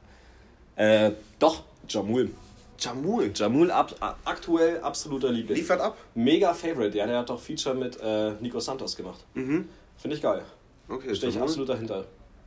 Äh, 0.76 1.12
doch, 1.38 1.62
Jamul. 1.88 2.30
Jamul. 2.78 3.32
Jamul 3.34 3.70
ab, 3.70 3.94
aktuell 4.24 4.80
absoluter 4.80 5.30
Liebling. 5.30 5.56
Liefert 5.56 5.80
ab. 5.80 5.96
Mega 6.14 6.54
Favorite. 6.54 6.96
Ja, 6.96 7.06
der 7.06 7.18
hat 7.18 7.30
doch 7.30 7.40
Feature 7.40 7.74
mit 7.74 7.98
äh, 8.00 8.32
Nico 8.40 8.60
Santos 8.60 8.96
gemacht. 8.96 9.24
Mhm. 9.34 9.68
Finde 9.96 10.16
ich 10.16 10.22
geil. 10.22 10.42
Okay, 10.88 11.14
Stehe 11.14 11.30
ich 11.32 11.40
absolut 11.40 11.68
dahinter. 11.68 12.04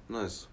Nice. 0.08 0.47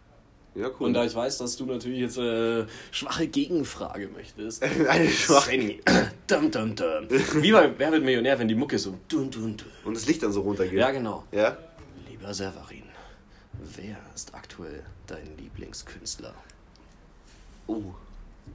Ja, 0.55 0.69
cool. 0.81 0.87
Und 0.89 0.95
da 0.95 1.05
ich 1.05 1.15
weiß, 1.15 1.39
dass 1.39 1.57
du 1.57 1.67
natürlich 1.67 2.01
jetzt 2.01 2.19
äh, 2.19 2.65
schwache 2.91 3.29
Gegenfrage 3.29 4.09
möchtest. 4.09 4.63
Eine 4.89 5.09
schwache- 5.09 5.79
dum, 6.27 6.51
dum, 6.51 6.75
dum. 6.75 7.09
Wie 7.43 7.53
bei 7.53 7.71
Wer 7.79 7.93
wird 7.93 8.03
Millionär, 8.05 8.39
wenn 8.39 8.49
die 8.49 8.55
Mucke 8.57 8.79
so 8.79 8.97
dun, 9.09 9.31
dun, 9.31 9.57
dun. 9.57 9.67
Und 9.85 9.97
das 9.97 10.07
Licht 10.07 10.23
dann 10.23 10.33
so 10.33 10.41
runtergeht. 10.41 10.79
Ja, 10.79 10.91
genau. 10.91 11.25
Ja? 11.33 11.57
Lieber 12.11 12.35
Severin, 12.35 12.83
wer 13.77 13.97
ist 14.15 14.35
aktuell 14.35 14.83
dein 15.07 15.37
Lieblingskünstler? 15.39 16.35
Oh. 17.67 17.83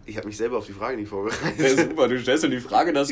Ich 0.05 0.17
habe 0.17 0.27
mich 0.27 0.35
selber 0.37 0.57
auf 0.57 0.65
die 0.65 0.73
Frage 0.73 0.97
nicht 0.97 1.05
Ja, 1.05 1.09
vorbereitet. 1.11 1.77
super, 1.89 2.07
du 2.07 2.19
stellst 2.19 2.43
dir 2.43 2.49
die 2.49 2.59
Frage, 2.59 2.91
das 2.91 3.09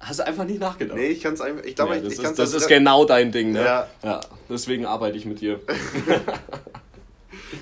hast 0.00 0.18
du 0.18 0.26
einfach 0.26 0.44
nicht 0.44 0.58
nachgedacht. 0.58 0.96
nee, 0.98 1.08
ich 1.08 1.22
kann 1.22 1.34
es 1.34 1.40
einfach. 1.40 1.62
Ich 1.64 1.76
glaube, 1.76 1.92
ja, 1.92 1.98
ich, 1.98 2.04
das 2.04 2.14
ich 2.14 2.24
ist, 2.24 2.38
das 2.38 2.54
ist 2.54 2.66
genau 2.66 3.04
dein 3.04 3.30
Ding, 3.30 3.52
ne? 3.52 3.62
Ja. 3.64 3.86
ja. 4.02 4.20
Deswegen 4.48 4.86
arbeite 4.86 5.16
ich 5.16 5.26
mit 5.26 5.40
dir. 5.40 5.60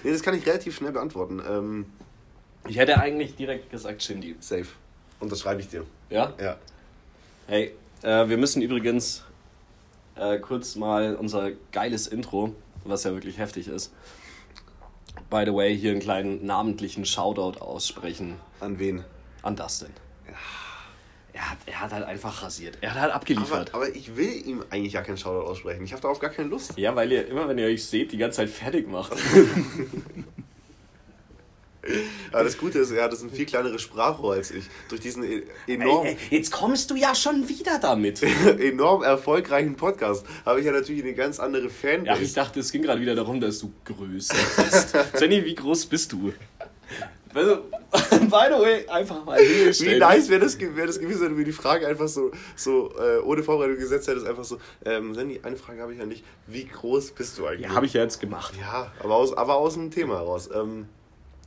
Nee, 0.02 0.12
das 0.12 0.22
kann 0.22 0.34
ich 0.34 0.46
relativ 0.46 0.76
schnell 0.76 0.92
beantworten. 0.92 1.42
Ähm, 1.46 1.86
Ich 2.68 2.76
hätte 2.78 2.98
eigentlich 2.98 3.36
direkt 3.36 3.70
gesagt 3.70 4.02
Shindy. 4.02 4.36
safe. 4.40 4.66
Und 5.20 5.30
das 5.32 5.40
schreibe 5.40 5.60
ich 5.60 5.68
dir. 5.68 5.84
Ja? 6.08 6.32
Ja. 6.40 6.56
Hey, 7.46 7.74
äh, 8.02 8.28
wir 8.28 8.36
müssen 8.38 8.62
übrigens 8.62 9.24
äh, 10.16 10.38
kurz 10.38 10.76
mal 10.76 11.14
unser 11.16 11.50
geiles 11.72 12.06
Intro, 12.06 12.54
was 12.84 13.04
ja 13.04 13.12
wirklich 13.12 13.38
heftig 13.38 13.68
ist, 13.68 13.92
by 15.28 15.42
the 15.44 15.52
way, 15.52 15.76
hier 15.76 15.90
einen 15.90 16.00
kleinen 16.00 16.44
namentlichen 16.46 17.04
Shoutout 17.04 17.60
aussprechen 17.60 18.36
An 18.60 18.78
wen? 18.78 19.04
an 19.42 19.56
Dustin. 19.56 19.90
Er 21.32 21.50
hat, 21.50 21.58
er 21.66 21.80
hat 21.80 21.92
halt 21.92 22.04
einfach 22.04 22.42
rasiert. 22.42 22.78
Er 22.80 22.90
hat 22.90 22.96
halt 23.00 23.12
Aber, 23.12 23.16
abgeliefert. 23.20 23.72
aber 23.74 23.94
ich 23.94 24.16
will 24.16 24.46
ihm 24.46 24.64
eigentlich 24.70 24.92
gar 24.94 25.02
keinen 25.02 25.16
Shoutout 25.18 25.46
aussprechen. 25.48 25.84
Ich 25.84 25.92
habe 25.92 26.02
darauf 26.02 26.18
gar 26.18 26.30
keine 26.30 26.48
Lust. 26.48 26.76
ja, 26.76 26.94
weil 26.96 27.10
ihr 27.12 27.26
immer, 27.28 27.48
wenn 27.48 27.56
ihr 27.58 27.66
euch 27.66 27.84
seht, 27.84 28.10
die 28.12 28.18
ganze 28.18 28.38
Zeit 28.38 28.50
fertig 28.50 28.88
macht. 28.88 29.12
Aber 32.30 32.44
das 32.44 32.58
Gute 32.58 32.78
ist, 32.80 32.90
er 32.90 33.04
hat 33.04 33.12
ein 33.22 33.30
viel 33.30 33.46
kleineres 33.46 33.80
Sprachrohr 33.80 34.34
als 34.34 34.50
ich. 34.50 34.64
Durch 34.90 35.00
diesen 35.00 35.24
e- 35.24 35.42
enorm, 35.66 36.04
Ey, 36.06 36.16
ey, 36.30 36.36
jetzt 36.36 36.50
kommst 36.52 36.90
du 36.90 36.94
ja 36.94 37.14
schon 37.14 37.48
wieder 37.48 37.78
damit. 37.78 38.22
enorm 38.60 39.02
erfolgreichen 39.02 39.76
Podcast 39.76 40.26
habe 40.44 40.60
ich 40.60 40.66
ja 40.66 40.72
natürlich 40.72 41.02
eine 41.02 41.14
ganz 41.14 41.40
andere 41.40 41.64
Ja, 41.64 41.70
Fanbase. 41.70 42.22
ich 42.22 42.34
dachte, 42.34 42.60
es 42.60 42.70
ging 42.70 42.82
gerade 42.82 43.00
wieder 43.00 43.14
darum, 43.14 43.40
dass 43.40 43.60
du 43.60 43.72
größer 43.86 44.34
bist. 44.58 44.94
Jenny, 45.20 45.42
wie 45.44 45.54
groß 45.54 45.86
bist 45.86 46.12
du? 46.12 46.34
Also, 47.34 47.56
by 47.92 48.46
the 48.48 48.60
way, 48.60 48.88
einfach 48.88 49.24
mal. 49.24 49.38
Wie 49.38 49.98
nice 49.98 50.28
wäre 50.28 50.40
das, 50.40 50.58
wär 50.58 50.86
das 50.86 50.98
gewesen, 50.98 51.22
wenn 51.22 51.30
du 51.30 51.36
mir 51.36 51.44
die 51.44 51.52
Frage 51.52 51.86
einfach 51.86 52.08
so, 52.08 52.30
so 52.56 52.92
äh, 52.98 53.18
ohne 53.20 53.42
Vorbereitung 53.42 53.76
gesetzt 53.78 54.08
hättest, 54.08 54.26
einfach 54.26 54.44
so, 54.44 54.58
ähm, 54.84 55.14
Sandy, 55.14 55.40
eine 55.42 55.56
Frage 55.56 55.82
habe 55.82 55.92
ich 55.92 55.98
ja 55.98 56.06
nicht, 56.06 56.24
wie 56.46 56.64
groß 56.64 57.12
bist 57.12 57.38
du 57.38 57.46
eigentlich? 57.46 57.68
Ja, 57.68 57.74
habe 57.74 57.86
ich 57.86 57.92
ja 57.92 58.02
jetzt 58.02 58.20
gemacht. 58.20 58.54
Ja, 58.60 58.92
aber 59.02 59.14
aus, 59.14 59.32
aber 59.36 59.56
aus 59.56 59.74
dem 59.74 59.90
Thema 59.90 60.16
heraus. 60.16 60.48
Ähm, 60.52 60.86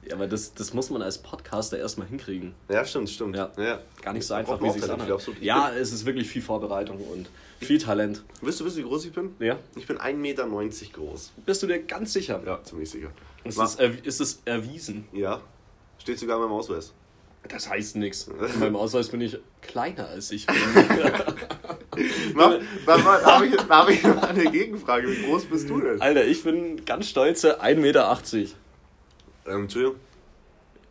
Ja, 0.06 0.16
aber 0.16 0.28
das, 0.28 0.54
das 0.54 0.74
muss 0.74 0.90
man 0.90 1.02
als 1.02 1.18
Podcaster 1.18 1.78
erstmal 1.78 2.08
hinkriegen. 2.08 2.54
ja, 2.70 2.84
stimmt, 2.86 3.10
stimmt. 3.10 3.36
Ja. 3.36 3.52
ja. 3.58 3.80
Gar 4.02 4.14
nicht 4.14 4.26
so 4.28 4.34
einfach, 4.34 4.62
wie 4.62 4.70
sich 4.70 4.90
anhört. 4.90 5.30
Ja, 5.42 5.72
es 5.72 5.94
ist 5.94 6.06
wirklich 6.06 6.28
viel 6.28 6.42
Vorbereitung 6.42 6.98
und 6.98 7.30
viel 7.60 7.78
Talent. 7.78 8.24
Wisst 8.42 8.60
du, 8.60 8.66
wisst 8.66 8.78
du, 8.78 8.82
wie 8.82 8.86
groß 8.86 9.06
ich 9.06 9.14
bin? 9.14 9.34
Ja? 9.40 9.58
Ich 9.76 9.88
bin 9.88 9.98
1,90 9.98 10.14
Meter 10.16 10.48
groß. 10.94 11.32
Bist 11.46 11.64
du 11.64 11.68
dir 11.68 11.82
ganz 11.84 12.14
sicher? 12.14 12.42
Ja, 12.46 12.62
ziemlich 12.64 12.90
sicher. 12.90 13.12
Ist, 13.46 13.60
es, 13.60 13.76
ist 13.76 14.22
es 14.22 14.42
erwiesen? 14.46 15.06
Ja. 15.12 15.42
Steht 16.04 16.20
sogar 16.20 16.36
in 16.36 16.44
meinem 16.44 16.52
Ausweis. 16.52 16.94
Das 17.48 17.70
heißt 17.70 17.96
nichts. 17.96 18.28
In 18.56 18.60
meinem 18.60 18.76
Ausweis 18.76 19.08
bin 19.08 19.22
ich 19.22 19.38
kleiner 19.62 20.10
als 20.10 20.32
ich 20.32 20.46
bin. 20.46 20.56
Habe 22.36 22.60
ich, 23.48 23.70
hab 23.70 23.90
ich 23.90 24.04
noch 24.04 24.24
eine 24.24 24.52
Gegenfrage. 24.52 25.08
Wie 25.10 25.26
groß 25.26 25.46
bist 25.46 25.70
du 25.70 25.80
denn? 25.80 26.02
Alter, 26.02 26.26
ich 26.26 26.44
bin 26.44 26.84
ganz 26.84 27.08
stolze 27.08 27.62
1,80 27.62 27.76
Meter. 27.76 28.20
Ähm, 29.46 29.62
Entschuldigung. 29.64 29.96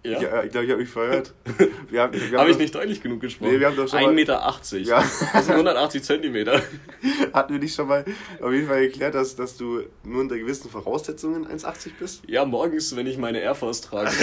Ja? 0.04 0.20
Ja, 0.20 0.42
ich 0.42 0.50
glaube, 0.50 0.64
ich 0.66 0.70
habe 0.72 0.80
mich 0.82 0.90
verhört. 0.90 1.32
Wir 1.88 2.02
haben, 2.02 2.12
wir 2.14 2.22
haben 2.30 2.38
Habe 2.38 2.50
ich 2.50 2.58
nicht 2.58 2.74
deutlich 2.74 3.00
genug 3.02 3.20
gesprochen? 3.20 3.52
Nee, 3.52 3.60
wir 3.60 3.68
haben 3.68 3.76
doch 3.76 3.86
schon 3.88 4.00
mal- 4.02 4.08
1,80 4.10 4.14
Meter. 4.14 4.78
Ja. 4.80 5.04
Das 5.32 5.44
sind 5.46 5.52
180 5.54 6.02
Zentimeter. 6.02 6.60
Hatten 7.32 7.52
wir 7.52 7.60
nicht 7.60 7.74
schon 7.74 7.86
mal 7.86 8.04
auf 8.40 8.50
jeden 8.52 8.66
Fall 8.66 8.80
geklärt, 8.88 9.14
dass, 9.14 9.36
dass 9.36 9.56
du 9.56 9.82
nur 10.02 10.20
unter 10.22 10.36
gewissen 10.38 10.70
Voraussetzungen 10.70 11.46
1,80 11.46 11.90
bist? 12.00 12.22
Ja, 12.26 12.44
morgens, 12.44 12.96
wenn 12.96 13.06
ich 13.06 13.16
meine 13.18 13.40
Air 13.40 13.54
Force 13.54 13.80
trage. 13.82 14.10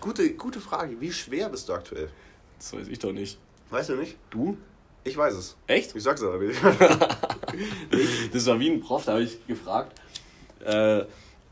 Gute, 0.00 0.34
gute 0.34 0.60
Frage. 0.60 1.00
Wie 1.00 1.12
schwer 1.12 1.48
bist 1.48 1.68
du 1.68 1.72
aktuell? 1.72 2.08
Das 2.58 2.72
weiß 2.74 2.88
ich 2.88 2.98
doch 2.98 3.12
nicht. 3.12 3.38
Weißt 3.70 3.88
du 3.88 3.94
nicht? 3.96 4.16
Du? 4.30 4.56
Ich 5.02 5.16
weiß 5.16 5.34
es. 5.34 5.56
Echt? 5.66 5.94
Ich 5.96 6.02
sag's 6.02 6.22
aber 6.22 6.38
nicht. 6.38 6.60
Das 8.32 8.46
war 8.46 8.58
wie 8.60 8.70
ein 8.70 8.80
Prof, 8.80 9.04
da 9.04 9.12
habe 9.12 9.22
ich 9.22 9.46
gefragt, 9.46 9.98
äh, 10.64 11.04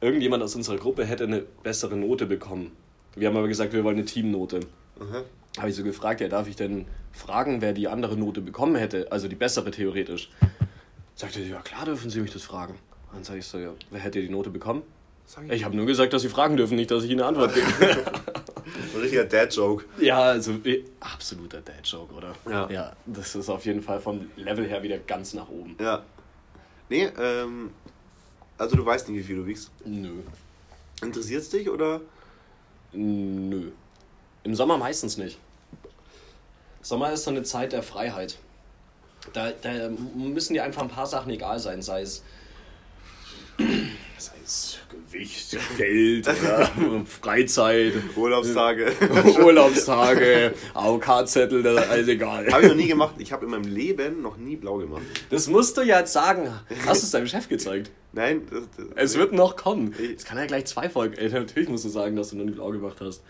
irgendjemand 0.03 0.43
aus 0.43 0.55
unserer 0.55 0.77
Gruppe 0.77 1.05
hätte 1.05 1.25
eine 1.25 1.43
bessere 1.63 1.97
Note 1.97 2.27
bekommen. 2.27 2.73
Wir 3.15 3.29
haben 3.29 3.37
aber 3.37 3.49
gesagt, 3.49 3.73
wir 3.73 3.85
wollen 3.85 3.97
eine 3.97 4.05
Teamnote. 4.05 4.61
Aha. 5.01 5.23
Habe 5.59 5.69
ich 5.71 5.77
so 5.77 5.85
gefragt, 5.85 6.21
ja, 6.21 6.29
darf 6.29 6.49
ich 6.49 6.57
denn 6.57 6.87
fragen, 7.13 7.61
wer 7.61 7.73
die 7.73 7.89
andere 7.89 8.17
Note 8.17 8.41
bekommen 8.41 8.75
hätte? 8.75 9.11
Also 9.13 9.29
die 9.29 9.37
bessere 9.37 9.71
theoretisch. 9.71 10.31
Sagte 11.15 11.43
sie, 11.43 11.51
ja 11.51 11.61
klar 11.61 11.85
dürfen 11.85 12.11
Sie 12.11 12.21
mich 12.21 12.33
das 12.33 12.43
fragen. 12.43 12.75
Dann 13.13 13.23
sage 13.23 13.41
ich 13.41 13.47
so, 13.47 13.59
ja, 13.59 13.71
wer 13.91 14.01
hätte 14.01 14.21
die 14.21 14.31
Note 14.31 14.51
bekommen? 14.51 14.83
Sag 15.27 15.51
Ich 15.53 15.65
habe 15.65 15.77
nur 15.77 15.87
gesagt, 15.87 16.13
dass 16.13 16.23
Sie 16.23 16.29
fragen 16.29 16.57
dürfen, 16.57 16.77
nicht, 16.77 16.91
dass 16.91 17.05
ich 17.05 17.11
Ihnen 17.11 17.21
eine 17.21 17.29
Antwort 17.29 17.55
gebe. 17.55 17.67
Ein 18.95 19.01
richtiger 19.01 19.25
Dad-Joke. 19.25 19.85
ja, 20.01 20.21
also 20.21 20.53
eh, 20.65 20.85
absoluter 21.01 21.61
Dad-Joke, 21.61 22.15
oder? 22.15 22.35
Ja. 22.49 22.71
Ja, 22.71 22.93
das 23.07 23.35
ist 23.35 23.49
auf 23.49 23.65
jeden 23.67 23.83
Fall 23.83 24.01
vom 24.01 24.31
Level 24.37 24.67
her 24.67 24.83
wieder 24.83 24.99
ganz 24.99 25.35
nach 25.35 25.49
oben. 25.49 25.77
Ja. 25.81 26.03
Nee, 26.89 27.09
ähm. 27.19 27.71
Also 28.59 28.77
du 28.77 28.85
weißt 28.85 29.09
nicht, 29.09 29.19
wie 29.19 29.23
viel 29.23 29.37
du 29.37 29.47
wiegst. 29.47 29.71
Nö. 29.85 30.11
Interessiert's 31.03 31.49
dich 31.49 31.69
oder? 31.69 32.01
Nö. 32.93 33.71
Im 34.45 34.55
Sommer 34.55 34.79
meistens 34.79 35.17
nicht. 35.17 35.39
Sommer 36.83 37.13
ist 37.13 37.25
so 37.25 37.31
eine 37.31 37.43
Zeit 37.43 37.73
der 37.73 37.83
Freiheit. 37.83 38.39
Da, 39.33 39.53
da 39.63 39.89
müssen 40.17 40.55
dir 40.55 40.65
einfach 40.65 40.83
ein 40.83 40.89
paar 40.89 41.07
Sachen 41.07 41.31
egal 41.31 41.61
sein, 41.61 41.81
sei 41.81 42.03
es, 42.03 42.25
sei 44.19 44.33
es 44.45 44.79
Gewicht, 44.91 45.57
Geld, 45.77 46.27
Freizeit, 47.07 47.95
Urlaubstage. 48.17 48.93
Urlaubstage, 49.45 50.55
AOK-Zettel, 50.75 51.63
das 51.63 51.85
ist 51.85 51.91
alles 51.91 52.09
egal. 52.09 52.53
habe 52.53 52.63
ich 52.63 52.69
noch 52.69 52.77
nie 52.77 52.89
gemacht. 52.89 53.15
Ich 53.19 53.33
habe 53.33 53.45
in 53.45 53.53
meinem 53.53 53.73
Leben 53.73 54.23
noch 54.23 54.37
nie 54.37 54.57
blau 54.57 54.79
gemacht. 54.79 55.03
Das 55.31 55.47
musst 55.47 55.77
du 55.77 55.83
ja 55.83 56.01
jetzt 56.01 56.13
sagen. 56.13 56.53
Hast 56.85 57.03
du 57.03 57.07
es 57.07 57.11
deinem 57.13 57.29
Chef 57.29 57.49
gezeigt? 57.49 57.93
Nein, 58.13 58.43
das, 58.51 58.65
das, 58.77 58.87
Es 58.97 59.17
wird 59.19 59.33
noch 59.33 59.57
kommen. 59.57 59.95
Es 60.17 60.25
kann 60.25 60.37
ja 60.39 60.47
gleich 60.47 60.67
zwei 60.67 60.89
Folgen. 60.89 61.15
Ey, 61.15 61.31
natürlich 61.31 61.69
musst 61.69 61.85
du 61.85 61.89
sagen, 61.89 62.15
dass 62.17 62.31
du 62.31 62.37
noch 62.37 62.45
nie 62.45 62.51
blau 62.53 62.71
gemacht 62.71 63.01
hast. 63.01 63.23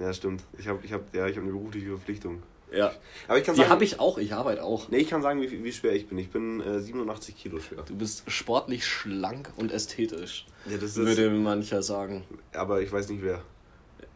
Ja, 0.00 0.12
stimmt. 0.12 0.42
Ich 0.58 0.66
habe 0.68 0.80
ich 0.84 0.92
hab, 0.92 1.14
ja, 1.14 1.26
ich 1.26 1.36
hab 1.36 1.42
eine 1.44 1.52
berufliche 1.52 1.88
Verpflichtung. 1.88 2.42
Ja. 2.72 2.92
Aber 3.26 3.38
ich 3.38 3.44
kann 3.44 3.54
Die 3.54 3.60
sagen, 3.60 3.70
habe 3.70 3.84
ich 3.84 3.98
auch, 3.98 4.18
ich 4.18 4.34
arbeite 4.34 4.62
auch. 4.62 4.88
Nee, 4.90 4.98
ich 4.98 5.08
kann 5.08 5.22
sagen, 5.22 5.40
wie, 5.40 5.64
wie 5.64 5.72
schwer 5.72 5.94
ich 5.94 6.06
bin. 6.08 6.18
Ich 6.18 6.30
bin 6.30 6.60
äh, 6.60 6.80
87 6.80 7.36
Kilo 7.36 7.60
schwer. 7.60 7.82
Du 7.86 7.96
bist 7.96 8.24
sportlich 8.30 8.84
schlank 8.86 9.50
und 9.56 9.72
ästhetisch, 9.72 10.46
Ja, 10.66 10.76
das 10.76 10.90
ist, 10.90 10.96
würde 10.96 11.30
mancher 11.30 11.82
sagen. 11.82 12.24
aber 12.52 12.82
ich 12.82 12.92
weiß 12.92 13.08
nicht 13.08 13.22
wer. 13.22 13.42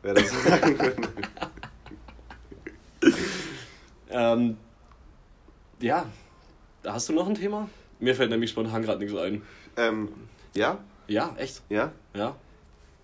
Wer 0.02 0.14
das 0.14 0.30
sagen 0.44 0.76
könnte. 0.78 1.08
Ähm, 4.14 4.58
ja, 5.80 6.04
da 6.82 6.92
hast 6.92 7.08
du 7.08 7.14
noch 7.14 7.26
ein 7.26 7.34
Thema? 7.34 7.68
Mir 8.02 8.14
fällt 8.16 8.30
nämlich 8.30 8.50
spontan 8.50 8.82
gerade 8.82 8.98
nichts 9.04 9.16
ein. 9.18 9.42
ähm, 9.76 10.08
ja, 10.54 10.78
Ja, 11.06 11.34
echt? 11.38 11.62
ja. 11.68 11.92
Ja? 12.14 12.36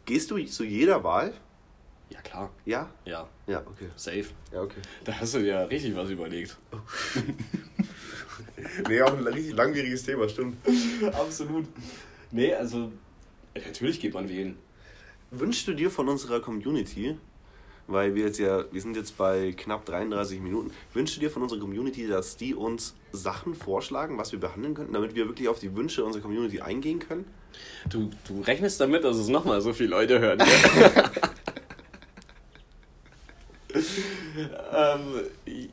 Gehst 0.04 0.30
du 0.30 0.38
zu 0.44 0.64
jeder 0.64 1.04
Wahl? 1.04 1.32
Ja, 2.11 2.20
klar. 2.22 2.50
Ja? 2.64 2.90
Ja, 3.04 3.28
Ja, 3.46 3.61
okay. 3.61 3.88
safe. 3.96 4.26
Ja, 4.52 4.62
okay. 4.62 4.80
Da 5.04 5.12
hast 5.20 5.34
du 5.34 5.38
dir 5.40 5.68
richtig 5.70 5.94
was 5.96 6.11
überlegt. 6.11 6.56
Nee, 8.88 9.00
auch 9.02 9.16
ein 9.16 9.26
richtig 9.26 9.54
langwieriges 9.56 10.02
Thema, 10.04 10.28
stimmt. 10.28 10.56
Absolut. 11.12 11.66
Nee, 12.30 12.52
also, 12.54 12.90
natürlich 13.54 14.00
geht 14.00 14.14
man 14.14 14.28
wählen. 14.28 14.56
Wünschst 15.30 15.66
du 15.68 15.74
dir 15.74 15.90
von 15.90 16.08
unserer 16.08 16.40
Community, 16.40 17.16
weil 17.88 18.14
wir 18.14 18.27
jetzt 18.27 18.38
ja, 18.38 18.64
wir 18.70 18.81
sind 18.81 18.96
jetzt 18.96 19.16
bei 19.18 19.53
knapp 19.57 19.85
33 19.87 20.40
Minuten, 20.40 20.70
wünschst 20.94 21.16
du 21.16 21.20
dir 21.20 21.31
von 21.31 21.42
unserer 21.42 21.59
Community, 21.59 22.07
dass 22.07 22.37
die 22.37 22.55
uns 22.55 22.94
Sachen 23.12 23.55
vorschlagen, 23.55 24.18
was 24.18 24.31
wir 24.33 24.38
behandeln 24.38 24.74
könnten, 24.74 24.92
damit 24.92 25.14
wir 25.14 25.27
wirklich 25.27 25.48
auf 25.48 25.59
die 25.59 25.74
Wünsche 25.74 26.05
unserer 26.05 26.22
Community 26.22 26.61
eingehen 26.61 27.01
können? 27.01 27.24
Du, 27.88 28.11
du 28.27 28.42
rechnest 28.42 28.81
damit, 28.81 29.05
dass 29.05 29.16
es 29.16 29.29
nochmal 29.29 29.61
so 29.61 29.72
viele 29.72 29.90
Leute 29.90 30.20
hören. 30.20 30.38
ähm, 33.74 35.00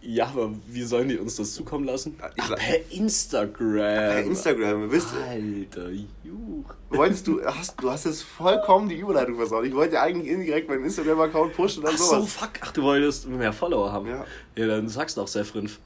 ja, 0.02 0.28
aber 0.28 0.52
wie 0.68 0.84
sollen 0.84 1.08
die 1.08 1.18
uns 1.18 1.38
das 1.38 1.54
zukommen 1.54 1.86
lassen? 1.86 2.18
Ich 2.36 2.44
Ach, 2.44 2.56
per 2.56 2.92
Instagram. 2.92 3.78
Per 3.78 4.24
Instagram, 4.24 4.92
wisst 4.92 5.14
Alter, 5.14 5.90
Juch. 5.92 6.74
Wolltest 6.90 7.28
du, 7.28 7.42
hast, 7.46 7.82
du 7.82 7.90
hast 7.90 8.06
jetzt 8.06 8.24
vollkommen 8.24 8.90
die 8.90 8.96
Überleitung 9.00 9.38
versaut. 9.38 9.66
Ich 9.66 9.74
wollte 9.74 9.96
ja 9.96 10.02
eigentlich 10.02 10.30
indirekt 10.32 10.68
meinen 10.68 10.84
Instagram-Account 10.84 11.54
pushen 11.54 11.84
und 11.84 11.90
Ach 11.94 11.98
sowas. 11.98 12.22
so, 12.22 12.26
fuck. 12.26 12.52
Ach, 12.62 12.72
du 12.72 12.84
wolltest 12.84 13.28
mehr 13.28 13.54
Follower 13.54 13.92
haben. 13.92 14.08
Ja. 14.10 14.26
Ja, 14.56 14.68
dann 14.68 14.90
sag's 14.90 15.16
doch, 15.16 15.28
Sefrinf. 15.28 15.80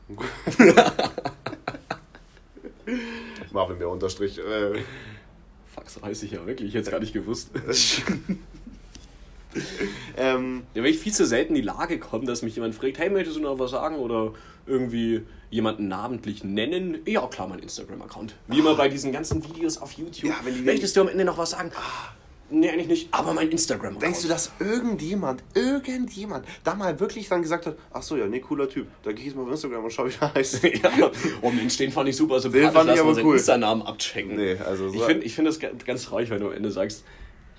Marvin 3.51 3.79
der 3.79 3.89
Unterstrich. 3.89 4.39
Äh, 4.39 4.83
Fuck, 5.73 5.83
das 5.85 6.01
weiß 6.01 6.23
ich 6.23 6.31
ja 6.31 6.45
wirklich. 6.45 6.69
Ich 6.69 6.75
hätte 6.75 6.91
gar 6.91 6.99
nicht 6.99 7.13
gewusst. 7.13 7.51
ähm, 10.17 10.63
Ja, 10.73 10.83
weil 10.83 10.91
ich 10.91 10.99
viel 10.99 11.13
zu 11.13 11.25
selten 11.25 11.55
in 11.55 11.61
die 11.61 11.67
Lage 11.67 11.99
komme, 11.99 12.25
dass 12.25 12.41
mich 12.41 12.55
jemand 12.55 12.75
fragt, 12.75 12.97
hey, 12.99 13.09
möchtest 13.09 13.37
du 13.37 13.41
noch 13.41 13.57
was 13.59 13.71
sagen? 13.71 13.95
Oder 13.97 14.33
irgendwie 14.67 15.21
jemanden 15.49 15.87
namentlich 15.87 16.43
nennen. 16.43 16.99
Ja, 17.05 17.25
klar, 17.27 17.47
mein 17.47 17.59
Instagram-Account. 17.59 18.35
Wie 18.47 18.59
immer 18.59 18.75
bei 18.75 18.87
diesen 18.89 19.11
ganzen 19.11 19.43
Videos 19.43 19.77
auf 19.79 19.93
YouTube. 19.93 20.29
Ja, 20.29 20.35
wenn 20.43 20.53
die- 20.53 20.61
möchtest 20.61 20.95
du 20.95 21.01
am 21.01 21.07
Ende 21.07 21.25
noch 21.25 21.37
was 21.37 21.51
sagen? 21.51 21.71
Nee, 22.51 22.69
eigentlich 22.69 22.87
nicht, 22.87 23.07
aber 23.13 23.33
mein 23.33 23.49
Instagram-Account. 23.51 24.01
denkst 24.01 24.21
du, 24.23 24.27
dass 24.27 24.51
irgendjemand, 24.59 25.43
irgendjemand 25.53 26.45
da 26.63 26.73
mal 26.73 26.99
wirklich 26.99 27.29
dann 27.29 27.43
gesagt 27.43 27.67
hat, 27.67 27.75
ach 27.91 28.01
so, 28.01 28.17
ja, 28.17 28.25
nee, 28.25 28.39
cooler 28.39 28.67
Typ. 28.67 28.87
Da 29.03 29.11
gehe 29.11 29.19
ich 29.19 29.25
jetzt 29.27 29.35
mal 29.35 29.43
auf 29.43 29.51
Instagram 29.51 29.83
und 29.83 29.91
schau, 29.93 30.05
wie 30.07 30.11
der 30.11 30.33
heißt. 30.33 30.63
ja, 30.63 31.11
oh 31.41 31.51
Mensch, 31.51 31.77
den 31.77 31.91
fand 31.91 32.09
ich 32.09 32.15
super 32.17 32.39
sympathisch. 32.39 32.71
fand 32.73 32.91
ich 32.91 32.99
aber 32.99 33.23
cool. 33.23 33.35
Insta-Namen 33.35 33.83
abchecken. 33.83 34.35
Nee, 34.35 34.55
also 34.57 34.89
so- 34.89 34.95
Ich 34.95 35.01
finde 35.03 35.25
ich 35.25 35.35
find 35.35 35.47
das 35.47 35.59
ga- 35.59 35.69
ganz 35.85 36.05
traurig, 36.05 36.29
wenn 36.31 36.39
du 36.39 36.47
am 36.47 36.53
Ende 36.53 36.71
sagst, 36.71 37.03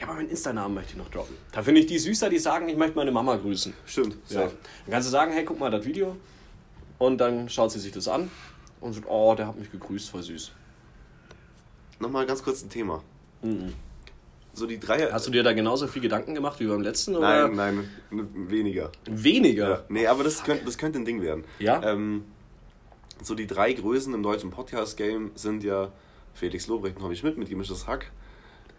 ja, 0.01 0.07
aber 0.07 0.15
meinen 0.15 0.31
Insta-Namen 0.31 0.75
möchte 0.75 0.93
ich 0.93 0.99
noch 0.99 1.11
droppen. 1.11 1.37
Da 1.53 1.63
finde 1.63 1.81
ich 1.81 1.87
die 1.87 1.99
süßer, 1.99 2.31
die 2.31 2.39
sagen, 2.39 2.69
ich 2.69 2.77
möchte 2.77 2.97
meine 2.97 3.13
Mama 3.13 3.37
grüßen. 3.37 3.73
Stimmt, 3.87 4.17
Ja. 4.29 4.43
safe. 4.43 4.55
Dann 4.87 4.93
kannst 4.93 5.09
du 5.09 5.13
sagen, 5.13 5.33
hey, 5.33 5.45
guck 5.45 5.61
mal 5.61 5.71
das 5.71 5.85
Video. 5.85 6.17
Und 6.99 7.19
dann 7.19 7.49
schaut 7.49 7.71
sie 7.73 7.79
sich 7.81 7.93
das 7.93 8.09
an 8.09 8.31
und 8.81 8.93
sagt, 8.95 9.07
oh, 9.09 9.35
der 9.35 9.47
hat 9.47 9.59
mich 9.59 9.71
gegrüßt, 9.71 10.11
voll 10.11 10.23
süß. 10.23 10.53
Nochmal 11.99 12.27
ganz 12.27 12.43
kurz 12.43 12.63
ein 12.63 12.71
Thema. 12.71 13.03
So 14.53 14.67
die 14.67 14.79
drei. 14.81 15.11
Hast 15.13 15.27
du 15.27 15.31
dir 15.31 15.43
da 15.43 15.53
genauso 15.53 15.87
viel 15.87 16.03
Gedanken 16.03 16.35
gemacht 16.35 16.61
wie 16.61 16.67
beim 16.67 16.81
letzten? 16.83 17.15
Oder? 17.17 17.49
nein, 17.49 17.89
nein, 18.11 18.29
weniger. 18.49 18.91
Weniger. 19.07 19.69
Ja. 19.71 19.85
Nee, 19.89 20.07
aber 20.07 20.25
das 20.25 20.43
könnte, 20.43 20.65
das 20.65 20.77
könnte 20.77 20.99
ein 20.99 21.05
Ding 21.05 21.23
werden. 21.23 21.45
Ja? 21.59 21.83
Ähm, 21.83 22.25
so 23.23 23.35
die 23.35 23.47
drei 23.47 23.73
Größen 23.75 24.13
im 24.15 24.23
deutschen 24.23 24.51
Podcast-Game 24.51 25.31
sind 25.35 25.63
ja 25.63 25.93
Felix 26.35 26.67
Lobrecht 26.67 26.97
und 26.97 27.03
Tommy 27.03 27.17
Schmidt 27.17 27.37
mit 27.39 27.49
gemischtes 27.49 27.87
Hack. 27.87 28.11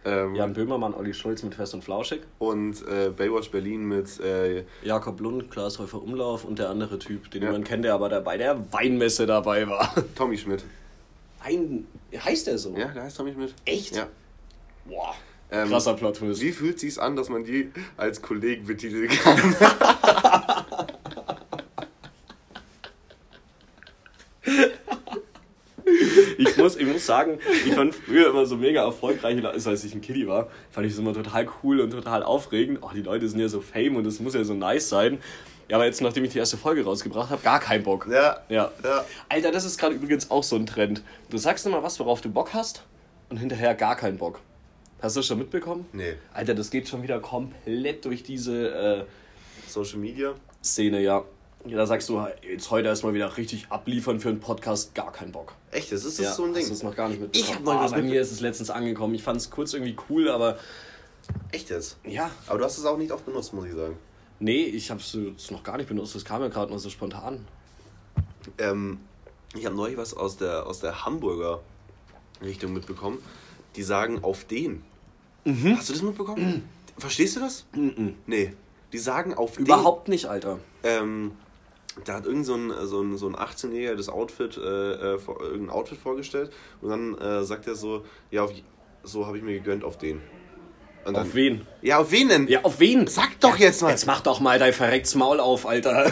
Ähm, 0.03 0.33
Jan 0.35 0.53
Böhmermann, 0.53 0.93
Olli 0.95 1.13
Schulz 1.13 1.43
mit 1.43 1.53
Fest 1.53 1.73
und 1.75 1.83
Flauschig. 1.83 2.21
Und 2.39 2.81
äh, 2.87 3.09
Baywatch 3.15 3.51
Berlin 3.51 3.83
mit 3.87 4.19
äh, 4.19 4.63
Jakob 4.83 5.19
Lund, 5.19 5.51
Klaas 5.51 5.77
Häufer 5.77 6.01
Umlauf 6.01 6.43
und 6.43 6.57
der 6.57 6.69
andere 6.69 6.97
Typ, 6.97 7.29
den 7.31 7.43
Ja. 7.43 7.49
niemand 7.49 7.67
kennt, 7.67 7.85
der 7.85 7.93
aber 7.93 8.09
da 8.09 8.19
bei 8.19 8.37
der 8.37 8.59
Weinmesse 8.73 9.25
dabei 9.27 9.67
war. 9.67 9.93
Tommy 10.15 10.37
Schmidt. 10.37 10.63
Wein, 11.43 11.85
heißt 12.15 12.47
der 12.47 12.57
so? 12.57 12.75
Ja, 12.75 12.87
der 12.87 13.03
heißt 13.03 13.17
Tommy 13.17 13.33
Schmidt. 13.33 13.53
Echt? 13.65 13.95
Ja. 13.95 14.07
Boah. 14.85 15.13
Ähm, 15.51 15.69
Krasser 15.69 15.93
Plot-Twist. 15.95 16.41
Wie 16.41 16.51
fühlt 16.51 16.79
sich's 16.79 16.97
an, 16.97 17.15
dass 17.15 17.29
man 17.29 17.43
die 17.43 17.71
als 17.97 18.21
Kollegen 18.21 18.65
betiteln 18.65 19.09
kann? 19.09 19.55
Ich 26.37 26.57
muss, 27.01 27.05
sagen, 27.07 27.39
ich 27.65 27.73
fand 27.73 27.95
früher 27.95 28.29
immer 28.29 28.45
so 28.45 28.55
mega 28.55 28.83
erfolgreich, 28.83 29.43
also 29.45 29.69
als 29.69 29.83
ich 29.83 29.93
ein 29.93 30.01
Kiddie 30.01 30.27
war, 30.27 30.49
fand 30.69 30.87
ich 30.87 30.93
es 30.93 30.99
immer 30.99 31.13
total 31.13 31.47
cool 31.63 31.79
und 31.79 31.91
total 31.91 32.23
aufregend. 32.23 32.79
Oh, 32.81 32.89
die 32.93 33.01
Leute 33.01 33.27
sind 33.27 33.39
ja 33.39 33.47
so 33.47 33.61
fame 33.61 33.95
und 33.95 34.05
es 34.05 34.19
muss 34.19 34.33
ja 34.33 34.43
so 34.43 34.53
nice 34.53 34.89
sein. 34.89 35.19
Ja, 35.67 35.77
aber 35.77 35.85
jetzt, 35.85 36.01
nachdem 36.01 36.25
ich 36.25 36.31
die 36.31 36.37
erste 36.37 36.57
Folge 36.57 36.83
rausgebracht 36.83 37.29
habe, 37.29 37.41
gar 37.41 37.59
keinen 37.59 37.83
Bock. 37.83 38.07
Ja. 38.11 38.41
Ja. 38.49 38.71
Ja. 38.83 39.05
Alter, 39.29 39.51
das 39.51 39.63
ist 39.63 39.77
gerade 39.77 39.95
übrigens 39.95 40.29
auch 40.29 40.43
so 40.43 40.55
ein 40.55 40.65
Trend. 40.65 41.01
Du 41.29 41.37
sagst 41.37 41.65
immer 41.65 41.81
was, 41.81 41.99
worauf 41.99 42.19
du 42.21 42.29
Bock 42.29 42.53
hast 42.53 42.83
und 43.29 43.37
hinterher 43.37 43.73
gar 43.73 43.95
keinen 43.95 44.17
Bock. 44.17 44.39
Hast 45.01 45.15
du 45.15 45.19
das 45.19 45.27
schon 45.27 45.39
mitbekommen? 45.39 45.85
Nee. 45.93 46.15
Alter, 46.33 46.53
das 46.53 46.69
geht 46.69 46.89
schon 46.89 47.03
wieder 47.03 47.19
komplett 47.19 48.05
durch 48.05 48.21
diese 48.21 48.67
äh, 48.69 49.03
Social 49.67 49.97
Media? 49.97 50.35
Szene, 50.63 51.01
ja. 51.01 51.23
Da 51.65 51.85
sagst 51.85 52.09
du, 52.09 52.25
jetzt 52.41 52.71
heute 52.71 52.87
erstmal 52.87 53.13
wieder 53.13 53.37
richtig 53.37 53.67
abliefern 53.69 54.19
für 54.19 54.29
einen 54.29 54.39
Podcast, 54.39 54.95
gar 54.95 55.11
keinen 55.11 55.31
Bock. 55.31 55.53
Echt, 55.71 55.91
das 55.91 56.03
ist 56.03 56.17
das 56.17 56.25
ja, 56.25 56.33
so 56.33 56.45
ein 56.45 56.53
Ding. 56.53 56.65
Du 56.65 56.73
es 56.73 56.83
noch 56.83 56.95
gar 56.95 57.07
nicht 57.07 57.21
mitbekommen? 57.21 57.49
Ich 57.49 57.55
hab 57.55 57.63
noch 57.63 57.73
Ah, 57.73 57.83
was 57.83 57.91
Bei 57.91 58.01
mir 58.01 58.19
ist 58.19 58.31
es 58.31 58.39
letztens 58.39 58.69
angekommen. 58.69 59.13
Ich 59.13 59.23
fand 59.23 59.37
es 59.39 59.49
kurz 59.49 59.73
irgendwie 59.73 59.95
cool, 60.09 60.29
aber 60.29 60.57
Echt 61.51 61.69
jetzt? 61.69 61.97
ja. 62.03 62.31
Aber 62.47 62.59
du 62.59 62.65
hast 62.65 62.77
es 62.77 62.85
auch 62.85 62.97
nicht 62.97 63.11
oft 63.11 63.25
benutzt, 63.25 63.53
muss 63.53 63.65
ich 63.65 63.73
sagen. 63.73 63.97
Nee, 64.39 64.63
ich 64.63 64.89
habe 64.89 64.99
es 64.99 65.13
jetzt 65.13 65.51
noch 65.51 65.63
gar 65.63 65.77
nicht 65.77 65.87
benutzt. 65.87 66.15
Das 66.15 66.25
kam 66.25 66.41
ja 66.41 66.47
gerade 66.47 66.71
mal 66.71 66.79
so 66.79 66.89
spontan. 66.89 67.45
Ähm, 68.57 68.99
ich 69.55 69.65
habe 69.65 69.75
neulich 69.75 69.97
was 69.97 70.15
aus 70.15 70.37
der, 70.37 70.65
aus 70.65 70.79
der 70.79 71.05
Hamburger 71.05 71.61
Richtung 72.41 72.73
mitbekommen. 72.73 73.19
Die 73.75 73.83
sagen 73.83 74.23
auf 74.23 74.45
den. 74.45 74.83
Hast 75.45 75.89
du 75.89 75.93
das 75.93 76.01
mitbekommen? 76.01 76.63
Verstehst 76.97 77.35
du 77.35 77.39
das? 77.39 77.65
Nee. 78.25 78.53
Die 78.91 78.97
sagen 78.97 79.35
auf 79.35 79.53
den. 79.57 79.65
Überhaupt 79.65 80.07
nicht, 80.07 80.25
Alter. 80.25 80.59
Ähm, 80.83 81.33
da 82.05 82.13
hat 82.13 82.25
irgend 82.25 82.45
so 82.45 82.55
ein, 82.55 82.71
so 82.87 83.01
ein, 83.01 83.17
so 83.17 83.27
ein 83.27 83.35
18-Jähriger 83.35 83.95
das 83.95 84.09
Outfit, 84.09 84.57
äh, 84.57 84.61
äh, 85.15 85.19
vor- 85.19 85.41
irgendein 85.41 85.69
Outfit 85.71 85.97
vorgestellt 85.97 86.51
und 86.81 86.89
dann 86.89 87.17
äh, 87.17 87.43
sagt 87.43 87.67
er 87.67 87.75
so, 87.75 88.05
ja, 88.31 88.43
auf, 88.43 88.51
so 89.03 89.25
habe 89.27 89.37
ich 89.37 89.43
mir 89.43 89.53
gegönnt 89.53 89.83
auf 89.83 89.97
den. 89.97 90.21
Und 91.03 91.15
dann, 91.15 91.25
Auf 91.25 91.33
wen? 91.33 91.65
Ja, 91.81 91.97
auf 91.97 92.11
wen 92.11 92.29
denn? 92.29 92.47
Ja, 92.47 92.61
auf 92.61 92.79
wen? 92.79 93.07
Sag 93.07 93.39
doch 93.39 93.57
jetzt 93.57 93.81
mal. 93.81 93.89
Jetzt 93.89 94.05
mach 94.05 94.21
doch 94.21 94.39
mal 94.39 94.59
dein 94.59 94.71
verrecktes 94.71 95.15
Maul 95.15 95.39
auf, 95.39 95.65
Alter. 95.65 96.05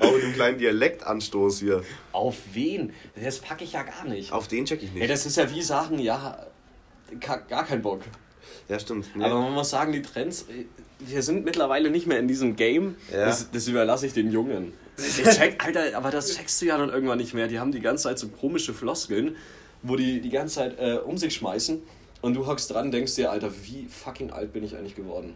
Auch 0.00 0.12
mit 0.12 0.22
einem 0.24 0.32
kleinen 0.34 0.58
Dialektanstoß 0.58 1.60
hier. 1.60 1.82
auf 2.12 2.36
wen? 2.52 2.92
Das 3.22 3.40
packe 3.40 3.64
ich 3.64 3.72
ja 3.74 3.82
gar 3.82 4.04
nicht. 4.06 4.32
Auf 4.32 4.48
den 4.48 4.64
check 4.64 4.82
ich 4.82 4.90
Ey, 4.94 5.00
nicht. 5.00 5.10
das 5.10 5.26
ist 5.26 5.36
ja 5.36 5.50
wie 5.50 5.60
sagen, 5.62 5.98
ja, 5.98 6.46
gar 7.20 7.64
kein 7.66 7.82
Bock. 7.82 8.00
Ja, 8.68 8.78
stimmt. 8.78 9.14
Nee. 9.16 9.24
Aber 9.24 9.40
man 9.40 9.52
muss 9.52 9.70
sagen, 9.70 9.92
die 9.92 10.02
Trends, 10.02 10.42
äh, 10.42 10.64
wir 10.98 11.22
sind 11.22 11.44
mittlerweile 11.44 11.90
nicht 11.90 12.06
mehr 12.06 12.18
in 12.18 12.28
diesem 12.28 12.56
Game. 12.56 12.96
Ja. 13.12 13.26
Das, 13.26 13.50
das 13.50 13.68
überlasse 13.68 14.06
ich 14.06 14.12
den 14.12 14.30
Jungen. 14.30 14.72
Ich 15.00 15.22
check, 15.22 15.64
Alter, 15.64 15.96
aber 15.96 16.10
das 16.10 16.34
checkst 16.34 16.60
du 16.60 16.66
ja 16.66 16.76
dann 16.76 16.88
irgendwann 16.88 17.18
nicht 17.18 17.32
mehr. 17.32 17.46
Die 17.46 17.60
haben 17.60 17.70
die 17.70 17.78
ganze 17.78 18.04
Zeit 18.04 18.18
so 18.18 18.26
komische 18.26 18.74
Floskeln, 18.74 19.36
wo 19.84 19.94
die 19.94 20.20
die 20.20 20.28
ganze 20.28 20.56
Zeit 20.56 20.76
äh, 20.80 20.94
um 20.96 21.16
sich 21.16 21.34
schmeißen. 21.34 21.80
Und 22.20 22.34
du 22.34 22.48
hockst 22.48 22.72
dran, 22.72 22.90
denkst 22.90 23.14
dir, 23.14 23.30
Alter, 23.30 23.52
wie 23.62 23.86
fucking 23.86 24.32
alt 24.32 24.52
bin 24.52 24.64
ich 24.64 24.76
eigentlich 24.76 24.96
geworden? 24.96 25.34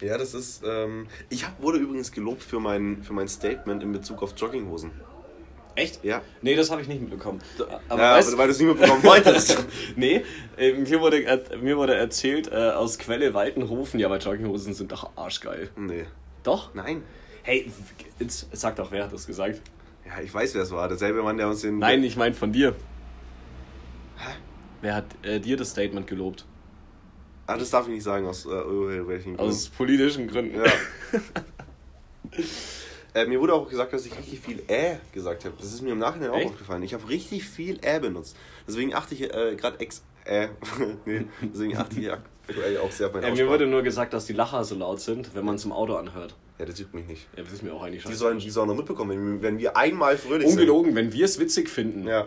Ja, 0.00 0.18
das 0.18 0.34
ist. 0.34 0.62
Ähm, 0.66 1.06
ich 1.28 1.46
hab, 1.46 1.62
wurde 1.62 1.78
übrigens 1.78 2.10
gelobt 2.10 2.42
für 2.42 2.58
mein, 2.58 3.04
für 3.04 3.12
mein 3.12 3.28
Statement 3.28 3.82
in 3.84 3.92
Bezug 3.92 4.22
auf 4.22 4.32
Jogginghosen. 4.36 4.90
Echt? 5.80 6.04
Ja. 6.04 6.20
Nee, 6.42 6.56
das 6.56 6.70
habe 6.70 6.82
ich 6.82 6.88
nicht 6.88 7.00
mitbekommen. 7.00 7.40
Aber 7.88 8.02
ja, 8.02 8.14
weißt, 8.16 8.36
weil 8.36 8.46
du 8.48 8.52
es 8.52 8.58
nicht 8.58 8.68
mitbekommen 8.68 9.02
wolltest. 9.02 9.64
nee, 9.96 10.22
äh, 10.58 10.74
mir, 10.74 11.00
wurde, 11.00 11.42
mir 11.62 11.76
wurde 11.78 11.94
erzählt 11.94 12.52
äh, 12.52 12.70
aus 12.70 12.98
Quelle 12.98 13.32
Waltenhofen, 13.32 13.98
ja, 13.98 14.06
aber 14.06 14.18
Jogginghosen 14.18 14.74
sind 14.74 14.92
doch 14.92 15.16
arschgeil. 15.16 15.70
nee. 15.76 16.04
Doch? 16.42 16.74
Nein. 16.74 17.02
Hey, 17.42 17.70
jetzt 18.18 18.48
sag 18.52 18.76
doch, 18.76 18.92
wer 18.92 19.04
hat 19.04 19.12
das 19.12 19.26
gesagt? 19.26 19.60
Ja, 20.06 20.22
ich 20.22 20.32
weiß, 20.32 20.54
wer 20.54 20.62
es 20.62 20.70
war. 20.70 20.88
Derselbe 20.88 21.22
Mann, 21.22 21.36
der 21.36 21.48
uns 21.48 21.62
den. 21.62 21.78
Nein, 21.78 22.02
ich 22.02 22.16
meine 22.16 22.34
von 22.34 22.52
dir. 22.52 22.74
Wer 24.82 24.94
hat 24.94 25.06
äh, 25.22 25.40
dir 25.40 25.56
das 25.56 25.70
Statement 25.70 26.06
gelobt? 26.06 26.46
Ah, 27.46 27.56
das 27.56 27.70
darf 27.70 27.86
ich 27.86 27.94
nicht 27.94 28.04
sagen, 28.04 28.26
aus 28.26 28.46
äh, 28.46 28.48
welchen 28.48 29.36
Gründen. 29.36 29.50
Aus 29.50 29.68
politischen 29.68 30.28
Gründen. 30.28 30.62
Ja. 30.62 30.72
äh, 33.14 33.26
mir 33.26 33.40
wurde 33.40 33.54
auch 33.54 33.68
gesagt, 33.68 33.92
dass 33.92 34.06
ich 34.06 34.16
richtig 34.16 34.40
viel 34.40 34.62
Äh 34.68 34.96
gesagt 35.12 35.44
habe. 35.44 35.54
Das 35.58 35.66
ist 35.72 35.82
mir 35.82 35.92
im 35.92 35.98
Nachhinein 35.98 36.30
auch 36.30 36.36
Echt? 36.38 36.48
aufgefallen. 36.50 36.82
Ich 36.82 36.94
habe 36.94 37.08
richtig 37.08 37.44
viel 37.44 37.78
Äh 37.82 38.00
benutzt. 38.00 38.36
Deswegen 38.66 38.94
achte 38.94 39.14
ich 39.14 39.22
äh, 39.34 39.56
gerade 39.56 39.78
ex. 39.80 40.02
Äh, 40.24 40.48
nee, 41.06 41.24
deswegen 41.42 41.76
achte 41.76 41.98
ich 42.00 42.10
aktuell 42.12 42.78
auch 42.78 42.90
sehr 42.90 43.08
auf 43.08 43.14
meine 43.14 43.26
Äh, 43.26 43.32
mir 43.32 43.48
wurde 43.48 43.66
nur 43.66 43.82
gesagt, 43.82 44.12
dass 44.12 44.26
die 44.26 44.32
Lacher 44.34 44.64
so 44.64 44.74
laut 44.74 45.00
sind, 45.00 45.34
wenn 45.34 45.44
man 45.44 45.54
es 45.56 45.64
im 45.64 45.72
Auto 45.72 45.94
anhört. 45.96 46.34
Ja, 46.58 46.66
das 46.66 46.78
juckt 46.78 46.92
mich 46.94 47.06
nicht. 47.06 47.26
Ja, 47.36 47.42
das 47.42 47.52
ist 47.54 47.62
mir 47.62 47.72
auch 47.72 47.82
eigentlich 47.82 48.02
Die 48.02 48.08
scheiße. 48.08 48.18
sollen, 48.18 48.38
die 48.38 48.50
sollen 48.50 48.68
noch 48.68 48.76
mitbekommen, 48.76 49.10
wenn, 49.10 49.32
wir- 49.36 49.42
wenn 49.42 49.58
wir 49.58 49.76
einmal 49.78 50.18
fröhlich 50.18 50.46
Ungelogen, 50.48 50.94
wenn 50.94 51.12
wir 51.12 51.24
es 51.24 51.38
witzig 51.38 51.70
finden. 51.70 52.00
sind. 52.00 52.08
Ja. 52.08 52.26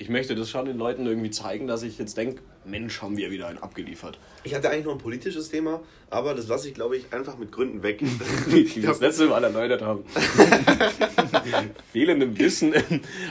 Ich 0.00 0.08
möchte 0.08 0.36
das 0.36 0.48
schon 0.48 0.64
den 0.64 0.78
Leuten 0.78 1.06
irgendwie 1.06 1.30
zeigen, 1.30 1.66
dass 1.66 1.82
ich 1.82 1.98
jetzt 1.98 2.16
denke, 2.16 2.40
Mensch, 2.64 3.02
haben 3.02 3.16
wir 3.16 3.32
wieder 3.32 3.48
einen 3.48 3.58
abgeliefert. 3.58 4.18
Ich 4.44 4.54
hatte 4.54 4.70
eigentlich 4.70 4.84
noch 4.84 4.92
ein 4.92 4.98
politisches 4.98 5.48
Thema, 5.48 5.80
aber 6.08 6.34
das 6.34 6.46
lasse 6.46 6.68
ich, 6.68 6.74
glaube 6.74 6.96
ich, 6.96 7.12
einfach 7.12 7.36
mit 7.36 7.50
Gründen 7.50 7.82
weg. 7.82 7.98
Die 8.46 8.76
wir 8.76 8.90
das 8.90 9.00
letzte 9.00 9.26
Mal 9.26 9.42
erläutert 9.42 9.82
haben. 9.82 10.04
Fehlendem 11.92 12.38
Wissen. 12.38 12.74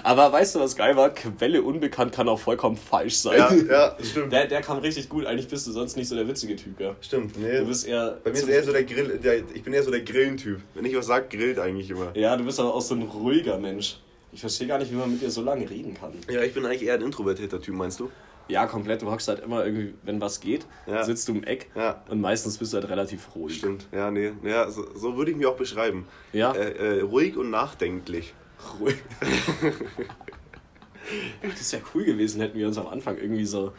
Aber 0.03 0.29
weißt 0.33 0.55
du, 0.55 0.59
was 0.59 0.75
geil 0.75 0.97
war? 0.97 1.11
Quelle 1.11 1.61
unbekannt 1.61 2.11
kann 2.11 2.27
auch 2.27 2.39
vollkommen 2.39 2.75
falsch 2.75 3.15
sein. 3.15 3.37
ja, 3.37 3.53
ja, 3.53 3.97
stimmt. 4.03 4.33
Der, 4.33 4.47
der 4.47 4.61
kam 4.61 4.79
richtig 4.79 5.07
gut. 5.07 5.25
Eigentlich 5.25 5.47
bist 5.47 5.67
du 5.67 5.71
sonst 5.71 5.95
nicht 5.95 6.09
so 6.09 6.15
der 6.15 6.27
witzige 6.27 6.57
Typ, 6.57 6.81
ja. 6.81 6.97
Stimmt, 6.99 7.39
nee. 7.39 7.59
Du 7.59 7.65
bist 7.67 7.87
eher. 7.87 8.17
Bei 8.25 8.31
mir 8.31 8.37
ist 8.37 8.47
eher 8.49 8.63
so 8.63 8.73
der 8.73 8.83
Grill, 8.83 9.19
der, 9.23 9.37
ich 9.37 9.63
bin 9.63 9.73
eher 9.73 9.83
so 9.83 9.91
der 9.91 10.01
Grillentyp. 10.01 10.59
Wenn 10.73 10.83
ich 10.83 10.97
was 10.97 11.05
sag, 11.05 11.29
grillt 11.29 11.59
eigentlich 11.59 11.89
immer. 11.89 12.11
Ja, 12.13 12.35
du 12.35 12.43
bist 12.43 12.59
aber 12.59 12.73
auch 12.73 12.81
so 12.81 12.93
ein 12.95 13.03
ruhiger 13.03 13.57
Mensch. 13.57 13.99
Ich 14.31 14.41
verstehe 14.41 14.67
gar 14.67 14.77
nicht, 14.77 14.91
wie 14.91 14.95
man 14.95 15.11
mit 15.11 15.21
dir 15.21 15.31
so 15.31 15.41
lange 15.41 15.69
reden 15.69 15.93
kann. 15.93 16.13
Ja, 16.29 16.41
ich 16.41 16.53
bin 16.53 16.65
eigentlich 16.65 16.83
eher 16.83 16.95
ein 16.95 17.01
introvertierter 17.01 17.61
Typ, 17.61 17.75
meinst 17.75 17.99
du? 17.99 18.11
Ja, 18.49 18.65
komplett. 18.65 19.01
Du 19.01 19.11
hockst 19.11 19.27
halt 19.27 19.39
immer 19.41 19.65
irgendwie, 19.65 19.93
wenn 20.03 20.21
was 20.21 20.39
geht, 20.39 20.65
Ja. 20.85 21.03
sitzt 21.03 21.27
du 21.27 21.33
im 21.33 21.43
Eck 21.43 21.69
Ja. 21.75 22.03
und 22.09 22.21
meistens 22.21 22.57
bist 22.57 22.73
du 22.73 22.77
halt 22.77 22.89
relativ 22.89 23.35
ruhig. 23.35 23.57
Stimmt, 23.57 23.87
ja, 23.91 24.09
nee. 24.11 24.31
Ja, 24.43 24.69
so, 24.69 24.85
so 24.95 25.17
würde 25.17 25.31
ich 25.31 25.37
mich 25.37 25.45
auch 25.45 25.57
beschreiben. 25.57 26.07
Ja. 26.33 26.53
Äh, 26.53 26.99
äh, 26.99 27.01
ruhig 27.01 27.35
und 27.35 27.49
nachdenklich. 27.49 28.33
Ruhig. 28.79 28.95
das 31.41 31.73
wäre 31.73 31.83
cool 31.93 32.05
gewesen, 32.05 32.41
hätten 32.41 32.57
wir 32.57 32.67
uns 32.67 32.77
am 32.77 32.87
Anfang 32.87 33.17
irgendwie 33.17 33.45
so 33.45 33.71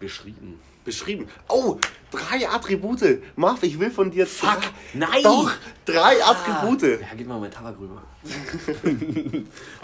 beschrieben. 0.00 0.58
Beschrieben. 0.84 1.28
Oh, 1.48 1.76
drei 2.10 2.48
Attribute. 2.48 3.22
Marv, 3.36 3.62
ich 3.62 3.78
will 3.78 3.90
von 3.90 4.10
dir. 4.10 4.26
Fuck, 4.26 4.60
nein. 4.94 5.22
Doch, 5.22 5.50
drei 5.84 6.22
Attribute. 6.24 7.00
Ja, 7.00 7.06
gib 7.16 7.28
mal 7.28 7.38
meinen 7.38 7.52
Tabak 7.52 7.76
rüber. 7.78 8.02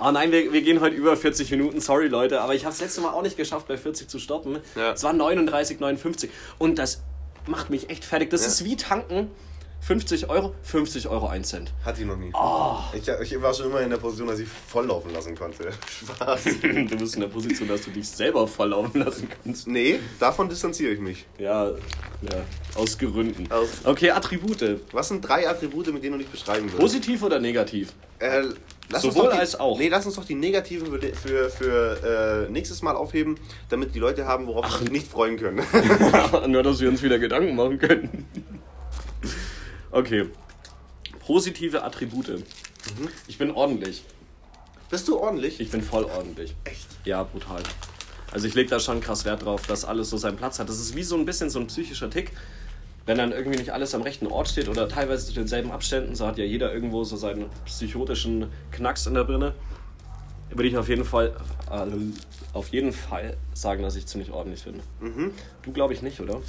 oh 0.01 0.11
nein, 0.13 0.33
wir, 0.33 0.53
wir 0.53 0.63
gehen 0.63 0.81
heute 0.81 0.97
über 0.97 1.17
40 1.17 1.51
Minuten. 1.53 1.81
Sorry, 1.81 2.09
Leute, 2.09 2.41
aber 2.41 2.55
ich 2.55 2.65
habe 2.65 2.73
es 2.75 2.81
letzte 2.81 3.01
Mal 3.01 3.11
auch 3.11 3.23
nicht 3.23 3.37
geschafft, 3.37 3.69
bei 3.69 3.77
40 3.77 4.09
zu 4.09 4.19
stoppen. 4.19 4.59
Ja. 4.75 4.93
Es 4.93 5.03
war 5.05 5.13
39,59. 5.13 6.29
Und 6.59 6.79
das 6.79 7.03
macht 7.47 7.71
mich 7.71 7.91
echt 7.91 8.05
fertig. 8.05 8.31
Das 8.31 8.43
Ja. 8.43 8.49
ist 8.49 8.65
wie 8.65 8.77
tanken. 8.77 9.31
50 9.81 10.29
Euro, 10.29 10.55
50 10.63 11.09
Euro 11.09 11.29
1 11.29 11.49
Cent. 11.49 11.73
Hatte 11.85 12.01
ich 12.03 12.07
noch 12.07 12.17
nie. 12.17 12.31
Oh. 12.35 12.77
Ich, 12.93 13.09
ich 13.09 13.41
war 13.43 13.55
schon 13.55 13.67
immer 13.71 13.81
in 13.81 13.89
der 13.91 13.97
Position, 13.97 14.29
dass 14.29 14.39
ich 14.39 14.49
volllaufen 14.49 15.13
lassen 15.15 15.35
konnte. 15.35 15.71
Spaß. 15.89 16.45
Du 16.61 16.97
bist 16.99 17.15
in 17.15 17.21
der 17.23 17.29
Position, 17.29 17.69
dass 17.69 17.83
du 17.83 17.91
dich 17.91 18.07
selber 18.09 18.47
volllaufen 18.47 19.03
lassen 19.03 19.29
kannst. 19.43 19.67
nee, 19.67 19.99
davon 20.21 20.49
distanziere 20.49 20.93
ich 20.93 21.01
mich. 21.01 21.25
Ja, 21.39 21.69
ja 21.71 22.45
aus 22.75 22.99
Gründen. 22.99 23.51
Aus- 23.51 23.81
Okay, 23.85 24.11
Attribute. 24.11 24.81
Was 24.93 25.09
sind 25.09 25.23
drei 25.23 25.49
Attribute, 25.49 25.93
mit 25.93 26.03
denen 26.03 26.13
du 26.15 26.19
dich 26.19 26.29
beschreiben 26.29 26.65
würdest? 26.65 26.79
Positiv 26.81 27.23
oder 27.23 27.39
negativ? 27.39 27.93
Äh, 28.19 28.43
lass 28.91 29.05
uns 29.05 29.15
Sowohl 29.15 29.29
doch 29.29 29.35
die, 29.35 29.39
als 29.41 29.59
auch. 29.59 29.79
Nee, 29.79 29.89
lass 29.89 30.05
uns 30.05 30.17
doch 30.17 30.25
die 30.25 30.35
negativen 30.35 30.89
für, 30.89 31.01
für, 31.15 31.51
für 31.51 32.47
äh, 32.49 32.53
nächstes 32.53 32.83
Mal 32.83 32.97
aufheben, 32.97 33.37
damit 33.71 33.95
die 33.95 34.01
Leute 34.01 34.27
haben, 34.27 34.47
worauf 34.49 34.71
sie 34.73 34.79
sich 34.81 34.91
nicht 34.91 35.09
freuen 35.11 35.37
können. 35.39 35.63
Nur, 36.49 36.63
dass 36.63 36.81
wir 36.81 36.89
uns 36.89 37.03
wieder 37.03 37.19
Gedanken 37.19 37.55
machen 37.57 37.79
können. 37.79 38.27
Okay. 39.99 40.27
Positive 41.27 41.83
Attribute. 41.83 42.45
Ich 43.27 43.37
bin 43.37 43.51
ordentlich. 43.51 44.05
Bist 44.91 45.09
du 45.09 45.19
ordentlich? 45.19 45.59
Ich 45.59 45.73
bin 45.73 45.83
voll 45.83 46.05
ordentlich. 46.05 46.55
Echt? 46.63 46.87
Ja, 47.05 47.25
brutal. 47.25 47.65
Also 48.31 48.47
ich 48.47 48.55
lege 48.55 48.71
da 48.71 48.79
schon 48.79 49.01
krass 49.01 49.25
Wert 49.25 49.45
drauf, 49.45 49.67
dass 49.67 49.85
alles 49.85 50.09
so 50.09 50.17
seinen 50.17 50.37
Platz 50.37 50.61
hat. 50.61 50.69
Das 50.69 50.79
ist 50.79 50.95
wie 50.95 51.03
so 51.03 51.17
ein 51.17 51.25
bisschen 51.25 51.51
so 51.51 51.59
ein 51.59 51.67
psychischer 51.67 52.09
Tick. 52.11 52.31
Wenn 53.07 53.19
dann 53.19 53.33
irgendwie 53.33 53.59
nicht 53.59 53.73
alles 53.73 53.93
am 53.93 54.03
rechten 54.03 54.29
Ort 54.29 54.47
steht 54.47 54.69
oder 54.69 54.89
teilweise 54.89 55.27
zu 55.27 55.35
denselben 55.35 55.73
Abständen, 55.73 56.15
so 56.15 56.29
hat 56.29 56.39
ja 56.39 56.45
jeder 56.45 56.73
irgendwo 56.73 57.03
so 57.03 57.17
seinen 57.17 57.47
psychotischen 57.67 58.53
Knacks 58.71 59.05
in 59.07 59.15
der 59.15 59.25
Birne. 59.25 59.53
Würde 60.51 60.69
ich 60.69 60.77
auf 60.79 60.89
jeden 60.89 61.05
Fall, 61.05 61.35
äh, 61.73 61.87
auf 62.53 62.69
jeden 62.69 62.93
Fall 62.93 63.37
sagen, 63.53 63.83
dass 63.83 63.97
ich 63.97 64.07
ziemlich 64.07 64.31
ordentlich 64.31 64.63
bin. 64.63 64.81
Mhm. 65.01 65.33
Du 65.63 65.73
glaube 65.73 65.93
ich 65.93 66.03
nicht, 66.03 66.21
oder? 66.21 66.41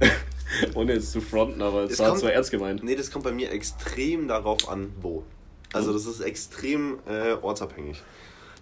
Ohne 0.74 0.94
jetzt 0.94 1.12
zu 1.12 1.20
fronten, 1.20 1.60
aber 1.62 1.84
es 1.84 1.92
Es 1.92 1.98
war 1.98 2.08
kommt- 2.08 2.20
zwar 2.20 2.32
ernst 2.32 2.50
gemeint. 2.50 2.82
Nee, 2.82 2.94
das 2.96 3.10
kommt 3.10 3.24
bei 3.24 3.32
mir 3.32 3.50
extrem 3.52 4.28
darauf 4.28 4.68
an, 4.68 4.92
wo. 5.00 5.24
Also 5.72 5.92
das 5.92 6.06
ist 6.06 6.20
extrem 6.20 6.98
äh, 7.06 7.32
ortsabhängig. 7.42 8.02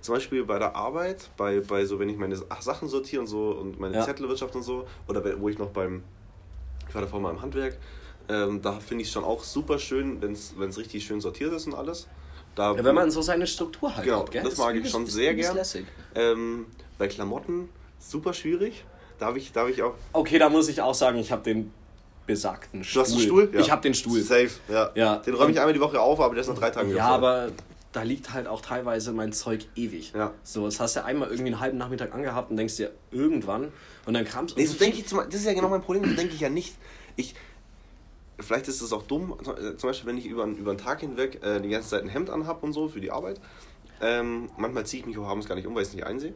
zum 0.00 0.14
Beispiel 0.16 0.44
bei 0.44 0.58
der 0.58 0.74
Arbeit, 0.74 1.30
bei, 1.36 1.60
bei 1.60 1.84
so, 1.84 1.98
wenn 1.98 2.08
ich 2.08 2.16
meine 2.16 2.36
Sachen 2.36 2.88
sortiere 2.88 3.20
und 3.22 3.28
so 3.28 3.50
und 3.50 3.78
meine 3.78 3.96
Ja. 3.96 4.04
Zettelwirtschaft 4.04 4.54
und 4.56 4.62
so, 4.62 4.86
oder 5.08 5.22
wo 5.40 5.48
ich 5.48 5.58
noch 5.58 5.70
beim, 5.70 6.02
ich 6.88 6.94
war 6.94 7.02
davor 7.02 7.20
mal 7.20 7.30
im 7.30 7.42
Handwerk, 7.42 7.76
ähm, 8.28 8.60
da 8.62 8.72
finde 8.80 9.02
ich 9.02 9.08
es 9.08 9.12
schon 9.12 9.22
auch 9.24 9.44
super 9.44 9.78
schön, 9.78 10.20
wenn 10.20 10.32
es 10.32 10.54
richtig 10.78 11.04
schön 11.06 11.20
sortiert 11.20 11.52
ist 11.52 11.66
und 11.66 11.74
alles. 11.74 12.08
Da, 12.56 12.74
Ja, 12.74 12.84
wenn 12.84 12.94
man 12.94 13.10
so 13.10 13.20
seine 13.22 13.46
Struktur 13.46 13.94
halt 13.94 14.04
Genau, 14.04 14.20
hat, 14.20 14.30
gell? 14.32 14.42
das 14.42 14.56
mag 14.58 14.74
ich 14.74 14.88
schon 14.90 15.06
sehr 15.06 15.34
gern. 15.34 15.58
ähm, 16.14 16.66
bei 16.98 17.06
Klamotten 17.06 17.68
super 18.00 18.32
schwierig. 18.32 18.84
Da 19.18 19.26
habe 19.26 19.38
ich, 19.38 19.52
da 19.52 19.62
hab 19.62 19.68
ich 19.68 19.82
auch. 19.82 19.94
Okay, 20.12 20.38
da 20.38 20.48
muss 20.48 20.68
ich 20.68 20.80
auch 20.82 20.94
sagen, 20.94 21.18
ich 21.18 21.32
habe 21.32 21.42
den 21.42 21.72
besagten 22.26 22.84
Stuhl. 22.84 23.02
Du 23.02 23.06
hast 23.08 23.12
einen 23.12 23.22
Stuhl? 23.22 23.50
Ich 23.58 23.70
habe 23.70 23.82
den 23.82 23.94
Stuhl. 23.94 24.20
Safe, 24.20 24.50
ja. 24.68 24.90
Ja. 24.94 25.16
Den 25.18 25.34
räume 25.34 25.52
ich 25.52 25.58
einmal 25.60 25.72
die 25.72 25.80
Woche 25.80 26.00
auf, 26.00 26.20
aber 26.20 26.34
der 26.34 26.42
ist 26.42 26.48
nach 26.48 26.58
drei 26.58 26.70
Tagen 26.70 26.90
Ja, 26.94 27.06
voll. 27.06 27.14
aber 27.14 27.48
da 27.92 28.02
liegt 28.02 28.32
halt 28.34 28.46
auch 28.46 28.60
teilweise 28.60 29.12
mein 29.12 29.32
Zeug 29.32 29.66
ewig. 29.74 30.12
Ja. 30.14 30.32
So, 30.42 30.66
das 30.66 30.80
hast 30.80 30.96
du 30.96 31.04
einmal 31.04 31.28
irgendwie 31.28 31.52
einen 31.52 31.60
halben 31.60 31.78
Nachmittag 31.78 32.12
angehabt 32.14 32.50
und 32.50 32.56
denkst 32.58 32.76
dir 32.76 32.90
irgendwann 33.10 33.72
und 34.04 34.14
dann 34.14 34.24
kramst 34.24 34.56
Nee, 34.56 34.66
so 34.66 34.76
denke 34.76 34.98
ich 34.98 35.06
zum, 35.06 35.18
das 35.24 35.34
ist 35.40 35.46
ja 35.46 35.54
genau 35.54 35.68
mein 35.68 35.80
Problem, 35.82 36.04
so 36.04 36.14
denke 36.14 36.34
ich 36.34 36.40
ja 36.40 36.50
nicht. 36.50 36.74
Ich, 37.14 37.34
vielleicht 38.38 38.68
ist 38.68 38.82
es 38.82 38.92
auch 38.92 39.04
dumm, 39.04 39.34
zum 39.78 39.88
Beispiel, 39.88 40.06
wenn 40.10 40.18
ich 40.18 40.26
über, 40.26 40.42
einen- 40.42 40.56
über 40.58 40.72
einen 40.72 40.78
Tag 40.80 41.00
hinweg 41.00 41.42
äh, 41.42 41.60
die 41.60 41.70
ganze 41.70 41.88
Zeit 41.90 42.02
ein 42.02 42.08
Hemd 42.10 42.28
anhab 42.28 42.62
und 42.62 42.72
so 42.74 42.88
für 42.88 43.00
die 43.00 43.10
Arbeit. 43.12 43.40
Ähm, 44.02 44.50
manchmal 44.58 44.84
ziehe 44.84 45.00
ich 45.00 45.06
mich 45.06 45.16
auch 45.16 45.26
abends 45.26 45.48
gar 45.48 45.54
nicht 45.54 45.66
um, 45.66 45.74
weil 45.74 45.82
ich 45.82 45.88
es 45.88 45.94
nicht 45.94 46.04
einsehe. 46.04 46.34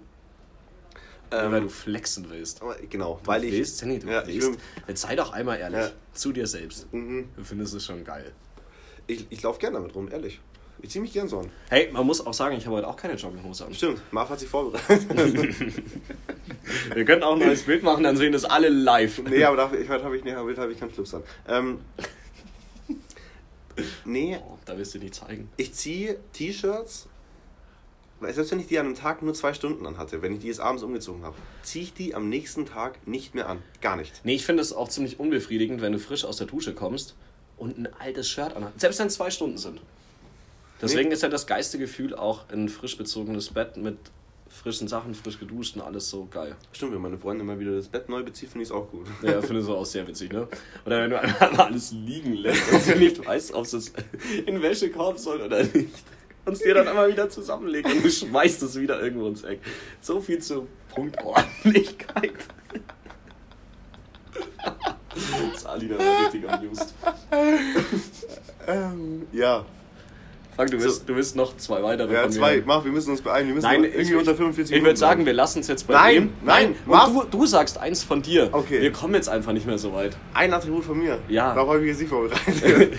Ähm, 1.32 1.52
weil 1.52 1.60
du 1.62 1.68
flexen 1.68 2.26
willst. 2.30 2.60
genau, 2.88 3.20
weil 3.24 3.40
du 3.42 3.46
ich. 3.48 3.52
willst, 3.54 3.80
du 3.82 3.86
ja, 3.86 4.26
willst. 4.26 4.48
will- 4.48 4.56
Jetzt 4.88 5.02
sei 5.02 5.14
doch 5.16 5.32
einmal 5.32 5.58
ehrlich 5.58 5.78
Ja. 5.80 5.90
zu 6.12 6.32
dir 6.32 6.46
selbst. 6.46 6.92
Mhm. 6.92 7.28
Du 7.36 7.44
findest 7.44 7.74
es 7.74 7.84
schon 7.84 8.04
geil. 8.04 8.32
ich, 9.06 9.26
ich 9.30 9.42
laufe 9.42 9.58
gern 9.60 9.74
damit 9.74 9.94
rum, 9.94 10.08
ehrlich. 10.10 10.40
Ich 10.82 10.88
ziehe 10.90 11.02
mich 11.02 11.12
gern 11.12 11.28
so 11.28 11.40
an. 11.40 11.50
Hey, 11.68 11.90
man 11.92 12.06
muss 12.06 12.24
auch 12.26 12.32
sagen, 12.32 12.56
ich 12.56 12.64
habe 12.64 12.76
heute 12.76 12.88
auch 12.88 12.96
keine 12.96 13.14
Jogginghose 13.14 13.66
an. 13.66 13.74
Stimmt, 13.74 14.00
Marv 14.12 14.30
hat 14.30 14.40
sich 14.40 14.48
vorbereitet. 14.48 15.06
Wir 16.94 17.04
können 17.04 17.22
auch 17.22 17.34
ein 17.34 17.38
neues 17.40 17.62
Bild 17.64 17.82
machen, 17.82 18.02
dann 18.02 18.16
sehen 18.16 18.32
das 18.32 18.44
alle 18.46 18.68
live. 18.70 19.22
nee, 19.24 19.44
aber 19.44 19.56
dafür, 19.58 19.78
ich, 19.80 19.88
heute 19.90 20.04
habe 20.04 20.16
ich, 20.16 20.24
nee, 20.24 20.34
heute 20.34 20.60
habe 20.60 20.72
ich 20.72 20.78
keinen 20.80 20.92
Schlips 20.94 21.12
an. 21.14 21.22
Ähm, 21.48 21.80
nee, 24.04 24.38
Oh, 24.42 24.58
da 24.64 24.76
willst 24.76 24.94
du 24.94 24.98
nicht 24.98 25.14
zeigen. 25.14 25.48
ich 25.56 25.72
ziehe 25.74 26.18
T-Shirts, 26.32 27.08
selbst 28.20 28.50
wenn 28.52 28.60
ich 28.60 28.66
die 28.66 28.78
an 28.78 28.86
einem 28.86 28.94
Tag 28.94 29.22
nur 29.22 29.34
zwei 29.34 29.52
Stunden 29.54 29.86
anhatte, 29.86 30.22
wenn 30.22 30.32
ich 30.32 30.40
die 30.40 30.48
jetzt 30.48 30.60
abends 30.60 30.82
umgezogen 30.82 31.22
habe, 31.24 31.36
ziehe 31.62 31.84
ich 31.84 31.94
die 31.94 32.14
am 32.14 32.28
nächsten 32.28 32.66
Tag 32.66 33.06
nicht 33.06 33.34
mehr 33.34 33.48
an. 33.48 33.62
Gar 33.80 33.96
nicht. 33.96 34.20
Nee, 34.24 34.34
ich 34.34 34.44
finde 34.44 34.62
es 34.62 34.72
auch 34.72 34.88
ziemlich 34.88 35.18
unbefriedigend, 35.18 35.80
wenn 35.80 35.92
du 35.92 35.98
frisch 35.98 36.24
aus 36.24 36.36
der 36.36 36.46
Dusche 36.46 36.74
kommst 36.74 37.14
und 37.56 37.78
ein 37.78 37.88
altes 37.98 38.28
Shirt 38.28 38.54
anhast. 38.56 38.78
Selbst 38.80 38.98
wenn 38.98 39.06
es 39.08 39.14
zwei 39.14 39.30
Stunden 39.30 39.58
sind. 39.58 39.80
Deswegen 40.82 41.08
Nee. 41.08 41.14
ist 41.14 41.22
ja 41.22 41.28
das 41.28 41.46
geilste 41.46 41.78
Gefühl 41.78 42.14
auch 42.14 42.48
ein 42.50 42.68
frisch 42.68 42.96
bezogenes 42.96 43.50
Bett 43.50 43.76
mit 43.76 43.98
frischen 44.48 44.88
Sachen, 44.88 45.14
frisch 45.14 45.38
geduscht 45.38 45.76
und 45.76 45.82
alles 45.82 46.10
so 46.10 46.26
geil. 46.30 46.56
Stimmt, 46.72 46.92
wenn 46.92 47.00
meine 47.00 47.18
Freundin 47.18 47.46
mal 47.46 47.60
wieder 47.60 47.76
das 47.76 47.86
Bett 47.86 48.08
neu 48.08 48.22
bezieht, 48.24 48.48
finde 48.48 48.64
ich 48.64 48.70
es 48.70 48.74
auch 48.74 48.90
gut. 48.90 49.06
Ja, 49.22 49.40
finde 49.42 49.60
ich 49.60 49.66
so 49.66 49.76
auch 49.76 49.84
sehr 49.86 50.06
witzig, 50.08 50.32
ne? 50.32 50.48
Oder 50.84 51.02
wenn 51.02 51.10
du 51.10 51.20
einfach 51.20 51.56
alles 51.66 51.92
liegen 51.92 52.32
lässt 52.34 52.72
und 52.72 52.82
sie 52.82 52.94
nicht 52.96 53.24
weißt, 53.24 53.54
ob 53.54 53.64
es 53.64 53.72
es 53.74 53.92
in 54.38 54.46
den 54.46 54.62
Wäschekorb 54.62 55.18
soll 55.18 55.40
oder 55.42 55.62
nicht. 55.62 55.90
Und 56.46 56.54
es 56.54 56.60
dir 56.60 56.74
dann 56.74 56.88
einmal 56.88 57.10
wieder 57.12 57.28
zusammenlegt 57.28 57.86
und 57.92 58.02
du 58.04 58.10
schmeißt 58.10 58.62
es 58.62 58.78
wieder 58.78 59.00
irgendwo 59.00 59.28
ins 59.28 59.42
Eck. 59.44 59.60
So 60.00 60.20
viel 60.20 60.38
zur 60.38 60.66
Punktordentlichkeit. 60.94 62.32
Sali, 65.56 65.88
der 65.88 65.98
war 65.98 66.24
richtig 66.26 66.48
amused. 66.48 66.94
Ähm, 68.66 69.26
ja. 69.32 69.64
Frank, 70.56 70.70
du 70.70 70.78
So. 70.78 70.84
willst, 70.84 71.08
du 71.08 71.16
willst 71.16 71.36
noch 71.36 71.56
zwei 71.56 71.82
weitere 71.82 72.12
Ja, 72.12 72.22
von 72.22 72.32
zwei. 72.32 72.56
mir. 72.58 72.62
Mach, 72.66 72.84
wir 72.84 72.92
müssen 72.92 73.10
uns 73.10 73.22
beeilen. 73.22 73.46
Wir 73.48 73.54
müssen 73.54 73.66
Nein, 73.66 73.84
irgendwie 73.84 74.00
ich, 74.02 74.14
unter 74.16 74.34
45 74.34 74.76
Ich 74.76 74.82
würde 74.84 74.98
sagen, 74.98 75.24
wir 75.26 75.32
lassen 75.32 75.60
es 75.60 75.68
jetzt 75.68 75.86
bei 75.86 75.94
Nein, 75.94 76.14
dem. 76.14 76.32
nein, 76.42 76.74
Marv. 76.86 77.12
du, 77.30 77.38
du 77.38 77.46
sagst 77.46 77.78
eins 77.78 78.02
von 78.02 78.22
dir. 78.22 78.48
Okay. 78.52 78.80
Wir 78.80 78.92
kommen 78.92 79.14
jetzt 79.14 79.28
einfach 79.28 79.52
nicht 79.52 79.66
mehr 79.66 79.78
so 79.78 79.92
weit. 79.94 80.16
Ein 80.34 80.52
Attribut 80.52 80.84
von 80.84 80.98
mir. 80.98 81.18
Ja. 81.28 81.54
Darauf 81.54 81.68
habe 81.74 81.80
ich 81.82 81.88
jetzt 81.88 82.00
nicht 82.00 82.08
vorbereitet. 82.10 82.92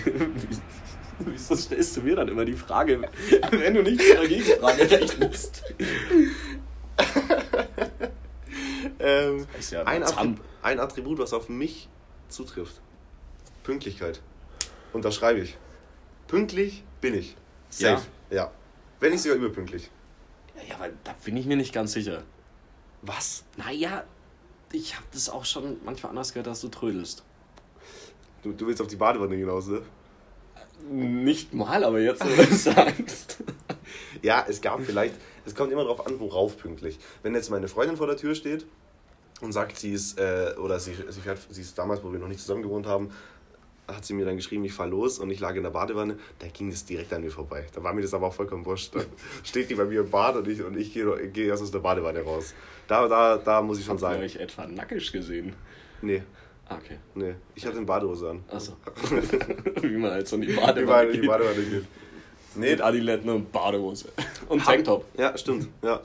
Wieso 1.26 1.56
stellst 1.56 1.96
du 1.96 2.02
mir 2.02 2.16
dann 2.16 2.28
immer 2.28 2.44
die 2.44 2.54
Frage, 2.54 3.02
wenn 3.50 3.74
du 3.74 3.82
nicht 3.82 3.98
mit 3.98 4.28
Gegenfrage 4.28 4.90
rechnest? 4.90 5.62
ähm, 8.98 9.46
ja 9.70 9.84
ein, 9.84 10.04
Zahn. 10.04 10.18
Attribut, 10.18 10.40
ein 10.62 10.80
Attribut, 10.80 11.18
was 11.18 11.32
auf 11.32 11.48
mich 11.48 11.88
zutrifft. 12.28 12.80
Pünktlichkeit. 13.62 14.20
Unterschreibe 14.92 15.40
ich. 15.40 15.56
Pünktlich 16.26 16.84
bin 17.00 17.14
ich. 17.14 17.36
Safe. 17.70 18.02
Ja. 18.30 18.50
Wenn 19.00 19.12
nicht 19.12 19.22
sogar 19.22 19.38
überpünktlich. 19.38 19.90
Ja, 20.68 20.76
aber 20.76 20.88
da 21.04 21.14
bin 21.24 21.36
ich 21.36 21.46
mir 21.46 21.56
nicht 21.56 21.72
ganz 21.72 21.92
sicher. 21.92 22.22
Was? 23.02 23.44
Naja, 23.56 24.04
ich 24.70 24.96
habe 24.96 25.06
das 25.12 25.28
auch 25.28 25.44
schon 25.44 25.78
manchmal 25.84 26.10
anders 26.10 26.32
gehört, 26.32 26.46
dass 26.46 26.60
du 26.60 26.68
trödelst. 26.68 27.24
Du, 28.42 28.52
du 28.52 28.66
willst 28.66 28.80
auf 28.80 28.88
die 28.88 28.96
Badewanne 28.96 29.34
hinaus, 29.36 29.66
ne? 29.68 29.82
Nicht 30.90 31.54
mal, 31.54 31.84
aber 31.84 32.00
jetzt, 32.00 32.24
wo 32.24 32.28
du 32.36 32.42
es 32.42 32.64
sagst. 32.64 33.42
Ja, 34.22 34.44
es 34.48 34.60
gab 34.60 34.80
vielleicht, 34.82 35.14
es 35.46 35.54
kommt 35.54 35.72
immer 35.72 35.82
darauf 35.84 36.06
an, 36.06 36.18
worauf 36.20 36.56
pünktlich. 36.58 36.98
Wenn 37.22 37.34
jetzt 37.34 37.50
meine 37.50 37.68
Freundin 37.68 37.96
vor 37.96 38.06
der 38.06 38.16
Tür 38.16 38.34
steht 38.34 38.66
und 39.40 39.52
sagt, 39.52 39.78
sie 39.78 39.92
ist, 39.92 40.18
äh, 40.18 40.54
oder 40.58 40.78
sie, 40.78 40.94
sie, 41.08 41.20
fährt, 41.20 41.38
sie 41.50 41.60
ist 41.60 41.76
damals, 41.78 42.02
wo 42.04 42.12
wir 42.12 42.18
noch 42.18 42.28
nicht 42.28 42.40
zusammen 42.40 42.62
gewohnt 42.62 42.86
haben, 42.86 43.10
hat 43.88 44.04
sie 44.04 44.14
mir 44.14 44.24
dann 44.24 44.36
geschrieben, 44.36 44.64
ich 44.64 44.72
fahr 44.72 44.86
los 44.86 45.18
und 45.18 45.30
ich 45.30 45.40
lag 45.40 45.54
in 45.56 45.64
der 45.64 45.70
Badewanne, 45.70 46.16
da 46.38 46.46
ging 46.46 46.70
das 46.70 46.84
direkt 46.84 47.12
an 47.12 47.22
mir 47.22 47.30
vorbei. 47.30 47.66
Da 47.74 47.82
war 47.82 47.92
mir 47.92 48.02
das 48.02 48.14
aber 48.14 48.28
auch 48.28 48.32
vollkommen 48.34 48.64
wurscht. 48.64 48.94
Dann 48.94 49.06
steht 49.42 49.70
die 49.70 49.74
bei 49.74 49.84
mir 49.84 50.00
im 50.00 50.10
Bad 50.10 50.36
und 50.36 50.48
ich, 50.48 50.62
und 50.62 50.76
ich 50.76 50.94
gehe 50.94 51.28
geh 51.28 51.46
erst 51.46 51.62
aus 51.62 51.70
der 51.70 51.80
Badewanne 51.80 52.22
raus. 52.22 52.54
Da, 52.86 53.08
da, 53.08 53.38
da 53.38 53.60
muss 53.60 53.78
ich 53.78 53.84
schon 53.84 53.94
Habt 53.94 54.02
ihr 54.02 54.08
sagen, 54.08 54.22
euch 54.22 54.36
etwa 54.36 54.66
nackig 54.66 55.10
gesehen? 55.12 55.54
nee, 56.00 56.22
Ah, 56.68 56.76
Okay. 56.76 56.96
nee, 57.14 57.34
ich 57.54 57.64
hatte 57.66 57.76
eine 57.76 57.86
Badehose 57.86 58.30
an. 58.30 58.44
Achso. 58.50 58.72
Wie 59.82 59.96
man 59.96 60.10
halt 60.12 60.26
so 60.28 60.36
in 60.36 60.42
die 60.42 60.52
Badewanne 60.54 60.86
Badewanne, 60.86 61.12
die 61.12 61.20
geht. 61.20 61.28
Badewanne 61.30 61.62
geht. 61.62 61.84
Nee, 62.54 62.70
Mit 62.70 62.80
Adiletten 62.80 63.30
und 63.30 63.50
Badehose. 63.52 64.08
Und 64.48 64.62
Tanktop. 64.64 65.04
Ja, 65.18 65.36
stimmt. 65.38 65.68
Ja. 65.82 66.00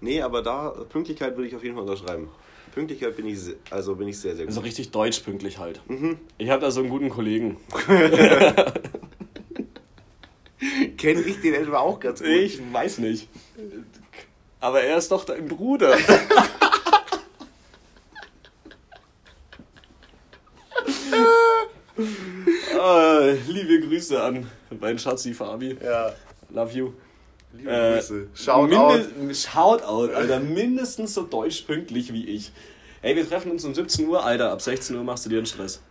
Nee, 0.00 0.20
aber 0.20 0.42
da, 0.42 0.70
Pünktlichkeit 0.88 1.36
würde 1.36 1.48
ich 1.48 1.54
auf 1.56 1.62
jeden 1.62 1.74
Fall 1.76 1.84
unterschreiben. 1.84 2.28
Pünktlichkeit 2.74 3.16
bin 3.16 3.26
ich, 3.28 3.38
also 3.70 3.94
bin 3.94 4.08
ich 4.08 4.18
sehr, 4.18 4.34
sehr 4.34 4.46
gut. 4.46 4.54
So 4.54 4.60
richtig 4.62 4.90
deutsch 4.90 5.20
pünktlich 5.20 5.58
halt. 5.58 5.80
Mhm. 5.88 6.18
Ich 6.38 6.50
habe 6.50 6.60
da 6.62 6.70
so 6.72 6.80
einen 6.80 6.88
guten 6.88 7.08
Kollegen. 7.10 7.56
Kenne 10.96 11.20
ich 11.22 11.40
den 11.40 11.54
etwa 11.54 11.78
auch 11.78 11.98
ganz 12.00 12.20
gut? 12.20 12.28
Ich 12.28 12.60
weiß 12.72 12.98
nicht. 12.98 13.28
Aber 14.60 14.80
er 14.82 14.96
ist 14.96 15.10
doch 15.10 15.24
dein 15.24 15.46
Bruder. 15.48 15.96
Äh, 23.22 23.36
liebe 23.48 23.80
Grüße 23.86 24.22
an 24.22 24.46
meinen 24.80 24.98
Schatzi 24.98 25.34
Fabi. 25.34 25.76
Ja. 25.82 26.12
Love 26.50 26.72
you. 26.78 26.92
Liebe 27.54 27.70
Äh, 27.70 27.94
Grüße. 27.96 28.28
Shout 28.34 28.72
out. 28.72 29.00
Mindi- 29.18 29.34
Shoutout, 29.34 30.12
Alter. 30.14 30.40
Mindestens 30.40 31.14
so 31.14 31.22
deutsch 31.22 31.62
pünktlich 31.62 32.12
wie 32.12 32.26
ich. 32.26 32.52
Ey, 33.02 33.16
wir 33.16 33.28
treffen 33.28 33.50
uns 33.50 33.64
um 33.64 33.74
17 33.74 34.06
Uhr, 34.08 34.24
Alter. 34.24 34.52
Ab 34.52 34.62
16 34.62 34.96
Uhr 34.96 35.04
machst 35.04 35.24
du 35.26 35.30
dir 35.30 35.38
einen 35.38 35.46
Stress. 35.46 35.82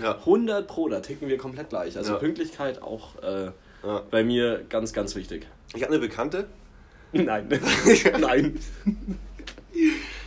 Ja. 0.00 0.16
100 0.18 0.66
Pro, 0.68 0.88
da 0.88 1.00
ticken 1.00 1.28
wir 1.28 1.38
komplett 1.38 1.70
gleich. 1.70 1.96
Also 1.96 2.12
Ja. 2.12 2.18
Pünktlichkeit 2.18 2.82
auch 2.82 3.20
äh, 3.22 3.46
Ja. 3.84 4.02
bei 4.10 4.22
mir 4.22 4.64
ganz, 4.68 4.92
ganz 4.92 5.14
wichtig. 5.16 5.46
Ich 5.74 5.82
habe 5.82 5.92
eine 5.92 5.98
Bekannte, 6.00 6.46
Nein. 7.12 7.48
Nein. 8.20 8.60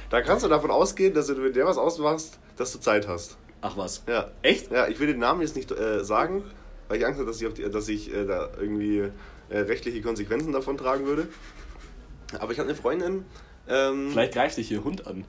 da 0.09 0.21
kannst 0.21 0.43
du 0.43 0.49
davon 0.49 0.71
ausgehen, 0.71 1.13
dass 1.13 1.27
du 1.27 1.35
mit 1.35 1.55
der 1.55 1.65
was 1.65 1.77
ausmachst, 1.77 2.39
dass 2.57 2.71
du 2.73 2.79
Zeit 2.79 3.07
hast. 3.07 3.37
Ach 3.61 3.77
was. 3.77 4.03
Ja. 4.07 4.31
Echt? 4.41 4.71
Ja, 4.71 4.87
ich 4.87 4.99
will 4.99 5.07
den 5.07 5.19
Namen 5.19 5.41
jetzt 5.41 5.55
nicht 5.55 5.71
äh, 5.71 6.03
sagen, 6.03 6.43
weil 6.87 6.97
ich 6.97 7.05
Angst 7.05 7.19
habe, 7.19 7.27
dass 7.29 7.39
ich, 7.41 7.47
auf 7.47 7.53
die, 7.53 7.69
dass 7.69 7.87
ich 7.87 8.13
äh, 8.13 8.25
da 8.25 8.49
irgendwie 8.59 9.09
äh, 9.49 9.57
rechtliche 9.59 10.01
Konsequenzen 10.01 10.51
davon 10.51 10.77
tragen 10.77 11.05
würde. 11.05 11.27
Aber 12.39 12.51
ich 12.51 12.59
habe 12.59 12.69
eine 12.69 12.77
Freundin, 12.77 13.25
ähm, 13.67 14.09
Vielleicht 14.11 14.33
greift 14.33 14.57
dich 14.57 14.67
hier 14.67 14.83
Hund 14.83 15.05
an. 15.05 15.25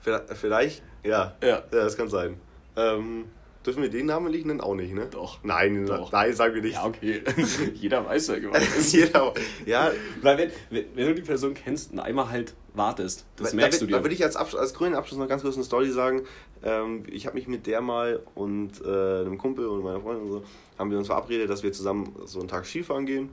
vielleicht, 0.00 0.34
vielleicht, 0.34 0.82
ja, 1.02 1.34
Ja. 1.42 1.48
ja, 1.48 1.62
das 1.70 1.96
kann 1.96 2.08
sein. 2.08 2.38
Ähm, 2.76 3.24
dürfen 3.66 3.82
wir 3.82 3.90
den 3.90 4.06
Namen 4.06 4.30
nicht 4.30 4.46
nennen? 4.46 4.60
Auch 4.60 4.74
nicht, 4.74 4.92
ne? 4.92 5.06
Doch. 5.10 5.38
Nein, 5.42 5.86
Doch. 5.86 6.12
nein, 6.12 6.32
sagen 6.34 6.54
wir 6.54 6.62
nicht. 6.62 6.74
Ja, 6.74 6.86
okay. 6.86 7.22
Jeder 7.74 8.04
weiß 8.04 8.28
ja 8.28 8.38
gemeint 8.38 8.62
ist. 8.78 8.92
Jeder, 8.92 9.32
ja, 9.66 9.90
Weil 10.20 10.38
wenn, 10.38 10.50
wenn, 10.70 10.84
wenn 10.94 11.06
du 11.06 11.14
die 11.14 11.22
Person 11.22 11.54
kennst 11.54 11.92
und 11.92 12.00
einmal 12.00 12.30
halt 12.30 12.54
wartest, 12.74 13.26
das 13.36 13.50
da, 13.50 13.56
merkst 13.56 13.80
da, 13.80 13.84
du 13.84 13.90
dir. 13.90 13.96
Da 13.98 14.04
würde 14.04 14.14
ich 14.14 14.24
als, 14.24 14.36
Absch 14.36 14.54
als 14.54 14.74
grünen 14.74 14.94
Abschluss 14.94 15.18
noch 15.18 15.28
ganz 15.28 15.42
kurz 15.42 15.54
eine 15.54 15.64
Story 15.64 15.90
sagen. 15.90 16.22
Ähm, 16.62 17.04
ich 17.10 17.26
habe 17.26 17.36
mich 17.36 17.46
mit 17.46 17.66
der 17.66 17.80
mal 17.80 18.22
und 18.34 18.82
äh, 18.84 19.20
einem 19.20 19.38
Kumpel 19.38 19.66
und 19.66 19.82
meiner 19.82 20.00
Freundin 20.00 20.24
und 20.26 20.32
so, 20.32 20.44
haben 20.78 20.90
wir 20.90 20.98
uns 20.98 21.06
verabredet, 21.06 21.50
dass 21.50 21.62
wir 21.62 21.72
zusammen 21.72 22.14
so 22.24 22.40
einen 22.40 22.48
Tag 22.48 22.66
Skifahren 22.66 23.06
gehen. 23.06 23.30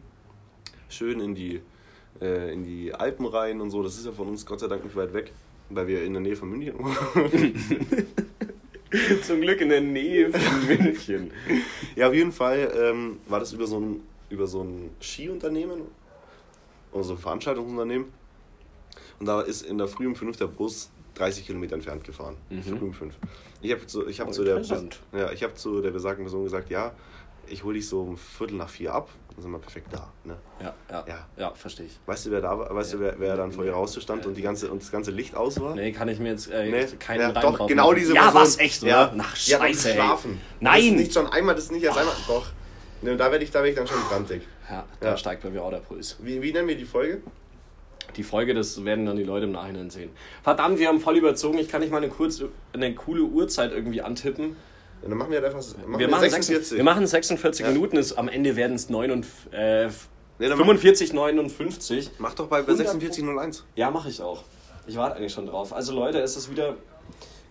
Schön 0.89 1.19
in 1.19 1.36
die, 1.36 1.61
äh, 2.21 2.53
in 2.53 2.63
die 2.63 2.93
Alpen 2.93 3.25
rein 3.25 3.61
und 3.61 3.71
so. 3.71 3.84
Das 3.84 3.97
ist 3.97 4.05
ja 4.05 4.11
von 4.11 4.27
uns 4.27 4.45
Gott 4.45 4.59
sei 4.59 4.67
Dank 4.67 4.84
nicht 4.84 4.95
weit 4.95 5.13
weg, 5.13 5.32
weil 5.69 5.88
wir 5.88 6.03
in 6.03 6.13
der 6.13 6.21
Nähe 6.21 6.36
von 6.36 6.49
München 6.49 6.77
wohnen. 6.77 6.95
Zum 9.23 9.41
Glück 9.41 9.61
in 9.61 9.69
der 9.69 9.81
Nähe 9.81 10.31
von 10.31 10.67
München. 10.67 11.31
Ja, 11.95 12.07
auf 12.07 12.13
jeden 12.13 12.31
Fall 12.31 12.71
ähm, 12.75 13.19
war 13.27 13.39
das 13.39 13.53
über 13.53 13.67
so 13.67 13.79
ein, 13.79 14.01
über 14.29 14.47
so 14.47 14.63
ein 14.63 14.89
Skiunternehmen 15.01 15.81
oder 16.91 17.03
so 17.03 17.13
ein 17.13 17.19
Veranstaltungsunternehmen. 17.19 18.07
und 19.19 19.25
da 19.25 19.41
ist 19.41 19.61
in 19.63 19.77
der 19.77 19.87
Früh 19.87 20.07
um 20.07 20.15
5 20.15 20.37
der 20.37 20.47
Bus 20.47 20.89
30 21.15 21.45
Kilometer 21.45 21.75
entfernt 21.75 22.03
gefahren. 22.03 22.35
Früh 22.63 22.75
um 22.85 22.93
5. 22.93 23.13
Ich 23.61 23.71
habe 23.71 23.85
zu, 23.85 24.07
ich 24.07 24.19
hab 24.19 24.29
Oh, 24.29 24.31
zu, 24.31 24.43
der, 24.43 24.61
ja, 25.13 25.31
ich 25.31 25.43
hab 25.43 25.57
zu 25.57 25.81
der 25.81 25.91
besagten 25.91 26.23
Person 26.25 26.43
gesagt, 26.43 26.69
ja, 26.69 26.93
ich 27.49 27.63
hole 27.63 27.75
dich 27.75 27.87
so 27.87 28.01
um 28.01 28.17
Viertel 28.17 28.55
nach 28.57 28.69
vier 28.69 28.93
ab, 28.93 29.09
dann 29.33 29.41
sind 29.43 29.51
wir 29.51 29.59
perfekt 29.59 29.87
da. 29.91 30.11
Ne? 30.23 30.37
Ja, 30.61 30.73
ja, 30.89 31.05
ja, 31.07 31.27
Ja. 31.37 31.53
verstehe 31.53 31.85
ich. 31.87 31.99
Weißt 32.05 32.25
du, 32.25 32.31
wer 32.31 32.41
da 32.41 32.57
war? 32.57 32.73
Weißt 32.73 32.93
du, 32.93 32.99
wer, 32.99 33.19
wer 33.19 33.35
dann 33.37 33.51
vor 33.51 33.65
ihr 33.65 33.73
rausstand 33.73 34.25
und, 34.25 34.35
die 34.35 34.41
ganze, 34.41 34.71
und 34.71 34.81
das 34.81 34.91
ganze 34.91 35.11
Licht 35.11 35.35
aus 35.35 35.59
war? 35.59 35.75
Nee, 35.75 35.91
kann 35.91 36.07
ich 36.09 36.19
mir 36.19 36.29
jetzt 36.29 36.49
äh, 36.51 36.69
Nee, 36.69 36.85
keinen 36.99 37.21
ja, 37.21 37.31
doch, 37.41 37.67
genau 37.67 37.85
machen. 37.87 37.95
diese 37.97 38.13
Ja, 38.15 38.23
Person. 38.23 38.41
was, 38.41 38.57
echt, 38.59 38.81
oder? 38.83 38.89
Ja, 38.91 39.11
Nach 39.15 39.35
Scheiße, 39.35 39.89
ey. 39.89 39.95
geschlafen. 39.95 40.41
Nein! 40.59 40.75
Das 40.75 40.85
ist 40.85 40.91
nicht 40.93 41.13
schon 41.13 41.27
einmal, 41.27 41.55
das 41.55 41.63
ist 41.65 41.71
nicht 41.71 41.83
erst 41.83 41.97
einmal. 41.97 42.15
Doch. 42.27 42.47
Ne, 43.01 43.15
da 43.15 43.31
werde 43.31 43.43
ich, 43.43 43.51
da 43.51 43.59
werd 43.59 43.69
ich 43.69 43.75
dann 43.77 43.87
schon 43.87 44.01
grantig. 44.09 44.41
Ja, 44.69 44.85
da 44.99 45.07
Ja. 45.09 45.17
steigt 45.17 45.41
bei 45.43 45.49
mir 45.49 45.63
auch 45.63 45.71
der 45.71 45.77
Puls. 45.77 46.17
Wie, 46.21 46.41
wie 46.41 46.51
nennen 46.51 46.67
wir 46.67 46.75
die 46.77 46.85
Folge? 46.85 47.21
Die 48.15 48.23
Folge, 48.23 48.53
das 48.55 48.83
werden 48.83 49.05
dann 49.05 49.15
die 49.17 49.23
Leute 49.23 49.45
im 49.45 49.51
Nachhinein 49.51 49.89
sehen. 49.89 50.09
Verdammt, 50.43 50.79
wir 50.79 50.87
haben 50.87 50.99
voll 50.99 51.15
überzogen. 51.17 51.59
Ich 51.59 51.69
kann 51.69 51.79
nicht 51.81 51.91
mal 51.91 51.97
eine, 51.97 52.09
kurz, 52.09 52.43
eine 52.73 52.93
coole 52.95 53.21
Uhrzeit 53.21 53.71
irgendwie 53.71 54.01
antippen. 54.01 54.55
Ja, 55.01 55.09
dann 55.09 55.17
machen 55.17 55.31
wir 55.31 55.41
halt 55.41 55.53
einfach 55.53 55.67
machen 55.87 55.99
Wir 55.99 56.07
machen, 56.09 56.21
46. 56.21 56.47
46. 56.47 56.77
wir 56.77 56.83
machen 56.83 57.07
46 57.07 57.65
Ja. 57.65 57.71
Minuten. 57.71 57.97
Ist, 57.97 58.13
am 58.13 58.27
Ende 58.27 58.55
werden 58.55 58.75
es 58.75 58.89
49, 58.89 59.53
äh, 59.53 59.87
Nee, 60.41 60.47
dann 60.47 60.57
45, 60.57 61.11
59. 61.13 62.11
Mach 62.17 62.33
doch 62.33 62.47
bei, 62.47 62.61
bei 62.61 62.73
4601. 62.75 63.65
Ja, 63.75 63.91
mache 63.91 64.09
ich 64.09 64.21
auch. 64.21 64.43
Ich 64.87 64.95
warte 64.95 65.17
eigentlich 65.17 65.33
schon 65.33 65.45
drauf. 65.47 65.73
Also 65.73 65.93
Leute, 65.93 66.19
es 66.19 66.37
ist 66.37 66.49
wieder 66.49 66.75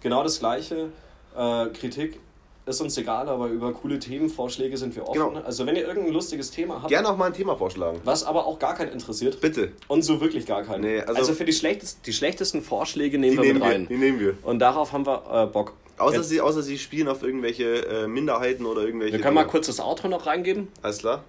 genau 0.01 0.23
das 0.23 0.39
Gleiche. 0.39 0.89
Äh, 1.37 1.67
Kritik 1.69 2.19
ist 2.65 2.81
uns 2.81 2.97
egal, 2.99 3.29
aber 3.29 3.47
über 3.49 3.73
coole 3.73 3.99
Themenvorschläge 3.99 4.77
sind 4.77 4.95
wir 4.97 5.09
offen. 5.09 5.35
Genau. 5.35 5.41
Also 5.45 5.65
wenn 5.67 5.77
ihr 5.77 5.87
irgendein 5.87 6.13
lustiges 6.13 6.51
Thema 6.51 6.77
habt, 6.83 6.89
Gerne 6.89 7.09
auch 7.09 7.17
mal 7.17 7.27
ein 7.27 7.33
Thema 7.33 7.57
vorschlagen. 7.57 7.99
was 8.05 8.25
aber 8.25 8.47
auch 8.47 8.59
gar 8.59 8.75
keinen 8.75 8.93
interessiert, 8.93 9.41
Bitte. 9.41 9.73
und 9.89 10.03
so 10.03 10.21
wirklich 10.21 10.45
gar 10.47 10.63
keinen. 10.63 10.83
Nee, 10.83 11.01
also, 11.01 11.15
also- 11.15 11.33
für 11.35 11.45
die, 11.47 11.53
schlechtest, 11.55 12.07
die 12.07 12.13
schlechtesten 12.13 12.63
Vorschläge 12.63 13.19
nehmen 13.19 13.33
Die 13.33 13.39
wir 13.39 13.45
nehmen 13.55 13.59
mit 13.61 13.69
wir, 13.69 13.75
rein. 13.75 13.87
die 13.89 13.97
nehmen 13.97 14.21
wir. 14.21 14.35
Und 14.43 14.59
darauf 14.59 14.93
haben 14.93 15.07
wir 15.07 15.23
äh, 15.31 15.47
Bock. 15.47 15.73
Außer 15.99 16.17
Jetzt- 16.19 16.29
sie, 16.29 16.41
außer 16.41 16.63
sie 16.63 16.79
spielen 16.79 17.09
auf 17.09 17.23
irgendwelche 17.23 17.87
äh, 17.87 18.07
Minderheiten 18.07 18.65
oder 18.67 18.83
irgendwelche. 18.83 19.15
wir 19.15 19.21
können 19.21 19.35
mal 19.35 19.43
Dinge. 19.43 19.51
kurz 19.51 19.67
das 19.67 19.81
Outro 19.81 20.09
noch 20.09 20.27
reingeben. 20.27 20.69
Alles 20.83 20.99
klar? 20.99 21.25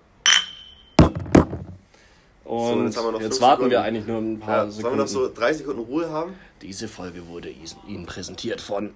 Und 2.46 2.86
jetzt 2.86 2.98
wir 2.98 3.12
noch 3.12 3.22
jetzt 3.22 3.34
fünf 3.38 3.42
warten 3.42 3.62
wir 3.64 3.70
Sekunden. 3.70 3.86
eigentlich 3.88 4.08
nur 4.08 4.18
ein 4.18 4.40
paar 4.40 4.66
Ja, 4.66 4.72
sollen 4.72 4.72
wir 4.72 4.76
Sekunden. 4.82 4.98
noch 4.98 5.08
so 5.08 5.34
30 5.34 5.58
Sekunden 5.60 5.82
Ruhe 5.84 6.10
haben? 6.10 6.34
Diese 6.62 6.88
Folge 6.88 7.28
wurde 7.28 7.50
Ihnen 7.88 8.06
präsentiert 8.08 8.60
von 8.60 8.92